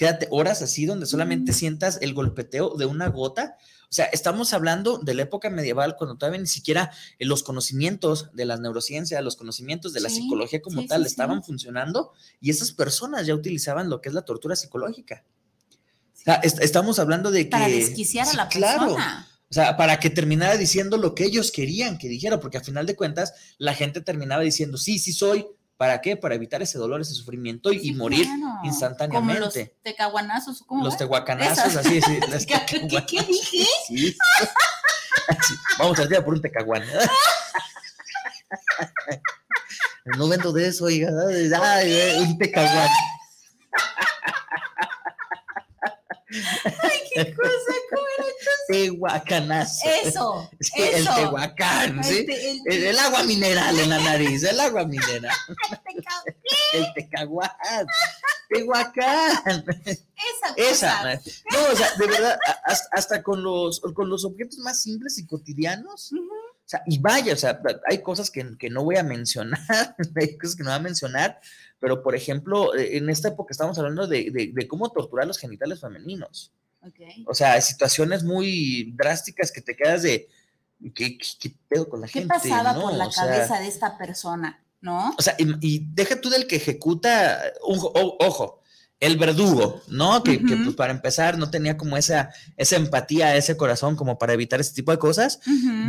Quédate 0.00 0.28
horas 0.30 0.62
así 0.62 0.86
donde 0.86 1.04
solamente 1.04 1.52
sientas 1.52 1.98
el 2.00 2.14
golpeteo 2.14 2.74
de 2.78 2.86
una 2.86 3.08
gota. 3.08 3.58
O 3.82 3.92
sea, 3.92 4.06
estamos 4.06 4.54
hablando 4.54 4.96
de 4.96 5.12
la 5.12 5.24
época 5.24 5.50
medieval 5.50 5.94
cuando 5.98 6.16
todavía 6.16 6.40
ni 6.40 6.46
siquiera 6.46 6.90
eh, 7.18 7.26
los 7.26 7.42
conocimientos 7.42 8.30
de 8.32 8.46
las 8.46 8.60
neurociencias, 8.60 9.22
los 9.22 9.36
conocimientos 9.36 9.92
de 9.92 10.00
la 10.00 10.08
Sí, 10.08 10.22
psicología 10.22 10.62
como 10.62 10.80
sí, 10.80 10.86
tal 10.86 11.02
sí, 11.02 11.08
estaban 11.08 11.42
funcionando 11.44 12.12
y 12.40 12.48
esas 12.48 12.72
personas 12.72 13.26
ya 13.26 13.34
utilizaban 13.34 13.90
lo 13.90 14.00
que 14.00 14.08
es 14.08 14.14
la 14.14 14.22
tortura 14.22 14.56
psicológica. 14.56 15.22
O 16.14 16.22
sea, 16.24 16.36
est- 16.36 16.62
estamos 16.62 16.98
hablando 16.98 17.30
de 17.30 17.44
que... 17.44 17.50
Para 17.50 17.68
desquiciar 17.68 18.26
a 18.26 18.32
la 18.32 18.48
claro. 18.48 18.94
persona. 18.94 19.28
O 19.50 19.52
sea, 19.52 19.76
para 19.76 20.00
que 20.00 20.08
terminara 20.08 20.56
diciendo 20.56 20.96
lo 20.96 21.14
que 21.14 21.24
ellos 21.26 21.52
querían 21.52 21.98
que 21.98 22.08
dijera, 22.08 22.40
porque 22.40 22.56
a 22.56 22.62
final 22.62 22.86
de 22.86 22.96
cuentas 22.96 23.34
la 23.58 23.74
gente 23.74 24.00
terminaba 24.00 24.42
diciendo, 24.42 24.78
sí, 24.78 24.98
sí 24.98 25.12
soy, 25.12 25.44
¿Para 25.80 26.02
qué? 26.02 26.14
Para 26.14 26.34
evitar 26.34 26.60
ese 26.60 26.76
dolor, 26.76 27.00
ese 27.00 27.14
sufrimiento 27.14 27.72
y, 27.72 27.94
morir 27.94 28.26
instantáneamente. 28.64 29.38
Como 29.38 29.46
los 29.46 29.82
tecahuanazos, 29.82 30.62
¿cómo 30.66 30.84
Los 30.84 30.98
tehuacanazos, 30.98 31.74
así, 31.74 32.02
sí. 32.02 32.20
¿Qué, 32.46 32.86
¿Qué, 33.06 33.22
dije? 33.22 33.64
Sí. 33.88 35.54
Vamos 35.78 35.98
al 35.98 36.10
día 36.10 36.22
por 36.22 36.34
un 36.34 36.42
tecahuán. 36.42 36.82
no 40.18 40.28
vendo 40.28 40.52
de 40.52 40.68
eso, 40.68 40.84
oiga. 40.84 41.10
Ay, 41.62 42.18
un 42.18 42.36
tecahuán. 42.36 42.88
Ay, 46.28 47.00
qué 47.14 47.34
cosa, 47.34 47.74
¿cómo 47.88 48.06
Tehuacanazo. 48.70 49.88
Eso, 50.04 50.50
eso. 50.60 50.76
El 50.76 51.04
tehuacán, 51.04 52.04
¿sí? 52.04 52.26
Este, 52.28 52.90
el, 52.90 52.98
agua 52.98 53.24
mineral 53.24 53.78
en 53.78 53.90
la 53.90 53.98
nariz, 53.98 54.42
el 54.44 54.60
agua 54.60 54.84
mineral. 54.84 55.34
el 56.74 56.86
tecahuán. 56.94 57.50
Tehuacán. 58.48 59.64
Esa, 59.84 60.54
Esa. 60.56 61.04
No, 61.52 61.72
o 61.72 61.76
sea, 61.76 61.88
de 61.98 62.06
verdad, 62.06 62.38
hasta, 62.92 63.22
con, 63.22 63.42
los, 63.42 63.80
con 63.94 64.08
los 64.08 64.24
objetos 64.24 64.58
más 64.58 64.82
simples 64.82 65.18
y 65.18 65.26
cotidianos. 65.26 66.12
O 66.12 66.68
sea, 66.70 66.82
y 66.86 66.98
vaya, 66.98 67.32
o 67.32 67.36
sea, 67.36 67.60
hay 67.88 68.00
cosas 68.00 68.30
que, 68.30 68.56
que 68.56 68.70
no 68.70 68.84
voy 68.84 68.96
a 68.96 69.02
mencionar, 69.02 69.58
hay 70.16 70.38
cosas 70.38 70.54
que 70.54 70.62
no 70.62 70.70
voy 70.70 70.78
a 70.78 70.82
mencionar, 70.82 71.40
pero 71.80 72.02
por 72.02 72.14
ejemplo, 72.14 72.76
eh, 72.76 72.96
en 72.96 73.10
esta 73.10 73.28
época 73.28 73.50
estamos 73.50 73.76
hablando 73.78 74.06
de, 74.06 74.52
de, 74.54 74.68
cómo 74.68 74.90
torturar 74.90 75.26
los 75.26 75.38
genitales 75.38 75.80
femeninos. 75.80 76.52
O 77.26 77.34
sea, 77.34 77.60
situaciones 77.60 78.24
muy 78.24 78.92
drásticas 78.96 79.52
que 79.52 79.60
te 79.60 79.76
quedas 79.76 80.02
de, 80.02 80.28
¿qué, 80.94 81.18
qué, 81.18 81.54
pedo 81.68 81.88
con 81.88 82.00
la 82.00 82.08
gente? 82.08 82.28
¿Qué 82.28 82.48
pasaba 82.48 82.80
por 82.80 82.94
la 82.94 83.10
cabeza 83.10 83.60
de 83.60 83.68
esta 83.68 83.98
persona? 83.98 84.64
¿No? 84.80 85.14
O 85.18 85.22
sea, 85.22 85.36
y, 85.38 85.86
deja 85.92 86.20
tú 86.20 86.30
del 86.30 86.46
que 86.46 86.56
ejecuta, 86.56 87.38
ojo, 87.60 88.60
el 89.00 89.16
verdugo, 89.16 89.82
¿no? 89.88 90.22
Que, 90.22 90.38
pues, 90.38 90.76
para 90.76 90.92
empezar 90.92 91.38
no 91.38 91.50
tenía 91.50 91.78
como 91.78 91.96
esa, 91.96 92.30
esa 92.58 92.76
empatía, 92.76 93.34
ese 93.34 93.56
corazón 93.56 93.96
como 93.96 94.18
para 94.18 94.34
evitar 94.34 94.60
ese 94.60 94.74
tipo 94.74 94.92
de 94.92 94.98
cosas. 94.98 95.40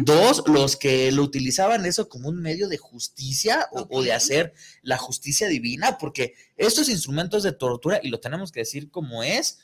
Dos, 0.04 0.44
los 0.48 0.78
que 0.78 1.12
lo 1.12 1.24
utilizaban 1.24 1.86
eso 1.86 2.08
como 2.08 2.30
un 2.30 2.42
medio 2.42 2.70
de 2.70 2.78
justicia 2.78 3.68
o, 3.72 4.02
de 4.02 4.14
hacer 4.14 4.54
la 4.82 4.98
justicia 4.98 5.50
divina, 5.50 5.98
porque 5.98 6.36
estos 6.56 6.88
instrumentos 6.88 7.44
de 7.44 7.52
tortura, 7.52 8.00
y 8.02 8.08
lo 8.08 8.22
tenemos 8.22 8.52
que 8.52 8.62
decir 8.62 8.90
como 8.90 9.24
es, 9.24 9.60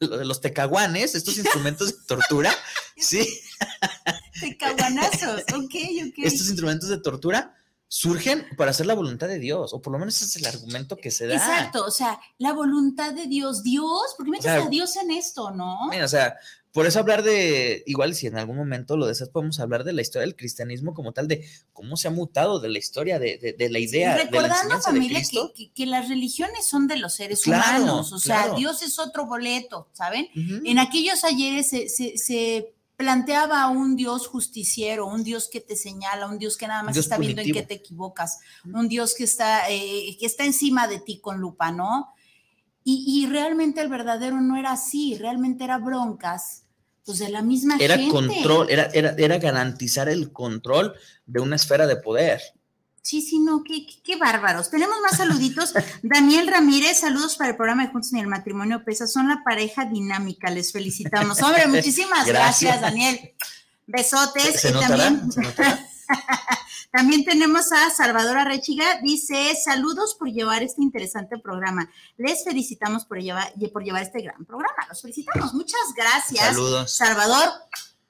los 0.00 0.40
tecaguanes, 0.40 1.14
estos 1.14 1.38
instrumentos 1.38 1.88
de 1.88 2.04
tortura, 2.06 2.52
sí. 2.96 3.26
Tecaguanazos, 4.40 5.42
ok, 5.54 5.74
ok. 6.08 6.18
Estos 6.18 6.48
instrumentos 6.48 6.88
de 6.88 6.98
tortura 6.98 7.54
surgen 7.88 8.46
para 8.56 8.72
hacer 8.72 8.86
la 8.86 8.94
voluntad 8.94 9.28
de 9.28 9.38
Dios, 9.38 9.72
o 9.72 9.80
por 9.80 9.92
lo 9.92 9.98
menos 9.98 10.16
ese 10.16 10.24
es 10.24 10.36
el 10.36 10.46
argumento 10.46 10.96
que 10.96 11.10
se 11.10 11.26
da. 11.26 11.34
Exacto, 11.34 11.84
o 11.84 11.90
sea, 11.90 12.18
la 12.38 12.52
voluntad 12.52 13.12
de 13.14 13.26
Dios, 13.26 13.62
Dios, 13.62 14.14
porque 14.16 14.32
metes 14.32 14.46
a 14.46 14.68
Dios 14.68 14.96
en 14.96 15.10
esto, 15.12 15.50
¿no? 15.50 15.88
o 15.88 16.08
sea, 16.08 16.36
por 16.76 16.86
eso 16.86 16.98
hablar 16.98 17.22
de, 17.22 17.82
igual 17.86 18.14
si 18.14 18.26
en 18.26 18.36
algún 18.36 18.58
momento 18.58 18.98
lo 18.98 19.06
deseas, 19.06 19.30
podemos 19.30 19.60
hablar 19.60 19.82
de 19.82 19.94
la 19.94 20.02
historia 20.02 20.26
del 20.26 20.36
cristianismo 20.36 20.92
como 20.92 21.12
tal, 21.12 21.26
de 21.26 21.48
cómo 21.72 21.96
se 21.96 22.08
ha 22.08 22.10
mutado, 22.10 22.60
de 22.60 22.68
la 22.68 22.76
historia, 22.76 23.18
de, 23.18 23.56
de, 23.58 23.70
la 23.70 23.78
idea. 23.78 24.14
recordando, 24.14 24.68
de 24.68 24.74
la 24.74 24.80
familia, 24.82 25.22
que, 25.56 25.70
que, 25.72 25.86
las 25.86 26.10
religiones 26.10 26.66
son 26.66 26.86
de 26.86 26.98
los 26.98 27.14
seres 27.14 27.46
humanos, 27.46 28.12
o 28.12 28.18
sea, 28.18 28.54
Dios 28.54 28.82
es 28.82 28.98
otro 28.98 29.24
boleto, 29.24 29.88
¿saben? 29.94 30.28
En 30.34 30.78
aquellos 30.78 31.24
ayeres 31.24 31.70
se, 31.70 31.88
se, 31.88 32.18
se 32.18 32.74
planteaba 32.98 33.66
un 33.68 33.96
Dios 33.96 34.26
justiciero, 34.26 35.06
un 35.06 35.24
Dios 35.24 35.48
que 35.50 35.62
te 35.62 35.76
señala, 35.76 36.26
un 36.26 36.38
Dios 36.38 36.58
que 36.58 36.68
nada 36.68 36.82
más 36.82 36.98
está 36.98 37.16
viendo 37.16 37.40
en 37.40 37.54
qué 37.54 37.62
te 37.62 37.72
equivocas, 37.72 38.40
un 38.66 38.86
Dios 38.86 39.14
que 39.14 39.24
está, 39.24 39.70
eh, 39.70 40.14
que 40.20 40.26
está 40.26 40.44
encima 40.44 40.88
de 40.88 40.98
ti 40.98 41.20
con 41.20 41.40
lupa, 41.40 41.72
¿no? 41.72 42.12
Y, 42.88 43.26
realmente 43.26 43.80
el 43.80 43.88
verdadero 43.88 44.40
no 44.40 44.56
era 44.56 44.72
así, 44.72 45.16
realmente 45.16 45.64
era 45.64 45.78
broncas, 45.78 46.65
pues 47.06 47.20
de 47.20 47.28
la 47.28 47.40
misma 47.40 47.76
era 47.78 47.96
control, 48.08 48.68
era, 48.68 48.90
era, 48.92 49.14
era 49.16 49.38
garantizar 49.38 50.08
el 50.08 50.32
control 50.32 50.92
de 51.24 51.40
una 51.40 51.54
esfera 51.54 51.86
de 51.86 51.96
poder. 51.96 52.42
Sí, 53.00 53.22
sí, 53.22 53.38
no, 53.38 53.62
qué, 53.62 53.86
qué, 54.02 54.16
bárbaros. 54.16 54.68
Tenemos 54.68 54.96
más 55.00 55.16
saluditos. 55.16 55.72
Daniel 56.02 56.48
Ramírez, 56.48 56.98
saludos 56.98 57.36
para 57.36 57.50
el 57.50 57.56
programa 57.56 57.84
de 57.84 57.92
Juntos 57.92 58.12
en 58.12 58.18
el 58.18 58.26
Matrimonio 58.26 58.82
Pesa. 58.84 59.06
Son 59.06 59.28
la 59.28 59.44
pareja 59.44 59.84
dinámica, 59.84 60.50
les 60.50 60.72
felicitamos. 60.72 61.40
Hombre, 61.40 61.68
muchísimas 61.68 62.26
gracias, 62.26 62.80
Daniel. 62.80 63.34
Besotes. 63.86 64.60
¿Se 64.60 64.72
también, 64.72 65.22
también 66.92 67.24
tenemos 67.24 67.72
a 67.72 67.90
Salvador 67.90 68.38
Arrechiga, 68.38 69.00
dice, 69.02 69.54
saludos 69.56 70.14
por 70.14 70.28
llevar 70.28 70.62
este 70.62 70.82
interesante 70.82 71.38
programa. 71.38 71.90
Les 72.16 72.44
felicitamos 72.44 73.04
por 73.04 73.18
llevar, 73.18 73.52
por 73.72 73.84
llevar 73.84 74.02
este 74.02 74.22
gran 74.22 74.44
programa. 74.44 74.86
Los 74.88 75.02
felicitamos. 75.02 75.54
Muchas 75.54 75.94
gracias. 75.96 76.44
Saludos. 76.44 76.96
Salvador, 76.96 77.50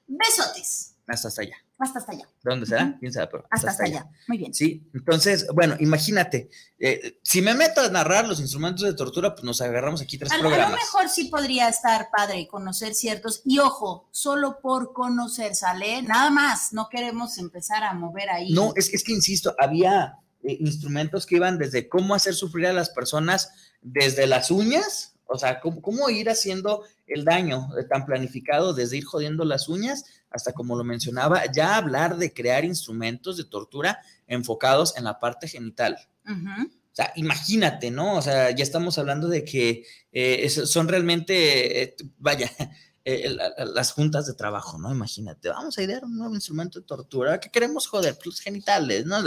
besotes. 0.07 0.95
Hasta 1.07 1.41
allá. 1.41 1.66
Hasta 1.79 1.99
hasta 1.99 2.11
allá. 2.11 2.27
¿Dónde 2.43 2.65
será? 2.65 2.97
¿Quién 2.99 3.13
sabe? 3.13 3.29
hasta, 3.51 3.69
hasta, 3.69 3.83
allá. 3.83 4.09
Muy 4.27 4.39
bien. 4.39 4.53
Sí, 4.53 4.89
entonces, 4.95 5.45
bueno, 5.53 5.75
imagínate, 5.79 6.49
eh, 6.79 7.19
si 7.23 7.41
me 7.43 7.53
meto 7.53 7.81
a 7.81 7.89
narrar 7.89 8.27
los 8.27 8.39
instrumentos 8.39 8.83
de 8.83 8.95
tortura, 8.95 9.35
pues 9.35 9.43
nos 9.43 9.61
agarramos 9.61 10.01
aquí 10.01 10.17
tres 10.17 10.31
programas. 10.33 10.67
A 10.67 10.69
lo 10.71 10.75
mejor 10.75 11.09
sí 11.09 11.25
podría 11.25 11.69
estar 11.69 12.09
padre 12.15 12.47
conocer 12.47 12.95
ciertos, 12.95 13.41
y 13.45 13.59
ojo, 13.59 14.09
solo 14.11 14.59
por 14.59 14.91
conocer, 14.91 15.53
¿sale? 15.53 16.01
Nada 16.01 16.31
más, 16.31 16.73
no 16.73 16.89
queremos 16.89 17.37
empezar 17.37 17.83
a 17.83 17.93
mover 17.93 18.31
ahí. 18.31 18.51
No, 18.53 18.73
es, 18.75 18.91
es 18.91 19.03
que 19.03 19.11
insisto, 19.11 19.55
había 19.59 20.17
eh, 20.43 20.57
instrumentos 20.59 21.27
que 21.27 21.35
iban 21.35 21.59
desde 21.59 21.87
cómo 21.89 22.15
hacer 22.15 22.33
sufrir 22.33 22.65
a 22.67 22.73
las 22.73 22.89
personas, 22.89 23.51
desde 23.81 24.25
las 24.25 24.49
uñas, 24.49 25.16
o 25.27 25.37
sea, 25.37 25.59
cómo, 25.59 25.81
cómo 25.81 26.09
ir 26.09 26.29
haciendo 26.29 26.83
el 27.05 27.25
daño 27.25 27.69
tan 27.89 28.05
planificado, 28.05 28.73
desde 28.73 28.97
ir 28.97 29.05
jodiendo 29.05 29.45
las 29.45 29.69
uñas 29.69 30.05
hasta 30.29 30.53
como 30.53 30.75
lo 30.75 30.83
mencionaba, 30.83 31.43
ya 31.51 31.77
hablar 31.77 32.17
de 32.17 32.33
crear 32.33 32.65
instrumentos 32.65 33.37
de 33.37 33.45
tortura 33.45 33.99
enfocados 34.27 34.97
en 34.97 35.05
la 35.05 35.19
parte 35.19 35.47
genital. 35.47 35.97
O 36.25 36.95
sea, 36.97 37.13
imagínate, 37.15 37.91
¿no? 37.91 38.15
O 38.15 38.21
sea, 38.21 38.51
ya 38.51 38.63
estamos 38.63 38.97
hablando 38.97 39.27
de 39.27 39.45
que 39.45 39.85
eh, 40.11 40.49
son 40.49 40.87
realmente, 40.87 41.83
eh, 41.83 41.95
vaya, 42.17 42.51
eh, 43.05 43.37
las 43.73 43.91
juntas 43.91 44.25
de 44.27 44.33
trabajo, 44.33 44.77
¿no? 44.77 44.91
Imagínate, 44.91 45.49
vamos 45.49 45.77
a 45.77 45.83
idear 45.83 46.03
un 46.03 46.17
nuevo 46.17 46.33
instrumento 46.33 46.79
de 46.79 46.85
tortura. 46.85 47.39
¿Qué 47.39 47.49
queremos 47.49 47.87
joder? 47.87 48.17
Pues 48.21 48.39
genitales, 48.39 49.05
¿no? 49.05 49.17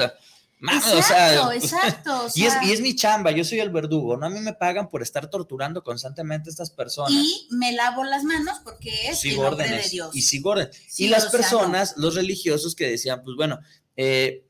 Exacto, 0.62 1.52
exacto. 1.52 2.26
y, 2.34 2.44
es, 2.44 2.80
mi 2.80 2.94
chamba, 2.94 3.30
yo 3.30 3.44
soy 3.44 3.60
el 3.60 3.70
verdugo, 3.70 4.16
¿no? 4.16 4.26
A 4.26 4.30
mí 4.30 4.40
me 4.40 4.52
pagan 4.52 4.88
por 4.88 5.02
estar 5.02 5.28
torturando 5.28 5.82
constantemente 5.82 6.50
a 6.50 6.52
estas 6.52 6.70
personas. 6.70 7.12
Y 7.12 7.48
me 7.50 7.72
lavo 7.72 8.04
las 8.04 8.24
manos 8.24 8.58
porque 8.62 9.08
es 9.08 9.24
el 9.24 9.38
órdenes, 9.38 9.84
de 9.84 9.90
Dios. 9.90 10.14
Y 10.14 10.22
sigo 10.22 10.50
orden. 10.50 10.70
y 10.96 11.08
las 11.08 11.26
personas, 11.26 11.94
los 11.96 12.14
religiosos 12.14 12.74
que 12.74 12.88
decían, 12.88 13.22
pues 13.24 13.36
bueno, 13.36 13.58
eh, 13.96 14.44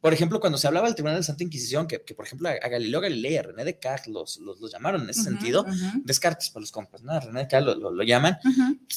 por 0.00 0.14
ejemplo, 0.14 0.40
cuando 0.40 0.56
se 0.56 0.66
hablaba 0.66 0.86
del 0.86 0.94
Tribunal 0.94 1.18
de 1.18 1.22
Santa 1.22 1.44
Inquisición, 1.44 1.86
que, 1.86 1.98
por 1.98 2.24
ejemplo 2.24 2.48
a, 2.48 2.68
Galileo 2.68 3.00
Galilei, 3.00 3.36
a 3.36 3.42
René 3.42 3.64
Descartes 3.64 4.08
los, 4.08 4.38
los, 4.38 4.72
llamaron 4.72 5.02
en 5.02 5.10
ese 5.10 5.22
sentido, 5.22 5.66
Descartes 6.04 6.48
para 6.50 6.62
los 6.62 6.72
compas, 6.72 7.02
¿no? 7.02 7.18
René 7.20 7.40
Descartes 7.40 7.76
lo, 7.76 7.90
lo, 7.90 8.02
llaman. 8.02 8.38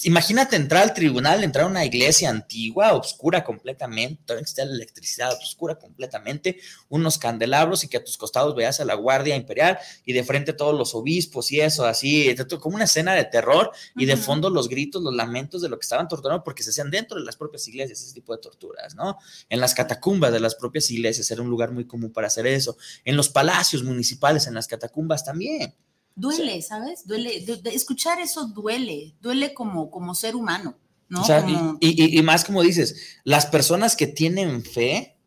imagínate 0.03 0.55
entrar 0.55 0.83
al 0.83 0.93
tribunal, 0.93 1.43
entrar 1.43 1.65
a 1.65 1.67
una 1.67 1.83
iglesia 1.83 2.29
antigua, 2.29 2.93
oscura 2.93 3.43
completamente, 3.43 4.23
todavía 4.25 4.43
existe 4.43 4.65
la 4.65 4.73
electricidad, 4.73 5.33
oscura 5.33 5.75
completamente, 5.75 6.59
unos 6.87 7.17
candelabros 7.17 7.83
y 7.83 7.89
que 7.89 7.97
a 7.97 8.03
tus 8.03 8.17
costados 8.17 8.55
veas 8.55 8.79
a 8.79 8.85
la 8.85 8.93
Guardia 8.93 9.35
Imperial 9.35 9.77
y 10.05 10.13
de 10.13 10.23
frente 10.23 10.53
todos 10.53 10.77
los 10.77 10.95
obispos 10.95 11.51
y 11.51 11.59
eso, 11.59 11.85
así, 11.85 12.33
como 12.61 12.75
una 12.75 12.85
escena 12.85 13.13
de 13.13 13.25
terror 13.25 13.71
y 13.97 14.05
de 14.05 14.15
fondo 14.15 14.49
los 14.49 14.69
gritos, 14.69 15.03
los 15.03 15.13
lamentos 15.13 15.61
de 15.61 15.67
lo 15.67 15.77
que 15.77 15.83
estaban 15.83 16.07
torturando 16.07 16.43
porque 16.45 16.63
se 16.63 16.69
hacían 16.69 16.89
dentro 16.89 17.19
de 17.19 17.25
las 17.25 17.35
propias 17.35 17.67
iglesias, 17.67 18.01
ese 18.01 18.13
tipo 18.13 18.33
de 18.33 18.41
torturas, 18.41 18.95
¿no? 18.95 19.17
En 19.49 19.59
las 19.59 19.73
catacumbas 19.73 20.31
de 20.31 20.39
las 20.39 20.55
propias 20.55 20.89
iglesias 20.89 20.92
iglesias 20.93 21.29
era 21.31 21.41
un 21.41 21.49
lugar 21.49 21.71
muy 21.71 21.85
común 21.85 22.11
para 22.11 22.27
hacer 22.27 22.47
eso. 22.47 22.77
En 23.03 23.15
los 23.15 23.29
palacios 23.29 23.83
municipales, 23.83 24.47
en 24.47 24.53
las 24.53 24.67
catacumbas 24.67 25.25
también. 25.25 25.73
Duele, 26.15 26.61
¿sabes? 26.61 27.07
Duele. 27.07 27.43
escuchar 27.73 28.19
eso 28.19 28.45
duele, 28.47 29.15
duele 29.19 29.53
como, 29.53 29.89
como 29.89 30.13
ser 30.13 30.35
humano, 30.35 30.77
¿no? 31.09 31.23
y, 31.79 32.21
más 32.21 32.45
como 32.45 32.61
dices, 32.61 33.19
las 33.23 33.47
personas 33.47 33.95
que 33.95 34.07
tienen 34.07 34.63
fe, 34.63 35.17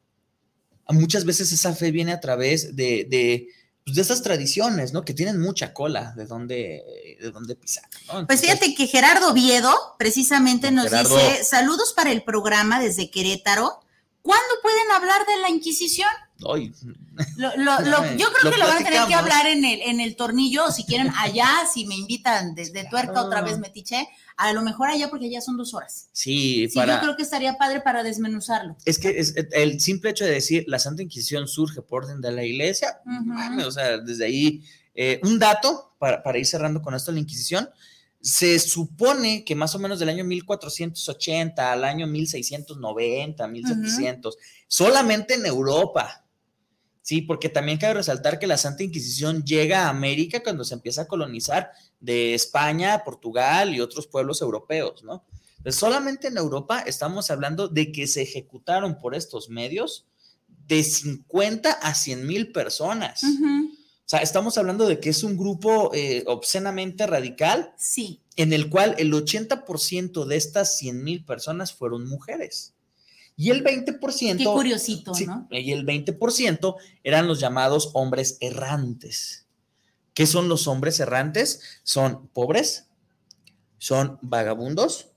muchas 0.89 1.25
veces 1.25 1.53
esa 1.53 1.75
fe 1.75 1.91
viene 1.91 2.13
a 2.13 2.21
través 2.21 2.77
de, 2.77 3.05
de 3.11 3.49
pues 3.87 3.95
de 3.95 4.03
esas 4.03 4.21
tradiciones, 4.21 4.93
¿no? 4.93 5.05
Que 5.05 5.15
tienen 5.15 5.41
mucha 5.41 5.73
cola 5.73 6.13
de 6.17 6.27
dónde, 6.27 7.17
de 7.21 7.31
dónde 7.31 7.55
pisar. 7.55 7.85
pues 8.27 8.41
fíjate 8.41 8.75
que 8.75 8.89
Gerardo 8.89 9.33
Viedo 9.33 9.73
precisamente 9.97 10.73
nos 10.73 10.91
dice, 10.91 11.45
saludos 11.45 11.93
para 11.95 12.11
el 12.11 12.25
programa 12.25 12.81
desde 12.81 13.13
Querétaro. 13.13 13.81
¿Cuándo 14.27 14.55
pueden 14.61 14.91
hablar 14.91 15.25
de 15.25 15.41
la 15.41 15.51
Inquisición? 15.51 16.09
Lo, 16.39 16.57
yo 16.59 18.27
creo 18.33 18.53
que 18.53 18.59
lo 18.59 18.67
van 18.67 18.83
a 18.83 18.85
tener 18.85 19.07
que 19.07 19.15
hablar 19.15 19.47
en 19.47 19.65
el, 19.65 19.81
en 19.83 20.01
el 20.01 20.17
tornillo, 20.17 20.69
si 20.73 20.85
quieren 20.85 21.13
allá, 21.17 21.49
si 21.73 21.87
me 21.87 21.95
invitan 21.95 22.57
desde 22.57 22.89
tuerca 22.91 23.23
otra 23.23 23.41
vez 23.43 23.61
metiche, 23.61 24.09
a 24.37 24.53
lo 24.53 24.63
mejor 24.63 24.89
allá 24.89 25.09
porque 25.11 25.31
ya 25.31 25.41
son 25.41 25.57
dos 25.57 25.75
horas. 25.75 26.09
Sí, 26.11 26.69
sí 26.69 26.81
yo 26.81 27.01
creo 27.01 27.17
que 27.17 27.23
estaría 27.23 27.57
padre 27.57 27.81
para 27.83 28.03
desmenuzarlo. 28.03 28.77
Es 28.85 28.99
que 28.99 29.11
es, 29.21 29.35
el 29.53 29.81
simple 29.81 30.11
hecho 30.11 30.25
de 30.25 30.33
decir 30.33 30.65
la 30.67 30.81
Santa 30.81 31.03
Inquisición 31.03 31.47
surge 31.47 31.81
por 31.81 32.03
orden 32.03 32.21
de 32.21 32.33
la 32.33 32.43
iglesia, 32.43 33.01
o 33.65 33.71
sea, 33.71 33.99
desde 33.99 34.25
ahí, 34.25 34.65
eh, 34.97 35.21
un 35.23 35.39
dato 35.39 35.95
para, 35.99 36.25
para 36.25 36.37
ir 36.37 36.47
cerrando 36.47 36.83
con 36.83 36.97
esto 36.97 37.13
la 37.13 37.21
Inquisición, 37.21 37.71
se 38.27 38.59
supone 38.59 39.45
que 39.45 39.55
más 39.55 39.73
o 39.77 39.79
menos 39.79 40.01
del 40.01 40.09
año 40.09 40.25
1480 40.25 41.73
al 41.73 41.85
año 41.85 42.09
1690, 42.09 43.47
1700, 43.47 44.37
solamente 44.67 45.35
en 45.35 45.47
Europa. 45.47 46.25
Sí, 47.03 47.23
porque 47.23 47.49
también 47.49 47.79
cabe 47.79 47.95
resaltar 47.95 48.41
que 48.41 48.49
la 48.49 48.57
Santa 48.57 48.83
Inquisición 48.83 49.45
llega 49.45 49.85
a 49.85 49.91
América 49.91 50.43
cuando 50.43 50.65
se 50.65 50.75
empieza 50.75 51.03
a 51.03 51.07
colonizar 51.07 51.71
de 52.01 52.35
España, 52.35 53.05
Portugal 53.05 53.73
y 53.73 53.81
otros 53.81 54.09
pueblos 54.09 54.43
europeos, 54.43 55.05
¿no? 55.05 55.25
Entonces, 55.59 55.79
solamente 55.79 56.27
en 56.27 56.37
Europa 56.37 56.81
estamos 56.81 57.31
hablando 57.31 57.69
de 57.69 57.93
que 57.93 58.09
se 58.09 58.23
ejecutaron 58.23 58.99
por 58.99 59.15
estos 59.15 59.51
medios 59.51 60.05
de 60.67 60.83
50 60.83 61.71
a 61.71 61.95
100 61.95 62.27
mil 62.27 62.51
personas. 62.51 63.23
O 64.07 64.09
sea, 64.09 64.21
estamos 64.21 64.57
hablando 64.57 64.87
de 64.87 65.01
que 65.01 65.11
es 65.11 65.25
un 65.25 65.37
grupo 65.37 65.91
eh, 65.93 66.23
obscenamente 66.29 67.09
radical. 67.09 67.75
Sí. 67.77 68.23
En 68.37 68.53
el 68.53 68.71
cual 68.71 68.95
el 68.99 69.13
80% 69.13 70.27
de 70.27 70.37
estas 70.37 70.79
100 70.79 71.03
mil 71.03 71.25
personas 71.25 71.73
fueron 71.73 72.09
mujeres. 72.09 72.75
Y 73.37 73.51
el 73.51 73.65
20%. 73.65 74.39
Qué 74.39 74.45
curiosito, 74.45 75.13
¿no? 75.27 75.49
Y 75.51 75.73
el 75.73 75.85
20% 75.85 76.77
eran 77.03 77.27
los 77.27 77.41
llamados 77.41 77.91
hombres 77.95 78.39
errantes. 78.41 79.47
¿Qué 80.15 80.25
son 80.25 80.49
los 80.49 80.69
hombres 80.69 81.01
errantes? 81.01 81.61
Son 81.83 82.29
pobres, 82.29 82.87
son 83.79 84.21
vagabundos, 84.23 85.09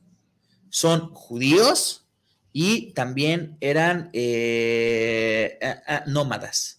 son 0.69 1.13
judíos 1.13 2.07
y 2.51 2.91
también 2.93 3.55
eran 3.61 4.09
eh, 4.13 5.59
nómadas. 6.07 6.78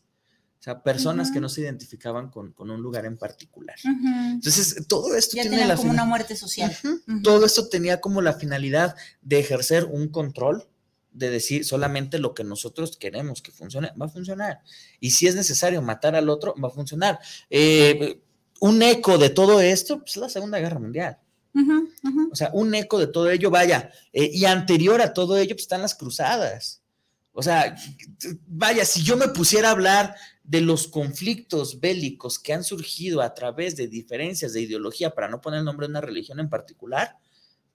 O 0.61 0.63
sea, 0.63 0.83
personas 0.83 1.31
que 1.31 1.41
no 1.41 1.49
se 1.49 1.63
identificaban 1.63 2.29
con, 2.29 2.55
un 2.59 2.83
lugar 2.83 3.07
en 3.07 3.17
particular. 3.17 3.77
Entonces, 3.83 4.87
todo 4.87 5.17
esto 5.17 5.35
ya 5.37 5.43
tiene 5.43 5.65
la 5.65 5.75
como 5.75 5.91
una 5.91 6.05
muerte 6.05 6.37
social. 6.37 6.77
Todo 7.23 7.47
esto 7.47 7.69
tenía 7.69 7.99
como 7.99 8.21
la 8.21 8.35
finalidad 8.35 8.95
de 9.23 9.39
ejercer 9.39 9.87
un 9.87 10.09
control, 10.09 10.69
de 11.13 11.31
decir 11.31 11.65
solamente 11.65 12.19
lo 12.19 12.35
que 12.35 12.45
nosotros 12.45 12.99
queremos 12.99 13.41
que 13.41 13.53
funcione, 13.53 13.91
va 13.99 14.05
a 14.05 14.11
funcionar. 14.11 14.61
Y 15.01 15.13
si 15.13 15.27
es 15.27 15.35
necesario 15.35 15.81
matar 15.81 16.15
al 16.15 16.29
otro, 16.29 16.55
va 16.63 16.69
a 16.69 16.73
funcionar. 16.73 17.19
Eh, 17.49 18.21
un 18.61 18.83
eco 18.83 19.17
de 19.17 19.31
todo 19.31 19.63
esto, 19.63 20.01
pues 20.01 20.19
la 20.19 20.29
Segunda 20.29 20.59
Guerra 20.59 20.79
Mundial. 20.79 21.19
O 22.31 22.37
sea, 22.37 22.51
un 22.53 22.75
eco 22.75 22.99
de 22.99 23.07
todo 23.07 23.31
ello, 23.31 23.51
vaya, 23.51 23.91
eh, 24.13 24.31
y 24.31 24.45
anterior 24.45 25.01
a 25.01 25.15
todo 25.15 25.39
ello, 25.39 25.55
pues 25.55 25.63
están 25.63 25.81
las 25.81 25.95
cruzadas. 25.95 26.83
O 27.33 27.43
sea, 27.43 27.75
vaya, 28.47 28.85
si 28.85 29.03
yo 29.03 29.17
me 29.17 29.29
pusiera 29.29 29.69
a 29.69 29.73
hablar 29.73 30.15
de 30.51 30.61
los 30.61 30.89
conflictos 30.89 31.79
bélicos 31.79 32.41
que 32.41 32.53
han 32.53 32.65
surgido 32.65 33.23
a 33.23 33.35
través 33.35 33.77
de 33.77 33.87
diferencias 33.87 34.53
de 34.53 34.61
ideología, 34.61 35.15
para 35.15 35.29
no 35.29 35.41
poner 35.41 35.61
el 35.61 35.65
nombre 35.65 35.87
de 35.87 35.93
una 35.93 36.01
religión 36.01 36.41
en 36.41 36.51
particular, 36.51 37.19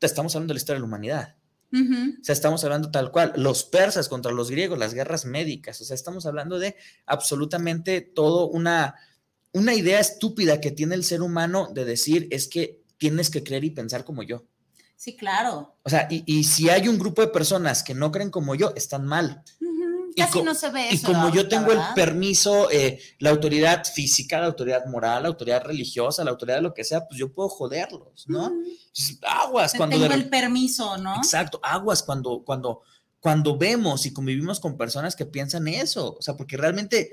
estamos 0.01 0.35
hablando 0.35 0.51
de 0.51 0.55
la 0.55 0.59
historia 0.59 0.75
de 0.75 0.81
la 0.81 0.87
humanidad. 0.87 1.35
O 1.71 2.23
sea, 2.23 2.33
estamos 2.33 2.63
hablando 2.65 2.91
tal 2.91 3.11
cual, 3.11 3.31
los 3.37 3.63
persas 3.63 4.09
contra 4.09 4.33
los 4.33 4.51
griegos, 4.51 4.77
las 4.77 4.93
guerras 4.93 5.23
médicas, 5.23 5.79
o 5.79 5.85
sea, 5.85 5.95
estamos 5.95 6.25
hablando 6.25 6.59
de 6.59 6.75
absolutamente 7.05 8.01
todo 8.01 8.47
una, 8.47 8.95
una 9.53 9.73
idea 9.73 10.01
estúpida 10.01 10.59
que 10.59 10.71
tiene 10.71 10.95
el 10.95 11.05
ser 11.05 11.21
humano 11.21 11.69
de 11.73 11.85
decir 11.85 12.27
es 12.29 12.49
que 12.49 12.83
tienes 12.97 13.29
que 13.29 13.43
creer 13.43 13.63
y 13.63 13.69
pensar 13.69 14.03
como 14.03 14.21
yo. 14.21 14.43
Sí, 14.97 15.15
claro. 15.15 15.77
O 15.83 15.89
sea, 15.89 16.07
y, 16.09 16.23
y 16.25 16.43
si 16.43 16.69
hay 16.69 16.89
un 16.89 16.99
grupo 16.99 17.21
de 17.21 17.29
personas 17.29 17.83
que 17.83 17.93
no 17.93 18.11
creen 18.11 18.31
como 18.31 18.53
yo, 18.55 18.73
están 18.75 19.05
mal. 19.05 19.43
Casi 20.15 20.41
no 20.41 20.55
se 20.55 20.69
ve 20.69 20.89
eso. 20.89 20.95
Y 20.95 21.13
como 21.13 21.29
yo 21.29 21.47
tengo 21.47 21.71
el 21.71 21.79
permiso, 21.93 22.69
eh, 22.71 22.99
la 23.19 23.31
autoridad 23.31 23.83
física, 23.85 24.39
la 24.39 24.47
autoridad 24.47 24.85
moral, 24.85 25.23
la 25.23 25.29
autoridad 25.29 25.63
religiosa, 25.63 26.23
la 26.23 26.31
autoridad 26.31 26.57
de 26.57 26.63
lo 26.63 26.73
que 26.73 26.83
sea, 26.83 27.05
pues 27.07 27.19
yo 27.19 27.33
puedo 27.33 27.49
joderlos, 27.49 28.25
¿no? 28.27 28.51
aguas 29.27 29.73
cuando. 29.75 29.99
Tengo 29.99 30.13
el 30.13 30.29
permiso, 30.29 30.97
¿no? 30.97 31.17
Exacto, 31.17 31.59
aguas 31.61 32.01
cuando, 32.03 32.43
cuando, 32.45 32.81
cuando 33.19 33.57
vemos 33.57 34.05
y 34.05 34.13
convivimos 34.13 34.59
con 34.59 34.77
personas 34.77 35.15
que 35.15 35.25
piensan 35.25 35.67
eso. 35.67 36.15
O 36.17 36.21
sea, 36.21 36.35
porque 36.35 36.57
realmente 36.57 37.11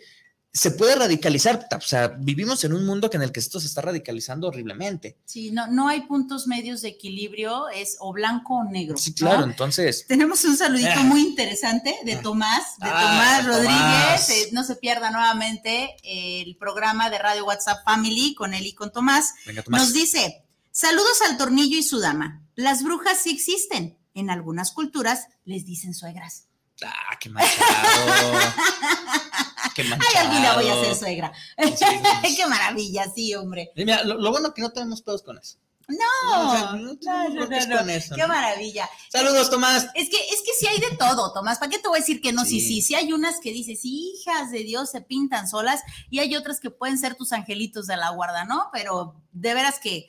se 0.53 0.71
puede 0.71 0.95
radicalizar. 0.95 1.67
O 1.77 1.81
sea, 1.81 2.09
vivimos 2.09 2.63
en 2.65 2.75
un 2.75 2.85
mundo 2.85 3.09
que 3.09 3.17
en 3.17 3.23
el 3.23 3.33
que 3.33 3.41
esto 3.41 3.59
se 3.59 3.67
está 3.67 3.81
radicalizando 3.81 4.49
horriblemente. 4.49 5.17
Sí, 5.25 5.51
no, 5.51 5.67
no 5.67 5.89
hay 5.89 6.03
puntos 6.03 6.47
medios 6.47 6.83
de 6.83 6.89
equilibrio, 6.89 7.69
es 7.71 7.97
o 8.01 8.13
blanco 8.13 8.57
o 8.57 8.65
negro. 8.65 8.99
Sí, 8.99 9.15
claro, 9.15 9.45
entonces. 9.45 10.07
Tenemos 10.07 10.45
un 10.45 10.57
saludito 10.57 10.91
ah. 10.97 11.05
muy 11.05 11.23
interesante 11.23 11.97
de. 12.05 12.17
Tomás, 12.17 12.79
de 12.79 12.89
ah, 12.89 13.43
Tomás 13.43 13.47
Rodríguez. 13.47 14.31
Eh, 14.31 14.51
no 14.53 14.63
se 14.63 14.77
pierda 14.77 15.11
nuevamente 15.11 15.97
el 16.05 16.57
programa 16.57 17.11
de 17.11 17.19
Radio 17.19 17.47
WhatsApp 17.47 17.83
Family 17.85 18.35
con 18.35 18.55
él 18.55 18.67
y 18.67 18.75
con 18.75 18.93
Tomás. 18.93 19.33
Venga, 19.47 19.63
Tomás. 19.63 19.81
Nos 19.81 19.93
dice: 19.93 20.45
Saludos 20.71 21.21
al 21.29 21.39
tornillo 21.39 21.79
y 21.79 21.83
su 21.83 21.99
dama. 21.99 22.47
Las 22.55 22.83
brujas 22.83 23.19
sí 23.23 23.31
existen. 23.31 23.99
En 24.15 24.29
algunas 24.29 24.73
culturas 24.73 25.29
les 25.47 25.65
dicen 25.65 25.95
suegras. 25.95 26.45
Ah, 26.85 27.17
qué 27.19 27.31
manchado. 27.31 28.39
qué. 29.77 29.83
Ay, 29.83 30.17
algún 30.19 30.41
día 30.41 30.55
voy 30.55 30.69
a 30.69 30.85
ser 30.85 30.95
suegra. 30.97 31.33
qué 32.37 32.47
maravilla, 32.47 33.11
sí, 33.15 33.35
hombre. 33.35 33.71
mira, 33.77 34.05
lo, 34.05 34.31
bueno 34.31 34.49
es 34.49 34.55
que 34.55 34.63
no 34.63 34.71
tenemos 34.71 35.03
pedos 35.03 35.23
con 35.23 35.39
eso. 35.39 35.59
No, 35.89 36.77
no, 36.77 36.77
no, 36.77 37.29
no, 37.29 37.49
Qué 37.49 38.27
maravilla. 38.27 38.89
Saludos, 39.11 39.51
Tomás. 39.51 39.89
Es 39.95 40.09
que, 40.09 40.17
es 40.17 40.43
que 40.45 40.53
sí 40.59 40.67
hay 40.67 40.79
de 40.79 40.97
todo, 40.97 41.33
Tomás. 41.33 41.59
¿Para 41.59 41.71
qué 41.71 41.79
te 41.79 41.89
voy 41.89 41.99
a 41.99 42.01
decir 42.01 42.21
que 42.21 42.33
no? 42.33 42.45
Sí, 42.45 42.61
sí, 42.61 42.81
sí, 42.81 42.95
hay 42.95 43.13
unas 43.13 43.41
que 43.41 43.53
dices, 43.53 43.81
hijas 43.83 44.51
de 44.51 44.63
Dios, 44.63 44.91
se 44.91 45.01
pintan 45.01 45.49
solas, 45.49 45.81
y 46.09 46.21
hay 46.21 46.37
otras 46.37 46.61
que 46.61 46.71
pueden 46.71 46.99
ser 46.99 47.17
tus 47.17 47.33
angelitos 47.33 47.87
de 47.87 47.97
la 47.97 48.11
guarda, 48.11 48.45
¿no? 48.45 48.71
Pero 48.73 49.21
de 49.33 49.55
veras 49.55 49.81
que, 49.81 50.07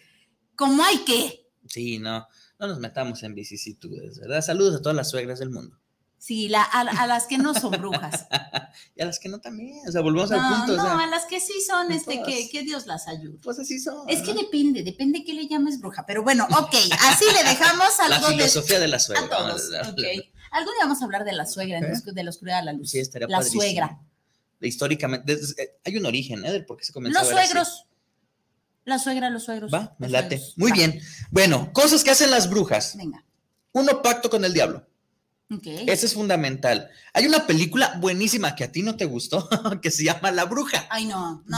como 0.56 0.84
hay 0.84 1.00
que. 1.00 1.50
Sí, 1.68 1.98
no, 1.98 2.28
no 2.60 2.68
nos 2.68 2.80
metamos 2.80 3.24
en 3.24 3.34
vicisitudes, 3.34 4.20
¿verdad? 4.20 4.42
Saludos 4.42 4.76
a 4.76 4.82
todas 4.82 4.96
las 4.96 5.10
suegras 5.10 5.40
del 5.40 5.50
mundo. 5.50 5.83
Sí, 6.24 6.48
la, 6.48 6.64
a, 6.64 7.06
las 7.06 7.28
que 7.28 7.38
no 7.38 7.54
son 7.54 7.72
brujas. 7.72 8.28
y 8.96 9.02
a 9.02 9.06
las 9.06 9.20
que 9.20 9.28
no 9.28 9.42
también, 9.42 9.86
o 9.86 9.92
sea, 9.92 10.00
volvemos 10.00 10.32
al 10.32 10.40
punto. 10.40 10.78
No, 10.78 10.98
a 10.98 11.06
las 11.08 11.26
que 11.26 11.42
sí 11.42 11.60
son, 11.68 11.92
este, 11.92 12.24
que, 12.24 12.50
que, 12.50 12.64
Dios 12.64 12.86
las 12.86 13.10
ayude. 13.10 13.40
Pues 13.44 13.60
así 13.60 13.78
son. 13.78 14.10
Es 14.10 14.22
que 14.22 14.34
depende, 14.34 14.84
depende 14.84 15.26
que 15.26 15.34
le 15.34 15.50
llames 15.50 15.82
bruja, 15.82 16.06
pero 16.06 16.24
bueno, 16.24 16.48
ok, 16.50 16.76
así 17.02 17.26
le 17.26 17.44
dejamos 17.44 18.00
algo 18.00 18.30
La 18.30 18.34
filosofía 18.36 18.80
de, 18.80 18.88
la 18.88 19.00
suegra. 19.00 19.26
A 19.26 19.30
todos, 19.30 19.70
okay. 19.92 20.32
Algo 20.52 20.72
día 20.72 20.84
vamos 20.84 21.02
a 21.02 21.04
hablar 21.04 21.26
de 21.26 21.34
la 21.34 21.46
suegra, 21.46 21.80
¿Eh? 21.80 21.94
de 22.06 22.24
la 22.24 22.30
oscuridad 22.30 22.60
a 22.60 22.64
la 22.64 22.72
luz. 22.72 22.90
Sí, 22.90 23.00
estaría 23.00 23.28
La 23.28 23.44
suegra. 23.44 24.00
Históricamente, 24.62 25.38
hay 25.84 25.98
un 25.98 26.06
origen, 26.06 26.46
¿eh? 26.46 26.62
por 26.62 26.78
qué 26.78 26.86
se 26.86 26.94
comenzó 26.94 27.20
Los 27.20 27.28
suegros. 27.28 27.86
La 28.86 28.98
suegra, 28.98 29.30
los 29.30 29.44
suegros. 29.44 29.74
Va, 29.74 29.94
me 30.00 30.08
late. 30.08 30.42
Muy 30.56 30.72
bien. 30.72 31.02
Bueno, 31.32 31.74
cosas 31.74 32.02
que 32.02 32.12
hacen 32.12 32.32
las 32.32 32.50
brujas. 32.50 32.96
Venga. 32.96 33.26
Uno, 33.74 34.02
pacto 34.02 34.30
con 34.30 34.46
el 34.46 34.54
diablo. 34.54 34.88
Eso 35.64 36.06
es 36.06 36.14
fundamental. 36.14 36.90
Hay 37.14 37.28
una 37.28 37.46
película 37.46 37.96
buenísima 38.00 38.56
que 38.56 38.64
a 38.64 38.72
ti 38.72 38.82
no 38.82 38.96
te 38.96 39.06
gustó, 39.06 39.48
que 39.82 39.92
se 39.92 40.04
llama 40.04 40.32
La 40.32 40.46
Bruja. 40.46 40.88
Ay, 40.90 41.06
no, 41.06 41.44
no, 41.46 41.58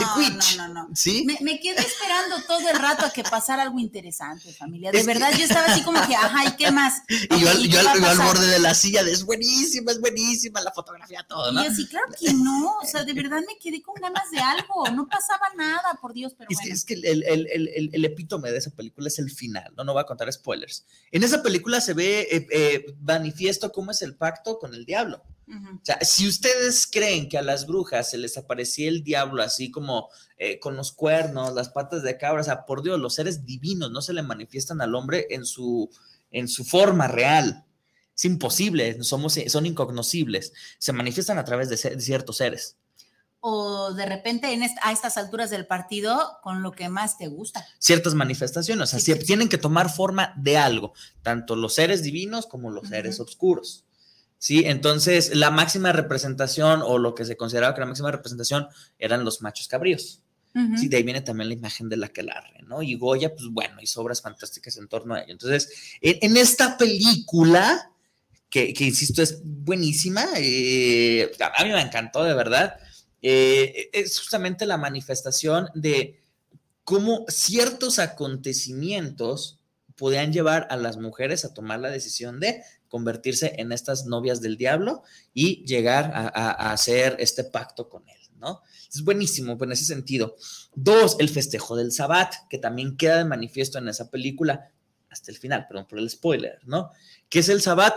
no, 0.56 0.68
no, 0.68 0.88
¿Sí? 0.94 1.26
Me, 1.26 1.60
quedé 1.60 1.80
esperando 1.80 2.36
todo 2.46 2.68
el 2.68 2.78
rato 2.78 3.06
a 3.06 3.10
que 3.10 3.22
pasara 3.22 3.62
algo 3.62 3.78
interesante, 3.78 4.52
familia. 4.52 4.90
De 4.90 5.02
verdad, 5.02 5.30
yo 5.36 5.44
estaba 5.44 5.66
así 5.66 5.82
como 5.82 6.04
que, 6.06 6.14
ajá, 6.14 6.46
¿y 6.46 6.56
qué 6.56 6.70
más? 6.70 7.02
Y 7.36 7.40
yo, 7.40 7.52
yo, 7.64 7.80
al 7.88 8.18
borde 8.18 8.46
de 8.46 8.58
la 8.58 8.74
silla, 8.74 9.02
de, 9.02 9.12
es 9.12 9.24
buenísima, 9.24 9.92
es 9.92 10.00
buenísima 10.00 10.60
la 10.60 10.72
fotografía, 10.72 11.24
todo, 11.28 11.50
¿no? 11.52 11.62
Y 11.62 11.66
así, 11.66 11.86
claro 11.88 12.06
que 12.18 12.32
no, 12.32 12.78
o 12.82 12.86
sea, 12.86 13.04
de 13.04 13.12
verdad 13.12 13.40
me 13.46 13.58
quedé 13.58 13.82
con 13.82 13.94
ganas 13.94 14.30
de 14.30 14.38
algo, 14.38 14.88
no 14.90 15.08
pasaba 15.08 15.46
nada, 15.56 15.98
por 16.00 16.12
Dios, 16.12 16.34
pero 16.36 16.48
es 16.50 16.60
Que, 16.60 16.70
es 16.70 16.84
que 16.84 16.94
el, 16.94 17.04
el, 17.04 17.48
el, 17.48 17.90
el, 17.92 18.04
epítome 18.04 18.50
de 18.52 18.58
esa 18.58 18.70
película 18.70 19.08
es 19.08 19.18
el 19.18 19.30
final, 19.30 19.72
no, 19.76 19.84
no 19.84 19.92
voy 19.92 20.02
a 20.02 20.06
contar 20.06 20.32
spoilers. 20.32 20.84
En 21.10 21.22
esa 21.22 21.42
película 21.42 21.80
se 21.80 21.94
ve 21.94 22.28
eh, 22.30 22.46
eh, 22.50 22.96
manifiesto 23.00 23.72
cómo 23.86 23.92
es 23.92 24.02
el 24.02 24.16
pacto 24.16 24.58
con 24.58 24.74
el 24.74 24.84
diablo. 24.84 25.22
O 25.48 25.80
sea, 25.84 26.00
si 26.00 26.26
ustedes 26.26 26.88
creen 26.88 27.28
que 27.28 27.38
a 27.38 27.42
las 27.42 27.68
brujas 27.68 28.10
se 28.10 28.18
les 28.18 28.36
aparecía 28.36 28.88
el 28.88 29.04
diablo 29.04 29.44
así 29.44 29.70
como 29.70 30.08
eh, 30.38 30.58
con 30.58 30.74
los 30.74 30.90
cuernos, 30.90 31.54
las 31.54 31.68
patas 31.68 32.02
de 32.02 32.18
cabra, 32.18 32.40
o 32.40 32.44
sea, 32.44 32.66
por 32.66 32.82
Dios, 32.82 32.98
los 32.98 33.14
seres 33.14 33.46
divinos 33.46 33.92
no 33.92 34.02
se 34.02 34.12
le 34.12 34.24
manifiestan 34.24 34.80
al 34.80 34.96
hombre 34.96 35.28
en 35.30 35.46
su, 35.46 35.88
en 36.32 36.48
su 36.48 36.64
forma 36.64 37.06
real. 37.06 37.64
Es 38.16 38.24
imposible, 38.24 39.00
somos, 39.04 39.38
son 39.46 39.66
incognoscibles, 39.66 40.52
se 40.80 40.92
manifiestan 40.92 41.38
a 41.38 41.44
través 41.44 41.68
de, 41.68 41.76
ciertos 41.76 42.38
seres 42.38 42.76
o 43.48 43.94
de 43.94 44.06
repente 44.06 44.52
en 44.52 44.64
a 44.64 44.90
estas 44.90 45.16
alturas 45.16 45.50
del 45.50 45.68
partido 45.68 46.38
con 46.42 46.62
lo 46.62 46.72
que 46.72 46.88
más 46.88 47.16
te 47.16 47.28
gusta. 47.28 47.64
Ciertas 47.78 48.14
manifestaciones, 48.14 48.92
o 48.92 48.98
sea, 48.98 49.18
tienen 49.18 49.48
que 49.48 49.56
tomar 49.56 49.88
forma 49.88 50.34
de 50.36 50.56
algo, 50.56 50.94
tanto 51.22 51.54
los 51.54 51.74
seres 51.74 52.02
divinos 52.02 52.48
como 52.48 52.72
los 52.72 52.88
seres 52.88 53.20
oscuros. 53.20 53.84
Sí, 54.38 54.64
entonces 54.66 55.32
la 55.36 55.52
máxima 55.52 55.92
representación 55.92 56.82
o 56.82 56.98
lo 56.98 57.14
que 57.14 57.24
se 57.24 57.36
consideraba 57.36 57.72
que 57.72 57.82
la 57.82 57.86
máxima 57.86 58.10
representación 58.10 58.66
eran 58.98 59.24
los 59.24 59.40
machos 59.42 59.68
cabríos. 59.68 60.22
Sí, 60.76 60.88
de 60.88 60.96
ahí 60.96 61.02
viene 61.04 61.20
también 61.20 61.48
la 61.48 61.54
imagen 61.54 61.88
de 61.88 61.98
la 61.98 62.06
aquelarre, 62.06 62.62
¿no? 62.66 62.82
Y 62.82 62.96
Goya, 62.96 63.32
pues 63.32 63.46
bueno, 63.50 63.76
hizo 63.80 64.00
obras 64.00 64.22
fantásticas 64.22 64.76
en 64.78 64.88
torno 64.88 65.14
a 65.14 65.20
ello. 65.20 65.32
Entonces, 65.32 65.70
en, 66.00 66.36
esta 66.38 66.78
película, 66.78 67.92
que, 68.48 68.74
insisto, 68.80 69.22
es 69.22 69.42
buenísima, 69.44 70.24
eh, 70.38 71.30
a 71.38 71.62
mí 71.62 71.70
me 71.70 71.80
encantó, 71.82 72.24
de 72.24 72.32
verdad, 72.32 72.74
eh, 73.28 73.90
es 73.92 74.20
justamente 74.20 74.66
la 74.66 74.76
manifestación 74.76 75.68
de 75.74 76.22
cómo 76.84 77.24
ciertos 77.26 77.98
acontecimientos 77.98 79.58
podían 79.96 80.32
llevar 80.32 80.68
a 80.70 80.76
las 80.76 80.96
mujeres 80.96 81.44
a 81.44 81.52
tomar 81.52 81.80
la 81.80 81.90
decisión 81.90 82.38
de 82.38 82.62
convertirse 82.86 83.54
en 83.58 83.72
estas 83.72 84.06
novias 84.06 84.40
del 84.40 84.56
diablo 84.56 85.02
y 85.34 85.64
llegar 85.64 86.12
a, 86.14 86.70
hacer 86.70 87.16
este 87.18 87.42
pacto 87.42 87.88
con 87.88 88.08
él, 88.08 88.20
¿no? 88.38 88.62
Es 88.94 89.02
buenísimo 89.02 89.58
en 89.60 89.72
ese 89.72 89.86
sentido. 89.86 90.36
Dos, 90.76 91.16
el 91.18 91.28
festejo 91.28 91.74
del 91.74 91.90
Sabbat, 91.90 92.32
que 92.48 92.58
también 92.58 92.96
queda 92.96 93.18
de 93.18 93.24
manifiesto 93.24 93.78
en 93.78 93.88
esa 93.88 94.08
película 94.08 94.70
hasta 95.10 95.32
el 95.32 95.38
final, 95.38 95.66
perdón 95.66 95.88
por 95.88 95.98
el 95.98 96.08
spoiler, 96.08 96.60
¿no? 96.64 96.92
¿Qué 97.28 97.40
es 97.40 97.48
el 97.48 97.60
Sabbat? 97.60 97.96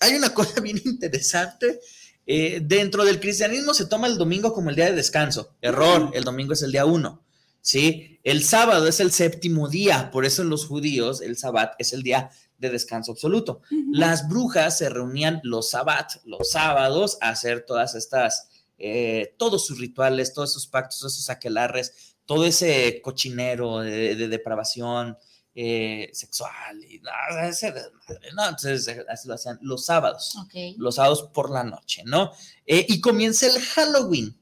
hay 0.00 0.14
una 0.14 0.32
cosa 0.32 0.60
bien 0.62 0.80
interesante. 0.84 1.80
Eh, 2.26 2.60
dentro 2.62 3.04
del 3.04 3.20
cristianismo 3.20 3.74
se 3.74 3.86
toma 3.86 4.06
el 4.06 4.18
domingo 4.18 4.52
como 4.52 4.70
el 4.70 4.76
día 4.76 4.86
de 4.86 4.94
descanso. 4.94 5.56
Error, 5.60 6.10
el 6.14 6.24
domingo 6.24 6.52
es 6.52 6.62
el 6.62 6.72
día 6.72 6.84
uno. 6.84 7.22
¿sí? 7.60 8.20
El 8.22 8.42
sábado 8.44 8.86
es 8.86 9.00
el 9.00 9.12
séptimo 9.12 9.68
día, 9.68 10.10
por 10.10 10.24
eso 10.24 10.42
en 10.42 10.50
los 10.50 10.66
judíos 10.66 11.20
el 11.20 11.36
sabbat 11.36 11.74
es 11.78 11.92
el 11.92 12.02
día 12.02 12.30
de 12.58 12.70
descanso 12.70 13.12
absoluto. 13.12 13.62
Las 13.90 14.28
brujas 14.28 14.78
se 14.78 14.88
reunían 14.90 15.40
los 15.42 15.70
sabbat, 15.70 16.12
los 16.24 16.50
sábados, 16.50 17.18
a 17.20 17.30
hacer 17.30 17.64
todas 17.66 17.94
estas, 17.94 18.48
eh, 18.78 19.34
todos 19.38 19.66
sus 19.66 19.78
rituales, 19.78 20.34
todos 20.34 20.50
esos 20.50 20.66
pactos, 20.66 20.98
todos 20.98 21.14
esos 21.14 21.30
aquelarres, 21.30 22.16
todo 22.26 22.44
ese 22.44 23.00
cochinero 23.02 23.80
de, 23.80 24.28
depravación 24.28 25.16
eh, 25.54 26.10
sexual 26.12 26.84
y 26.84 27.00
¿no? 27.00 28.48
Entonces 28.48 28.88
así 29.08 29.28
lo 29.28 29.34
hacían 29.34 29.58
los 29.62 29.84
sábados, 29.84 30.36
los 30.76 30.94
sábados 30.94 31.30
por 31.34 31.50
la 31.50 31.64
noche, 31.64 32.02
¿no? 32.04 32.32
Eh, 32.66 32.86
y 32.88 33.00
comienza 33.00 33.46
el 33.46 33.60
Halloween. 33.60 34.36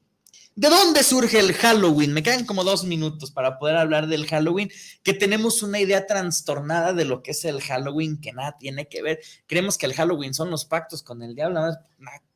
¿De 0.55 0.67
dónde 0.67 1.03
surge 1.03 1.39
el 1.39 1.53
Halloween? 1.53 2.13
Me 2.13 2.21
quedan 2.21 2.45
como 2.45 2.65
dos 2.65 2.83
minutos 2.83 3.31
para 3.31 3.57
poder 3.57 3.77
hablar 3.77 4.07
del 4.07 4.27
Halloween, 4.27 4.69
que 5.03 5.13
tenemos 5.13 5.63
una 5.63 5.79
idea 5.79 6.05
trastornada 6.05 6.91
de 6.91 7.05
lo 7.05 7.23
que 7.23 7.31
es 7.31 7.45
el 7.45 7.61
Halloween, 7.61 8.19
que 8.19 8.33
nada 8.33 8.57
tiene 8.59 8.89
que 8.89 9.01
ver. 9.01 9.21
Creemos 9.47 9.77
que 9.77 9.85
el 9.85 9.93
Halloween 9.93 10.33
son 10.33 10.51
los 10.51 10.65
pactos 10.65 11.01
con 11.01 11.23
el 11.23 11.33
diablo, 11.33 11.61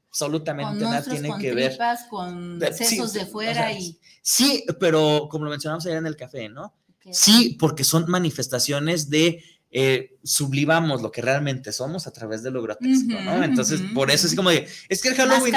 absolutamente 0.07 0.85
nada 0.85 1.03
tiene 1.03 1.33
que 1.37 1.53
ver. 1.53 1.77
Con 2.09 2.61
sesos 2.71 3.11
de 3.11 3.25
fuera 3.25 3.73
y... 3.73 3.99
Sí, 4.21 4.63
pero 4.79 5.27
como 5.29 5.43
lo 5.43 5.51
mencionamos 5.51 5.85
ayer 5.85 5.97
en 5.97 6.07
el 6.07 6.15
café, 6.15 6.47
¿no? 6.47 6.73
Sí, 7.11 7.57
porque 7.59 7.83
son 7.83 8.05
manifestaciones 8.07 9.09
de 9.09 9.43
eh, 9.75 10.19
sublivamos 10.23 11.01
lo 11.01 11.11
que 11.11 11.23
realmente 11.23 11.71
somos 11.71 12.05
a 12.05 12.11
través 12.11 12.43
de 12.43 12.51
lo 12.51 12.61
grotesco, 12.61 13.19
¿no? 13.21 13.43
Entonces, 13.43 13.81
por 13.95 14.11
eso 14.11 14.27
es 14.27 14.35
como 14.35 14.51
de, 14.51 14.67
es 14.87 15.01
que 15.01 15.09
el 15.09 15.15
Halloween, 15.15 15.55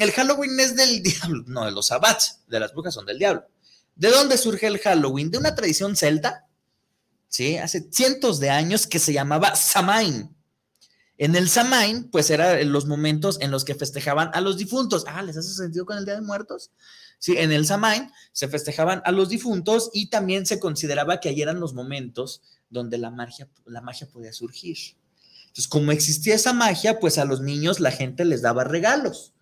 el 0.00 0.12
Halloween 0.12 0.58
es 0.58 0.74
del 0.74 1.02
diablo, 1.02 1.44
no, 1.46 1.66
de 1.66 1.72
los 1.72 1.88
sabbats, 1.88 2.40
de 2.46 2.58
las 2.58 2.72
brujas 2.72 2.94
son 2.94 3.04
del 3.04 3.18
diablo. 3.18 3.44
¿De 3.96 4.08
dónde 4.08 4.38
surge 4.38 4.66
el 4.66 4.78
Halloween? 4.78 5.30
De 5.30 5.36
una 5.36 5.54
tradición 5.54 5.94
celta, 5.94 6.46
¿sí? 7.28 7.58
Hace 7.58 7.86
cientos 7.90 8.40
de 8.40 8.48
años 8.48 8.86
que 8.86 8.98
se 8.98 9.12
llamaba 9.12 9.54
Samain. 9.54 10.34
En 11.18 11.36
el 11.36 11.50
Samain, 11.50 12.10
pues 12.10 12.30
eran 12.30 12.72
los 12.72 12.86
momentos 12.86 13.38
en 13.42 13.50
los 13.50 13.66
que 13.66 13.74
festejaban 13.74 14.30
a 14.32 14.40
los 14.40 14.56
difuntos. 14.56 15.04
Ah, 15.06 15.20
¿les 15.20 15.36
hace 15.36 15.52
sentido 15.52 15.84
con 15.84 15.98
el 15.98 16.06
Día 16.06 16.14
de 16.14 16.22
Muertos? 16.22 16.70
Sí, 17.20 17.36
en 17.36 17.52
el 17.52 17.66
Samain 17.66 18.10
se 18.32 18.48
festejaban 18.48 19.02
a 19.04 19.12
los 19.12 19.28
difuntos 19.28 19.90
y 19.92 20.06
también 20.06 20.46
se 20.46 20.58
consideraba 20.58 21.20
que 21.20 21.28
ahí 21.28 21.42
eran 21.42 21.60
los 21.60 21.74
momentos 21.74 22.40
donde 22.70 22.96
la 22.96 23.10
magia, 23.10 23.46
la 23.66 23.82
magia 23.82 24.08
podía 24.08 24.32
surgir. 24.32 24.78
Entonces, 25.42 25.68
como 25.68 25.92
existía 25.92 26.34
esa 26.34 26.54
magia, 26.54 26.98
pues 26.98 27.18
a 27.18 27.26
los 27.26 27.42
niños 27.42 27.78
la 27.78 27.90
gente 27.90 28.24
les 28.24 28.40
daba 28.40 28.64
regalos, 28.64 29.34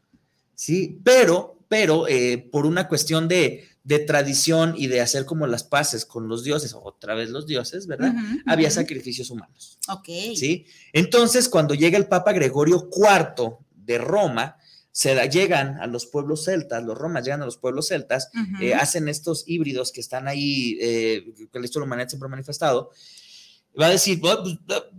¿sí? 0.56 0.98
Pero, 1.04 1.60
pero 1.68 2.08
eh, 2.08 2.48
por 2.50 2.66
una 2.66 2.88
cuestión 2.88 3.28
de, 3.28 3.68
tradición 4.06 4.74
y 4.76 4.88
de 4.88 5.00
hacer 5.00 5.24
como 5.24 5.46
las 5.46 5.64
paces 5.64 6.04
con 6.04 6.28
los 6.28 6.44
dioses, 6.44 6.74
otra 6.74 7.14
vez 7.14 7.30
los 7.30 7.46
dioses, 7.46 7.86
¿verdad? 7.86 8.12
Había 8.44 8.70
sacrificios 8.70 9.30
humanos. 9.30 9.78
Ok. 9.88 10.08
¿Sí? 10.36 10.66
Entonces, 10.92 11.48
cuando 11.48 11.74
llega 11.74 11.96
el 11.96 12.06
Papa 12.06 12.32
Gregorio 12.32 12.90
IV 12.92 13.56
de 13.76 13.96
Roma, 13.96 14.58
se 14.98 15.14
llegan 15.28 15.80
a 15.80 15.86
los 15.86 16.06
pueblos 16.06 16.42
celtas, 16.42 16.82
los 16.82 16.98
romas 16.98 17.22
llegan 17.22 17.40
a 17.40 17.44
los 17.44 17.56
pueblos 17.56 17.86
celtas, 17.86 18.30
eh, 18.60 18.74
hacen 18.74 19.06
estos 19.06 19.44
híbridos 19.46 19.92
que 19.92 20.00
están 20.00 20.26
ahí, 20.26 20.76
eh, 20.80 21.34
que 21.52 21.60
la 21.60 21.66
historia 21.66 21.86
humanidad 21.86 22.08
siempre 22.08 22.26
ha 22.26 22.30
manifestado, 22.30 22.90
va 23.80 23.86
a 23.86 23.90
decir, 23.90 24.20
pues, 24.20 24.36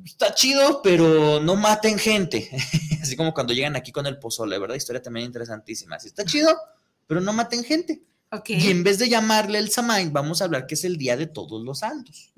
está 0.06 0.34
chido, 0.34 0.82
pero 0.82 1.42
no 1.42 1.58
maten 1.58 2.00
gente. 2.00 2.50
Así 3.02 3.18
como 3.18 3.34
cuando 3.34 3.52
llegan 3.52 3.76
aquí 3.76 3.92
con 3.92 4.08
el 4.08 4.20
pozole, 4.20 4.58
¿verdad? 4.58 4.76
Historia 4.76 5.02
también 5.02 5.26
interesantísima. 5.26 5.98
Así, 5.98 6.08
está 6.08 6.24
chido, 6.24 6.58
pero 7.06 7.20
no 7.20 7.34
maten 7.34 7.66
gente. 7.66 8.02
Y 8.48 8.70
en 8.70 8.86
vez 8.86 9.00
de 9.00 9.10
llamarle 9.10 9.60
el 9.60 9.70
Samain, 9.70 10.14
vamos 10.14 10.42
a 10.42 10.46
hablar 10.46 10.66
que 10.66 10.76
es 10.76 10.86
el 10.86 10.96
Día 10.96 11.18
de 11.18 11.28
Todos 11.28 11.62
los 11.62 11.80
Santos. 11.80 12.32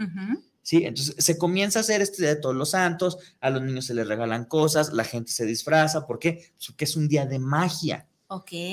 ¿Sí? 0.63 0.85
Entonces 0.85 1.15
se 1.17 1.37
comienza 1.37 1.79
a 1.79 1.81
hacer 1.81 2.01
este 2.01 2.21
Día 2.21 2.35
de 2.35 2.41
Todos 2.41 2.55
los 2.55 2.71
Santos, 2.71 3.17
a 3.39 3.49
los 3.49 3.63
niños 3.63 3.85
se 3.85 3.95
les 3.95 4.07
regalan 4.07 4.45
cosas, 4.45 4.93
la 4.93 5.03
gente 5.03 5.31
se 5.31 5.45
disfraza, 5.45 6.05
¿por 6.05 6.19
qué? 6.19 6.53
Porque 6.65 6.85
es 6.85 6.95
un 6.95 7.07
día 7.07 7.25
de 7.25 7.39
magia. 7.39 8.07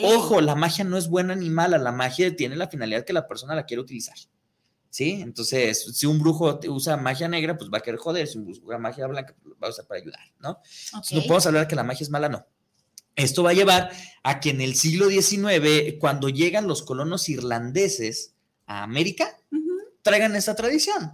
Ojo, 0.05 0.41
la 0.41 0.55
magia 0.55 0.85
no 0.85 0.99
es 0.99 1.09
buena 1.09 1.35
ni 1.35 1.49
mala, 1.49 1.79
la 1.79 1.93
magia 1.93 2.37
tiene 2.37 2.57
la 2.57 2.69
finalidad 2.69 3.05
que 3.05 3.13
la 3.13 3.27
persona 3.27 3.55
la 3.55 3.65
quiere 3.65 3.81
utilizar. 3.81 4.17
¿sí? 4.91 5.21
Entonces, 5.23 5.97
si 5.97 6.07
un 6.07 6.19
brujo 6.19 6.61
usa 6.69 6.97
magia 6.97 7.29
negra, 7.29 7.57
pues 7.57 7.71
va 7.73 7.79
a 7.79 7.81
querer 7.81 7.99
joder, 7.99 8.27
si 8.27 8.39
un 8.39 8.45
brujo 8.45 8.61
usa 8.67 8.79
magia 8.79 9.07
blanca, 9.07 9.35
pues 9.43 9.55
va 9.63 9.69
a 9.69 9.71
usar 9.71 9.87
para 9.87 10.01
ayudar, 10.01 10.21
¿no? 10.41 10.61
no 10.93 11.21
podemos 11.23 11.47
hablar 11.47 11.69
que 11.69 11.77
la 11.77 11.85
magia 11.85 12.05
es 12.05 12.11
mala, 12.11 12.29
no. 12.29 12.47
Esto 13.15 13.43
va 13.43 13.51
a 13.51 13.55
llevar 13.55 13.91
a 14.23 14.39
que 14.39 14.51
en 14.51 14.61
el 14.61 14.77
siglo 14.77 15.09
XIX, 15.09 15.97
cuando 15.99 16.29
llegan 16.29 16.69
los 16.69 16.83
colonos 16.83 17.29
irlandeses 17.29 18.35
a 18.67 18.85
América, 18.85 19.41
traigan 20.03 20.37
esa 20.37 20.55
tradición. 20.55 21.13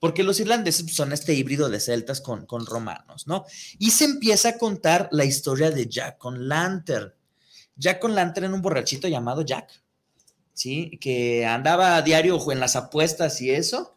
Porque 0.00 0.22
los 0.22 0.38
irlandeses 0.38 0.94
son 0.94 1.12
este 1.12 1.34
híbrido 1.34 1.68
de 1.68 1.80
celtas 1.80 2.20
con, 2.20 2.46
con 2.46 2.66
romanos, 2.66 3.26
¿no? 3.26 3.44
Y 3.78 3.90
se 3.90 4.04
empieza 4.04 4.50
a 4.50 4.58
contar 4.58 5.08
la 5.10 5.24
historia 5.24 5.70
de 5.70 5.88
Jack 5.88 6.18
con 6.18 6.48
Lantern. 6.48 7.12
Jack 7.76 7.98
con 8.00 8.14
Lantern 8.14 8.46
era 8.46 8.54
un 8.54 8.62
borrachito 8.62 9.08
llamado 9.08 9.42
Jack, 9.42 9.82
¿sí? 10.52 10.98
Que 11.00 11.46
andaba 11.46 11.96
a 11.96 12.02
diario 12.02 12.38
en 12.52 12.60
las 12.60 12.76
apuestas 12.76 13.40
y 13.40 13.50
eso, 13.50 13.92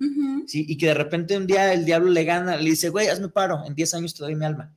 ¿sí? 0.47 0.65
Y 0.67 0.77
que 0.77 0.87
de 0.87 0.93
repente 0.93 1.37
un 1.37 1.47
día 1.47 1.73
el 1.73 1.85
diablo 1.85 2.09
le 2.09 2.23
gana, 2.23 2.57
le 2.57 2.69
dice, 2.71 2.89
güey, 2.89 3.07
hazme 3.07 3.29
paro, 3.29 3.63
en 3.65 3.75
10 3.75 3.93
años 3.95 4.13
te 4.13 4.23
doy 4.23 4.35
mi 4.35 4.45
alma. 4.45 4.73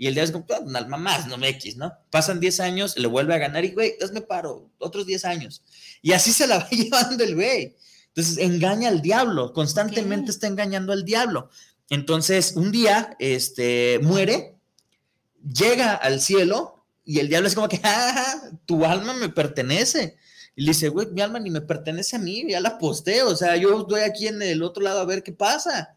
Y 0.00 0.06
el 0.06 0.14
diablo 0.14 0.26
es 0.26 0.32
como, 0.32 0.46
ah, 0.50 0.60
un 0.60 0.74
alma 0.74 0.96
más, 0.96 1.26
no 1.26 1.36
me 1.36 1.48
X, 1.50 1.76
¿no? 1.76 1.92
Pasan 2.08 2.40
10 2.40 2.60
años, 2.60 2.96
le 2.96 3.06
vuelve 3.06 3.34
a 3.34 3.38
ganar 3.38 3.64
y, 3.64 3.72
güey, 3.72 3.96
hazme 4.02 4.22
paro, 4.22 4.70
otros 4.78 5.06
10 5.06 5.26
años. 5.26 5.62
Y 6.00 6.12
así 6.12 6.32
se 6.32 6.46
la 6.46 6.58
va 6.60 6.70
llevando 6.70 7.22
el 7.22 7.34
güey. 7.34 7.76
Entonces 8.14 8.38
engaña 8.38 8.88
al 8.88 9.02
diablo, 9.02 9.52
constantemente 9.52 10.30
está 10.30 10.46
engañando 10.46 10.92
al 10.92 11.04
diablo. 11.04 11.50
Entonces, 11.88 12.54
un 12.56 12.70
día, 12.70 13.16
este, 13.18 13.98
muere, 14.02 14.56
llega 15.42 15.94
al 15.94 16.20
cielo 16.20 16.86
y 17.04 17.18
el 17.18 17.28
diablo 17.28 17.48
es 17.48 17.54
como 17.54 17.68
que, 17.68 17.80
ah, 17.82 18.50
tu 18.66 18.84
alma 18.84 19.14
me 19.14 19.28
pertenece. 19.28 20.16
Y 20.54 20.62
le 20.62 20.68
dice, 20.68 20.88
güey, 20.88 21.08
mi 21.08 21.20
alma 21.20 21.40
ni 21.40 21.50
me 21.50 21.60
pertenece 21.60 22.16
a 22.16 22.18
mí, 22.20 22.44
ya 22.48 22.60
la 22.60 22.78
posteo, 22.78 23.28
o 23.28 23.36
sea, 23.36 23.56
yo 23.56 23.80
estoy 23.80 24.02
aquí 24.02 24.28
en 24.28 24.42
el 24.42 24.62
otro 24.62 24.82
lado 24.82 25.00
a 25.00 25.04
ver 25.04 25.22
qué 25.22 25.32
pasa. 25.32 25.96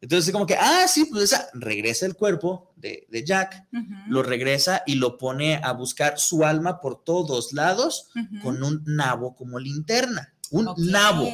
Entonces, 0.00 0.32
como 0.32 0.46
que, 0.46 0.54
ah, 0.54 0.86
sí, 0.88 1.04
pues 1.04 1.24
esa, 1.24 1.50
regresa 1.52 2.06
el 2.06 2.14
cuerpo 2.14 2.72
de, 2.76 3.06
Jack, 3.24 3.66
lo 4.08 4.22
regresa 4.22 4.82
y 4.86 4.94
lo 4.94 5.18
pone 5.18 5.60
a 5.62 5.72
buscar 5.72 6.18
su 6.18 6.44
alma 6.44 6.80
por 6.80 7.04
todos 7.04 7.52
lados 7.52 8.08
con 8.42 8.62
un 8.62 8.82
nabo 8.86 9.36
como 9.36 9.58
linterna, 9.58 10.32
un 10.50 10.74
nabo. 10.90 11.28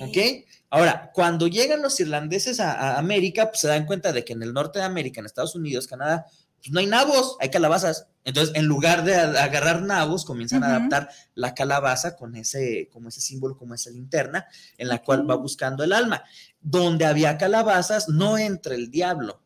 ¿Ok? 0.00 0.46
Ahora, 0.68 1.10
cuando 1.14 1.46
llegan 1.48 1.82
los 1.82 1.98
irlandeses 2.00 2.60
a, 2.60 2.72
a, 2.72 2.98
América, 2.98 3.48
pues 3.48 3.60
se 3.60 3.68
dan 3.68 3.86
cuenta 3.86 4.12
de 4.12 4.24
que 4.24 4.34
en 4.34 4.42
el 4.42 4.52
norte 4.52 4.78
de 4.78 4.84
América, 4.84 5.20
en 5.20 5.26
Estados 5.26 5.54
Unidos, 5.54 5.86
Canadá, 5.86 6.26
pues 6.60 6.72
no 6.72 6.80
hay 6.80 6.86
nabos, 6.86 7.36
hay 7.40 7.48
calabazas. 7.48 8.06
Entonces, 8.24 8.54
en 8.54 8.66
lugar 8.66 9.02
de 9.04 9.14
agarrar 9.14 9.80
nabos, 9.82 10.26
comienzan 10.26 10.62
a 10.62 10.76
adaptar 10.76 11.08
la 11.34 11.54
calabaza 11.54 12.16
con 12.16 12.36
ese, 12.36 12.88
como 12.92 13.08
ese 13.08 13.20
símbolo, 13.20 13.56
como 13.56 13.74
esa 13.74 13.90
linterna, 13.90 14.46
en 14.76 14.88
la 14.88 15.02
cual 15.02 15.28
va 15.28 15.36
buscando 15.36 15.82
el 15.82 15.92
alma. 15.94 16.22
Donde 16.60 17.06
había 17.06 17.38
calabazas, 17.38 18.10
no 18.10 18.36
entra 18.36 18.74
el 18.74 18.90
diablo, 18.90 19.42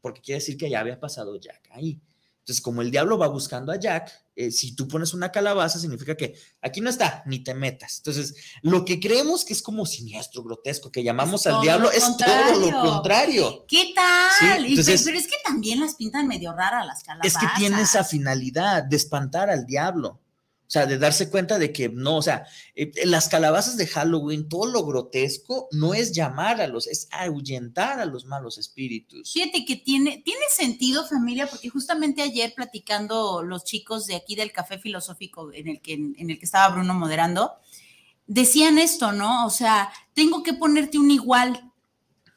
porque 0.00 0.22
quiere 0.22 0.40
decir 0.40 0.56
que 0.56 0.70
ya 0.70 0.80
había 0.80 0.98
pasado 0.98 1.38
Jack 1.38 1.68
ahí. 1.72 2.00
Entonces, 2.46 2.62
como 2.62 2.80
el 2.80 2.92
diablo 2.92 3.18
va 3.18 3.26
buscando 3.26 3.72
a 3.72 3.76
Jack, 3.76 4.12
eh, 4.36 4.52
si 4.52 4.76
tú 4.76 4.86
pones 4.86 5.12
una 5.12 5.32
calabaza, 5.32 5.80
significa 5.80 6.16
que 6.16 6.38
aquí 6.62 6.80
no 6.80 6.88
está, 6.88 7.24
ni 7.26 7.40
te 7.42 7.54
metas. 7.54 7.96
Entonces, 7.96 8.36
lo 8.62 8.84
que 8.84 9.00
creemos 9.00 9.44
que 9.44 9.52
es 9.52 9.60
como 9.60 9.84
siniestro, 9.84 10.44
grotesco, 10.44 10.92
que 10.92 11.02
llamamos 11.02 11.44
al 11.48 11.60
diablo, 11.60 11.90
es 11.90 12.04
todo 12.16 12.60
lo 12.60 12.80
contrario. 12.80 13.64
¿Qué 13.66 13.92
tal? 13.96 14.64
Entonces, 14.64 15.02
pero 15.04 15.18
es 15.18 15.26
que 15.26 15.34
también 15.44 15.80
las 15.80 15.96
pintan 15.96 16.28
medio 16.28 16.52
raras 16.52 16.86
las 16.86 17.02
calabazas. 17.02 17.34
Es 17.34 17.36
que 17.36 17.48
tiene 17.58 17.82
esa 17.82 18.04
finalidad 18.04 18.84
de 18.84 18.94
espantar 18.94 19.50
al 19.50 19.66
diablo. 19.66 20.20
O 20.66 20.70
sea, 20.70 20.84
de 20.84 20.98
darse 20.98 21.30
cuenta 21.30 21.60
de 21.60 21.72
que 21.72 21.88
no, 21.88 22.16
o 22.16 22.22
sea, 22.22 22.44
eh, 22.74 22.90
las 23.04 23.28
calabazas 23.28 23.76
de 23.76 23.86
Halloween, 23.86 24.48
todo 24.48 24.66
lo 24.66 24.84
grotesco, 24.84 25.68
no 25.70 25.94
es 25.94 26.10
llamar 26.10 26.60
a 26.60 26.66
los, 26.66 26.88
es 26.88 27.06
ahuyentar 27.12 28.00
a 28.00 28.04
los 28.04 28.24
malos 28.24 28.58
espíritus. 28.58 29.32
Fíjate 29.32 29.64
que 29.64 29.76
tiene, 29.76 30.22
tiene 30.24 30.40
sentido, 30.50 31.06
familia, 31.06 31.46
porque 31.46 31.68
justamente 31.68 32.20
ayer 32.20 32.52
platicando 32.52 33.44
los 33.44 33.62
chicos 33.62 34.06
de 34.06 34.16
aquí 34.16 34.34
del 34.34 34.50
Café 34.50 34.78
Filosófico 34.78 35.52
en 35.52 35.68
el 35.68 35.80
que, 35.80 35.92
en 35.92 36.30
el 36.30 36.38
que 36.38 36.44
estaba 36.44 36.74
Bruno 36.74 36.94
moderando, 36.94 37.52
decían 38.26 38.78
esto, 38.78 39.12
¿no? 39.12 39.46
O 39.46 39.50
sea, 39.50 39.92
tengo 40.14 40.42
que 40.42 40.52
ponerte 40.52 40.98
un 40.98 41.12
igual. 41.12 41.72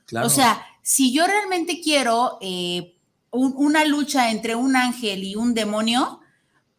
Claro. 0.05 0.27
O 0.27 0.29
sea, 0.29 0.63
si 0.83 1.11
yo 1.11 1.25
realmente 1.25 1.81
quiero 1.81 2.37
eh, 2.41 2.95
una 3.31 3.85
lucha 3.85 4.31
entre 4.31 4.55
un 4.55 4.75
ángel 4.75 5.23
y 5.23 5.35
un 5.35 5.53
demonio, 5.53 6.18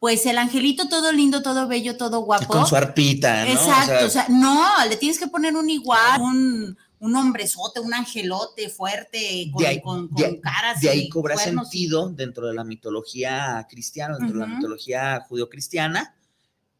pues 0.00 0.24
el 0.24 0.38
angelito 0.38 0.88
todo 0.88 1.12
lindo, 1.12 1.42
todo 1.42 1.68
bello, 1.68 1.98
todo 1.98 2.20
guapo. 2.20 2.46
Con 2.46 2.66
su 2.66 2.74
arpita, 2.74 3.44
¿no? 3.44 3.52
Exacto, 3.52 4.06
o 4.06 4.08
sea, 4.08 4.26
no, 4.30 4.64
le 4.88 4.96
tienes 4.96 5.18
que 5.18 5.28
poner 5.28 5.54
un 5.54 5.68
igual, 5.68 6.22
un, 6.22 6.78
un 7.00 7.16
hombrezote, 7.16 7.80
un 7.80 7.92
angelote 7.92 8.70
fuerte, 8.70 9.50
con, 9.82 10.08
con, 10.08 10.40
caras. 10.40 10.80
De 10.80 10.88
ahí 10.88 11.10
cobra 11.10 11.36
sentido 11.36 12.08
dentro 12.08 12.46
de 12.46 12.54
la 12.54 12.64
mitología 12.64 13.66
cristiana, 13.68 14.16
dentro 14.16 14.40
de 14.40 14.46
la 14.46 14.54
mitología 14.54 15.20
judio-cristiana, 15.28 16.14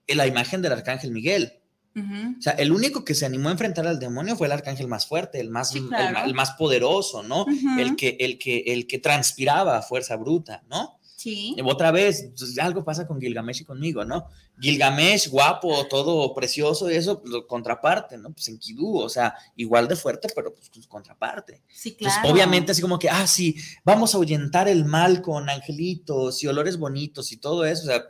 la 0.08 0.26
imagen 0.26 0.62
del 0.62 0.72
arcángel 0.72 1.12
Miguel. 1.12 1.52
O 1.94 2.40
sea, 2.40 2.52
el 2.52 2.72
único 2.72 3.04
que 3.04 3.14
se 3.14 3.26
animó 3.26 3.50
a 3.50 3.52
enfrentar 3.52 3.86
al 3.86 3.98
demonio 3.98 4.34
fue 4.34 4.46
el 4.46 4.52
arcángel 4.52 4.88
más 4.88 5.06
fuerte, 5.06 5.40
el 5.40 5.50
más, 5.50 5.74
el, 5.74 6.34
más 6.34 6.52
poderoso, 6.52 7.22
¿no? 7.22 7.44
el, 7.78 7.96
que, 7.96 8.16
el, 8.20 8.38
que, 8.38 8.60
el 8.68 8.86
que 8.86 8.98
transpiraba 8.98 9.76
a 9.76 9.82
fuerza 9.82 10.16
bruta, 10.16 10.62
¿no? 10.70 10.99
Sí. 11.20 11.54
Otra 11.66 11.90
vez, 11.90 12.30
pues, 12.34 12.58
algo 12.58 12.82
pasa 12.82 13.06
con 13.06 13.20
Gilgamesh 13.20 13.60
y 13.60 13.64
conmigo, 13.66 14.06
¿no? 14.06 14.28
Gilgamesh, 14.58 15.28
guapo, 15.28 15.86
todo 15.86 16.32
precioso, 16.32 16.88
eso, 16.88 17.20
lo 17.26 17.46
contraparte, 17.46 18.16
¿no? 18.16 18.32
Pues 18.32 18.48
en 18.48 18.58
Kidú, 18.58 18.96
o 19.00 19.08
sea, 19.10 19.34
igual 19.54 19.86
de 19.86 19.96
fuerte, 19.96 20.28
pero 20.34 20.54
pues, 20.54 20.70
pues 20.72 20.86
contraparte. 20.86 21.60
Sí, 21.68 21.94
claro. 21.94 22.26
obviamente, 22.26 22.72
así 22.72 22.80
como 22.80 22.98
que, 22.98 23.10
ah, 23.10 23.26
sí, 23.26 23.54
vamos 23.84 24.14
a 24.14 24.16
ahuyentar 24.16 24.66
el 24.66 24.86
mal 24.86 25.20
con 25.20 25.50
angelitos 25.50 26.42
y 26.42 26.46
olores 26.46 26.78
bonitos 26.78 27.32
y 27.32 27.36
todo 27.36 27.66
eso, 27.66 27.82
o 27.82 27.86
sea, 27.88 28.02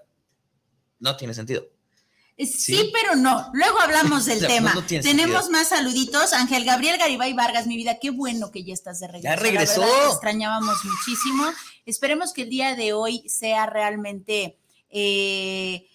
no 1.00 1.16
tiene 1.16 1.34
sentido. 1.34 1.64
Sí, 2.46 2.90
pero 2.92 3.16
no. 3.16 3.50
Luego 3.52 3.80
hablamos 3.80 4.24
del 4.24 4.40
tema. 4.46 4.74
Tenemos 4.86 5.50
más 5.50 5.68
saluditos. 5.68 6.32
Ángel 6.32 6.64
Gabriel 6.64 6.98
Garibay 6.98 7.32
Vargas, 7.32 7.66
mi 7.66 7.76
vida, 7.76 7.98
qué 8.00 8.10
bueno 8.10 8.50
que 8.50 8.64
ya 8.64 8.74
estás 8.74 9.00
de 9.00 9.08
regreso. 9.08 9.24
Ya 9.24 9.36
regresó. 9.36 9.84
extrañábamos 10.10 10.84
muchísimo. 10.84 11.44
Esperemos 11.86 12.32
que 12.32 12.42
el 12.42 12.50
día 12.50 12.74
de 12.74 12.92
hoy 12.92 13.28
sea 13.28 13.66
realmente 13.66 14.56
eh, 14.90 15.86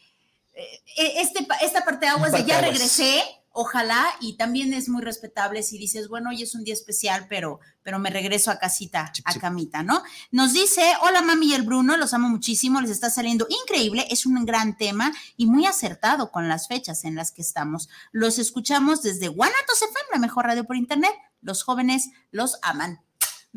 eh, 0.56 1.14
este, 1.18 1.48
esta 1.62 1.84
parte 1.84 2.06
de 2.06 2.12
aguas 2.12 2.32
de 2.32 2.46
ya 2.46 2.62
regresé 2.62 3.24
ojalá, 3.58 4.06
y 4.20 4.36
también 4.36 4.74
es 4.74 4.90
muy 4.90 5.02
respetable 5.02 5.64
si 5.64 5.78
dices, 5.78 6.10
bueno, 6.10 6.30
hoy 6.30 6.44
es 6.44 6.56
un 6.56 6.66
día 6.66 6.74
especial, 6.74 7.26
pero, 7.30 7.62
pero 7.84 8.00
me 8.00 8.10
regreso 8.10 8.52
a 8.52 8.60
casita, 8.60 9.14
a 9.24 9.40
camita, 9.40 9.82
¿no? 9.82 10.04
Nos 10.30 10.52
dice, 10.52 10.84
hola 11.02 11.22
mami 11.22 11.48
y 11.48 11.54
el 11.54 11.64
Bruno, 11.64 11.96
los 11.96 12.14
amo 12.14 12.28
muchísimo, 12.28 12.82
les 12.82 12.92
está 12.92 13.10
saliendo 13.10 13.48
increíble, 13.50 14.06
es 14.10 14.26
un 14.26 14.46
gran 14.46 14.76
tema 14.76 15.14
y 15.38 15.46
muy 15.46 15.66
acertado 15.66 16.32
con 16.32 16.50
las 16.50 16.68
fechas 16.68 17.06
en 17.06 17.16
las 17.16 17.32
que 17.32 17.42
estamos. 17.42 17.88
Los 18.12 18.40
escuchamos 18.40 19.02
desde 19.02 19.30
Guanatos 19.30 19.82
FM, 19.82 20.10
la 20.12 20.20
mejor 20.20 20.46
radio 20.46 20.66
por 20.66 20.76
internet. 20.76 21.14
Los 21.42 21.64
jóvenes 21.64 22.10
los 22.32 22.60
aman. 22.62 23.00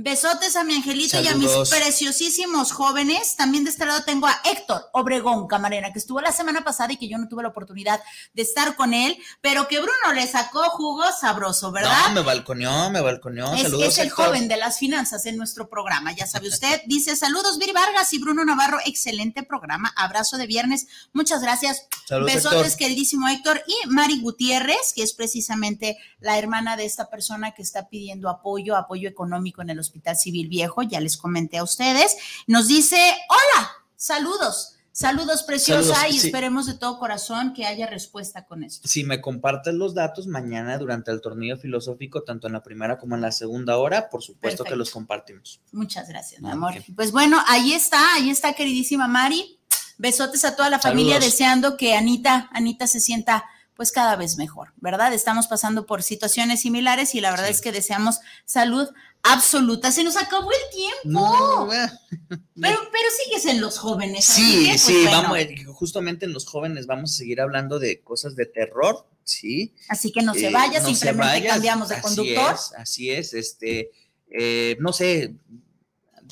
Besotes 0.01 0.55
a 0.55 0.63
mi 0.63 0.77
angelito 0.77 1.21
y 1.21 1.27
a 1.27 1.35
mis 1.35 1.51
preciosísimos 1.69 2.71
jóvenes. 2.71 3.35
También 3.35 3.65
de 3.65 3.71
este 3.71 3.85
lado 3.85 4.05
tengo 4.05 4.29
a 4.29 4.41
Héctor 4.45 4.89
Obregón 4.93 5.49
Camarena, 5.49 5.93
que 5.93 5.99
estuvo 5.99 6.21
la 6.21 6.31
semana 6.31 6.63
pasada 6.63 6.93
y 6.93 6.99
que 6.99 7.09
yo 7.09 7.19
no 7.19 7.27
tuve 7.27 7.43
la 7.43 7.49
oportunidad 7.49 8.01
de 8.33 8.43
estar 8.43 8.77
con 8.77 8.95
él, 8.95 9.19
pero 9.41 9.67
que 9.67 9.81
Bruno 9.81 10.13
le 10.15 10.25
sacó 10.29 10.63
jugo 10.71 11.03
sabroso, 11.21 11.73
¿verdad? 11.73 12.11
No, 12.11 12.15
me 12.15 12.21
balconeó, 12.21 12.91
me 12.91 13.01
balconeó. 13.01 13.53
Es, 13.55 13.63
saludos, 13.63 13.89
es 13.89 13.99
el 13.99 14.11
joven 14.11 14.47
de 14.47 14.57
las 14.57 14.79
finanzas 14.79 15.27
en 15.27 15.37
nuestro 15.37 15.69
programa, 15.69 16.13
ya 16.13 16.29
sabe 16.29 16.47
usted. 16.47 16.81
Dice, 16.87 17.17
saludos 17.17 17.59
Viri 17.59 17.73
Vargas 17.73 18.13
y 18.13 18.21
Bruno 18.21 18.45
Navarro, 18.45 18.79
excelente 18.87 19.43
programa. 19.43 19.93
Abrazo 19.97 20.37
de 20.37 20.47
viernes. 20.47 20.87
Muchas 21.13 21.43
gracias. 21.43 21.89
Saludos, 22.07 22.35
Besotes, 22.35 22.77
queridísimo 22.77 23.27
Héctor. 23.27 23.65
Y 23.67 23.89
Mari 23.89 24.21
Gutiérrez, 24.21 24.93
que 24.95 25.03
es 25.03 25.13
precisamente 25.13 25.99
la 26.21 26.39
hermana 26.39 26.77
de 26.77 26.85
esta 26.85 27.11
persona 27.11 27.51
que 27.51 27.63
está 27.63 27.89
pidiendo 27.89 28.29
apoyo, 28.29 28.77
apoyo 28.77 29.09
económico 29.09 29.61
en 29.61 29.71
el 29.71 29.81
Hospital 29.81 29.88
Civil 30.17 30.49
Viejo, 30.49 30.83
ya 30.83 31.01
les 31.01 31.17
comenté 31.17 31.59
a 31.59 31.65
ustedes. 31.65 32.17
Nos 32.47 32.69
dice, 32.69 32.97
hola, 33.29 33.71
saludos. 33.97 34.75
Saludos, 34.99 35.45
preciosa, 35.45 36.09
y 36.09 36.17
esperemos 36.17 36.67
de 36.67 36.75
todo 36.75 36.99
corazón 36.99 37.53
que 37.53 37.65
haya 37.65 37.87
respuesta 37.87 38.47
con 38.47 38.65
esto. 38.65 38.89
Si 38.89 39.05
me 39.05 39.21
compartes 39.21 39.73
los 39.73 39.95
datos 39.95 40.27
mañana 40.27 40.77
durante 40.77 41.13
el 41.13 41.21
torneo 41.21 41.57
filosófico, 41.57 42.25
tanto 42.25 42.49
en 42.49 42.55
la 42.55 42.65
primera 42.65 42.99
como 42.99 43.15
en 43.15 43.21
la 43.21 43.31
segunda 43.31 43.79
hora, 43.79 44.11
por 44.11 44.25
supuesto 44.25 44.65
que 44.65 44.75
los 44.75 44.91
compartimos. 44.91 45.61
Muchas 45.71 46.09
gracias, 46.09 46.43
mi 46.43 46.51
amor. 46.51 46.75
Pues 46.97 47.13
bueno, 47.13 47.41
ahí 47.47 47.75
está, 47.75 48.15
ahí 48.15 48.29
está, 48.29 48.55
queridísima 48.55 49.07
Mari. 49.07 49.61
Besotes 49.99 50.45
a 50.45 50.57
toda 50.57 50.69
la 50.69 50.81
familia, 50.81 51.21
deseando 51.21 51.77
que 51.77 51.95
Anita, 51.95 52.49
Anita 52.53 52.89
se 52.89 52.99
sienta 52.99 53.45
pues 53.79 53.93
cada 53.93 54.17
vez 54.17 54.37
mejor, 54.37 54.73
¿verdad? 54.79 55.13
Estamos 55.13 55.47
pasando 55.47 55.87
por 55.87 56.03
situaciones 56.03 56.63
similares 56.63 57.15
y 57.15 57.21
la 57.21 57.31
verdad 57.31 57.49
es 57.49 57.61
que 57.61 57.71
deseamos 57.71 58.19
salud 58.45 58.89
absoluta. 59.23 59.93
Se 59.93 60.05
nos 60.05 60.17
acabó 60.17 60.51
el 60.51 60.77
tiempo. 60.77 61.69
pero, 62.29 62.79
pero 62.93 63.09
sigues 63.25 63.47
en 63.47 63.61
los 63.61 63.79
jóvenes. 63.79 64.25
Sí, 64.25 64.67
pues, 64.69 64.83
sí, 64.83 65.05
vamos, 65.05 65.39
justamente 65.75 66.27
en 66.27 66.33
los 66.33 66.47
jóvenes 66.47 66.87
vamos 66.87 67.13
a 67.13 67.15
seguir 67.15 67.41
hablando 67.41 67.79
de 67.79 68.01
cosas 68.01 68.37
de 68.37 68.47
terror, 68.47 69.07
sí. 69.25 69.75
Así 69.89 70.13
que 70.13 70.23
no 70.23 70.35
se 70.35 70.49
eh, 70.49 70.53
vaya, 70.53 70.85
simplemente 70.85 71.47
cambiamos 71.47 71.89
de 71.89 72.01
conductor. 72.01 72.57
así 72.77 73.11
es, 73.11 73.35
este, 73.35 73.91
eh, 74.31 74.77
no 74.81 74.93
sé, 74.93 75.35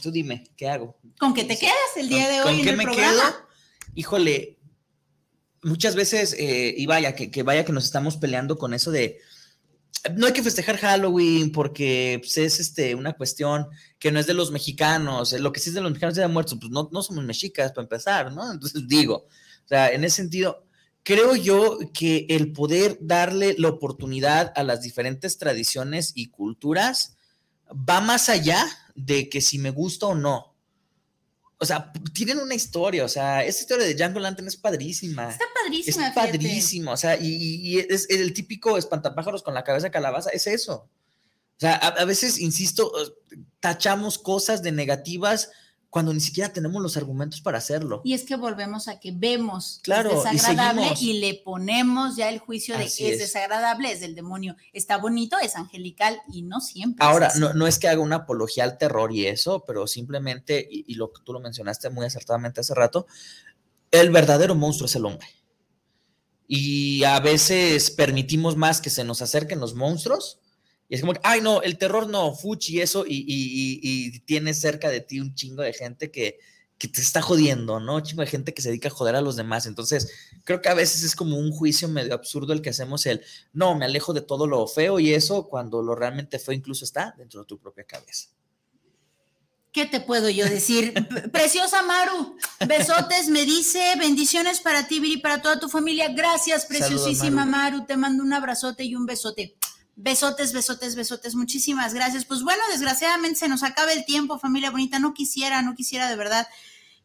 tú 0.02 0.10
dime, 0.10 0.44
¿qué 0.56 0.68
hago? 0.68 0.96
¿Con 1.18 1.34
qué 1.34 1.44
te 1.44 1.58
quedas 1.58 1.74
el 1.96 2.08
día 2.08 2.28
de 2.28 2.42
hoy 2.42 2.60
en 2.60 2.68
el 2.68 2.76
programa? 2.76 3.22
Quedo? 3.22 3.46
Híjole, 3.94 4.58
muchas 5.62 5.94
veces, 5.94 6.34
eh, 6.38 6.74
y 6.76 6.86
vaya, 6.86 7.14
que, 7.14 7.42
vaya 7.42 7.64
que 7.64 7.72
nos 7.72 7.84
estamos 7.84 8.16
peleando 8.16 8.58
con 8.58 8.74
eso 8.74 8.90
de, 8.90 9.20
no 10.14 10.26
hay 10.26 10.32
que 10.32 10.42
festejar 10.42 10.76
Halloween 10.78 11.52
porque 11.52 12.18
pues, 12.20 12.36
es 12.38 12.60
este, 12.60 12.94
una 12.94 13.14
cuestión 13.14 13.66
que 13.98 14.12
no 14.12 14.20
es 14.20 14.26
de 14.26 14.34
los 14.34 14.50
mexicanos, 14.50 15.32
lo 15.32 15.52
que 15.52 15.60
sí 15.60 15.70
es 15.70 15.74
de 15.74 15.80
los 15.80 15.90
mexicanos 15.90 16.14
de 16.14 16.28
muertos, 16.28 16.58
pues 16.60 16.70
no, 16.70 16.88
no 16.92 17.02
somos 17.02 17.24
mexicas 17.24 17.72
para 17.72 17.84
empezar, 17.84 18.32
¿no? 18.32 18.50
Entonces 18.52 18.86
digo, 18.88 19.26
o 19.64 19.68
sea, 19.68 19.90
en 19.90 20.04
ese 20.04 20.16
sentido, 20.16 20.64
creo 21.02 21.34
yo 21.34 21.78
que 21.92 22.26
el 22.30 22.52
poder 22.52 22.98
darle 23.00 23.54
la 23.58 23.68
oportunidad 23.68 24.52
a 24.56 24.62
las 24.62 24.82
diferentes 24.82 25.38
tradiciones 25.38 26.12
y 26.14 26.28
culturas 26.28 27.16
va 27.70 28.00
más 28.00 28.28
allá 28.28 28.64
de 28.94 29.28
que 29.28 29.40
si 29.40 29.58
me 29.58 29.70
gusta 29.70 30.06
o 30.06 30.14
no 30.14 30.56
o 31.58 31.64
sea, 31.64 31.90
tienen 32.12 32.38
una 32.38 32.54
historia, 32.54 33.04
o 33.04 33.08
sea, 33.08 33.44
esta 33.44 33.62
historia 33.62 33.86
de 33.86 33.94
Django 33.94 34.20
Lantern 34.20 34.46
es 34.46 34.56
padrísima. 34.56 35.30
Está 35.30 35.44
padrísima. 35.66 36.08
Es 36.08 36.14
padrísimo, 36.14 36.92
o 36.92 36.96
sea, 36.96 37.18
y, 37.20 37.78
es 37.78 38.08
el 38.10 38.32
típico 38.32 38.78
espantapájaros 38.78 39.42
con 39.42 39.54
la 39.54 39.64
cabeza 39.64 39.90
calabaza, 39.90 40.30
es 40.30 40.46
eso. 40.46 40.88
O 41.56 41.60
sea, 41.60 41.74
a, 41.74 41.88
a, 41.88 42.04
veces, 42.04 42.38
insisto, 42.38 42.92
tachamos 43.60 44.18
cosas 44.18 44.62
de 44.62 44.72
negativas 44.72 45.50
cuando 45.96 46.12
ni 46.12 46.20
siquiera 46.20 46.52
tenemos 46.52 46.82
los 46.82 46.98
argumentos 46.98 47.40
para 47.40 47.56
hacerlo. 47.56 48.02
Y 48.04 48.12
es 48.12 48.24
que 48.24 48.36
volvemos 48.36 48.86
a 48.86 49.00
que 49.00 49.12
vemos 49.12 49.80
claro, 49.82 50.10
es 50.10 50.30
desagradable 50.30 50.88
y, 51.00 51.20
le 51.20 51.40
ponemos 51.42 52.16
ya 52.16 52.28
el 52.28 52.38
juicio 52.38 52.76
de 52.76 52.84
que 52.84 53.12
es, 53.12 53.18
desagradable, 53.18 53.90
es 53.90 54.00
del 54.00 54.14
demonio. 54.14 54.56
Está 54.74 54.98
bonito, 54.98 55.38
es 55.38 55.56
angelical 55.56 56.20
y 56.30 56.42
no 56.42 56.60
siempre. 56.60 57.02
Ahora, 57.02 57.32
no, 57.38 57.54
no, 57.54 57.66
es 57.66 57.78
que 57.78 57.88
haga 57.88 58.02
una 58.02 58.16
apología 58.16 58.64
al 58.64 58.76
terror 58.76 59.10
y 59.10 59.26
eso, 59.26 59.64
pero 59.66 59.86
simplemente, 59.86 60.68
y, 60.70 60.84
y 60.86 60.96
lo 60.96 61.14
que 61.14 61.22
tú 61.24 61.32
lo 61.32 61.40
mencionaste 61.40 61.88
muy 61.88 62.04
acertadamente 62.04 62.60
hace 62.60 62.74
rato, 62.74 63.06
el 63.90 64.10
verdadero 64.10 64.54
monstruo 64.54 64.86
es 64.86 64.96
el 64.96 65.06
hombre. 65.06 65.26
Y 66.48 67.04
a 67.04 67.18
veces 67.20 67.90
permitimos 67.90 68.56
más 68.56 68.80
que 68.80 68.90
se 68.90 69.04
nos 69.04 69.22
acerquen 69.22 69.60
los 69.60 69.74
monstruos 69.74 70.40
y 70.88 70.94
es 70.94 71.00
como, 71.00 71.14
ay, 71.22 71.40
no, 71.40 71.62
el 71.62 71.78
terror 71.78 72.08
no, 72.08 72.32
fuchi, 72.34 72.80
eso, 72.80 73.04
y, 73.06 73.24
y, 73.26 73.80
y, 73.82 74.20
tienes 74.20 74.60
cerca 74.60 74.88
de 74.88 75.00
ti 75.00 75.20
un 75.20 75.34
chingo 75.34 75.62
de 75.62 75.72
gente 75.72 76.10
que, 76.12 76.38
que 76.78 76.86
te 76.86 77.00
está 77.00 77.22
jodiendo, 77.22 77.80
¿no? 77.80 77.96
Un 77.96 78.02
chingo 78.02 78.22
de 78.22 78.28
gente 78.28 78.54
que 78.54 78.62
se 78.62 78.68
dedica 78.68 78.88
a 78.88 78.92
joder 78.92 79.16
a 79.16 79.20
los 79.20 79.34
demás. 79.34 79.66
Entonces, 79.66 80.12
creo 80.44 80.60
que 80.62 80.68
a 80.68 80.74
veces 80.74 81.02
es 81.02 81.16
como 81.16 81.38
un 81.38 81.50
juicio 81.50 81.88
medio 81.88 82.14
absurdo 82.14 82.52
el 82.52 82.62
que 82.62 82.70
hacemos 82.70 83.04
el, 83.06 83.22
no, 83.52 83.76
me 83.76 83.84
alejo 83.84 84.12
de 84.12 84.20
todo 84.20 84.46
lo 84.46 84.66
feo 84.68 85.00
y 85.00 85.12
eso, 85.12 85.48
cuando 85.48 85.82
lo 85.82 85.96
realmente 85.96 86.38
feo 86.38 86.54
incluso 86.54 86.84
está 86.84 87.14
dentro 87.18 87.40
de 87.40 87.46
tu 87.46 87.58
propia 87.58 87.84
cabeza. 87.84 88.28
¿Qué 89.76 89.84
te 89.84 90.00
puedo 90.00 90.30
yo 90.30 90.46
decir? 90.46 90.94
Preciosa 91.32 91.82
Maru, 91.82 92.38
besotes, 92.66 93.28
me 93.28 93.44
dice, 93.44 93.78
bendiciones 93.98 94.60
para 94.60 94.88
ti, 94.88 95.00
Viri, 95.00 95.18
para 95.18 95.42
toda 95.42 95.60
tu 95.60 95.68
familia. 95.68 96.08
Gracias, 96.08 96.64
preciosísima 96.64 97.44
Maru. 97.44 97.84
Te 97.84 97.98
mando 97.98 98.22
un 98.22 98.32
abrazote 98.32 98.84
y 98.84 98.94
un 98.94 99.04
besote. 99.04 99.54
Besotes, 99.94 100.54
besotes, 100.54 100.96
besotes. 100.96 101.34
Muchísimas 101.34 101.92
gracias. 101.92 102.24
Pues 102.24 102.42
bueno, 102.42 102.62
desgraciadamente 102.72 103.38
se 103.38 103.48
nos 103.48 103.62
acaba 103.62 103.92
el 103.92 104.06
tiempo, 104.06 104.38
familia 104.38 104.70
bonita. 104.70 104.98
No 104.98 105.12
quisiera, 105.12 105.60
no 105.60 105.74
quisiera 105.74 106.08
de 106.08 106.16
verdad 106.16 106.48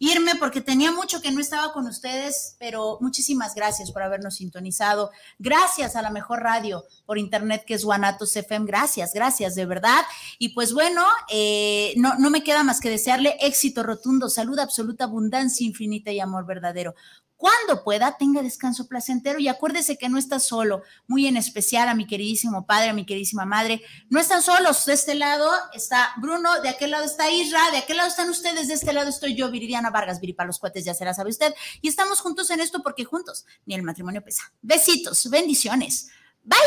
irme 0.01 0.33
porque 0.33 0.61
tenía 0.61 0.91
mucho 0.91 1.21
que 1.21 1.31
no 1.31 1.39
estaba 1.39 1.71
con 1.73 1.85
ustedes, 1.85 2.55
pero 2.57 2.97
muchísimas 3.01 3.53
gracias 3.53 3.91
por 3.91 4.01
habernos 4.01 4.37
sintonizado. 4.37 5.11
Gracias 5.37 5.95
a 5.95 6.01
la 6.01 6.09
mejor 6.09 6.41
radio 6.41 6.83
por 7.05 7.19
internet 7.19 7.63
que 7.67 7.75
es 7.75 7.85
Guanatos 7.85 8.35
FM. 8.35 8.65
Gracias, 8.65 9.13
gracias, 9.13 9.53
de 9.53 9.67
verdad. 9.67 10.01
Y 10.39 10.49
pues 10.49 10.73
bueno, 10.73 11.05
eh, 11.29 11.93
no, 11.97 12.15
no 12.17 12.31
me 12.31 12.43
queda 12.43 12.63
más 12.63 12.79
que 12.79 12.89
desearle 12.89 13.37
éxito 13.41 13.83
rotundo, 13.83 14.27
salud 14.27 14.57
absoluta, 14.57 15.03
abundancia 15.03 15.67
infinita 15.67 16.11
y 16.11 16.19
amor 16.19 16.47
verdadero 16.47 16.95
cuando 17.41 17.83
pueda, 17.83 18.17
tenga 18.17 18.43
descanso 18.43 18.87
placentero 18.87 19.39
y 19.39 19.47
acuérdese 19.47 19.97
que 19.97 20.09
no 20.09 20.19
está 20.19 20.39
solo, 20.39 20.83
muy 21.07 21.25
en 21.25 21.37
especial 21.37 21.89
a 21.89 21.95
mi 21.95 22.05
queridísimo 22.05 22.67
padre, 22.67 22.91
a 22.91 22.93
mi 22.93 23.03
queridísima 23.03 23.45
madre. 23.45 23.81
No 24.11 24.19
están 24.19 24.43
solos, 24.43 24.85
de 24.85 24.93
este 24.93 25.15
lado 25.15 25.49
está 25.73 26.13
Bruno, 26.17 26.61
de 26.61 26.69
aquel 26.69 26.91
lado 26.91 27.03
está 27.03 27.31
Isra, 27.31 27.71
de 27.71 27.79
aquel 27.79 27.97
lado 27.97 28.09
están 28.09 28.29
ustedes, 28.29 28.67
de 28.67 28.75
este 28.75 28.93
lado 28.93 29.09
estoy 29.09 29.33
yo, 29.33 29.49
Viridiana 29.49 29.89
Vargas, 29.89 30.19
Viri 30.19 30.33
para 30.33 30.45
los 30.45 30.59
cuates, 30.59 30.85
ya 30.85 30.93
se 30.93 31.03
la 31.03 31.15
sabe 31.15 31.31
usted. 31.31 31.51
Y 31.81 31.87
estamos 31.87 32.19
juntos 32.19 32.47
en 32.51 32.59
esto 32.59 32.83
porque 32.83 33.05
juntos 33.05 33.47
ni 33.65 33.73
el 33.73 33.81
matrimonio 33.81 34.23
pesa. 34.23 34.53
Besitos, 34.61 35.27
bendiciones. 35.31 36.11
Bye. 36.43 36.59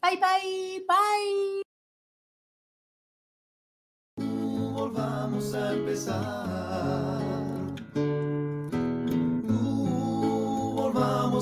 Bye, 0.00 0.16
bye, 0.16 0.86
bye. 0.88 1.62
Volvamos 4.72 5.52
a 5.52 5.74
empezar. 5.74 6.63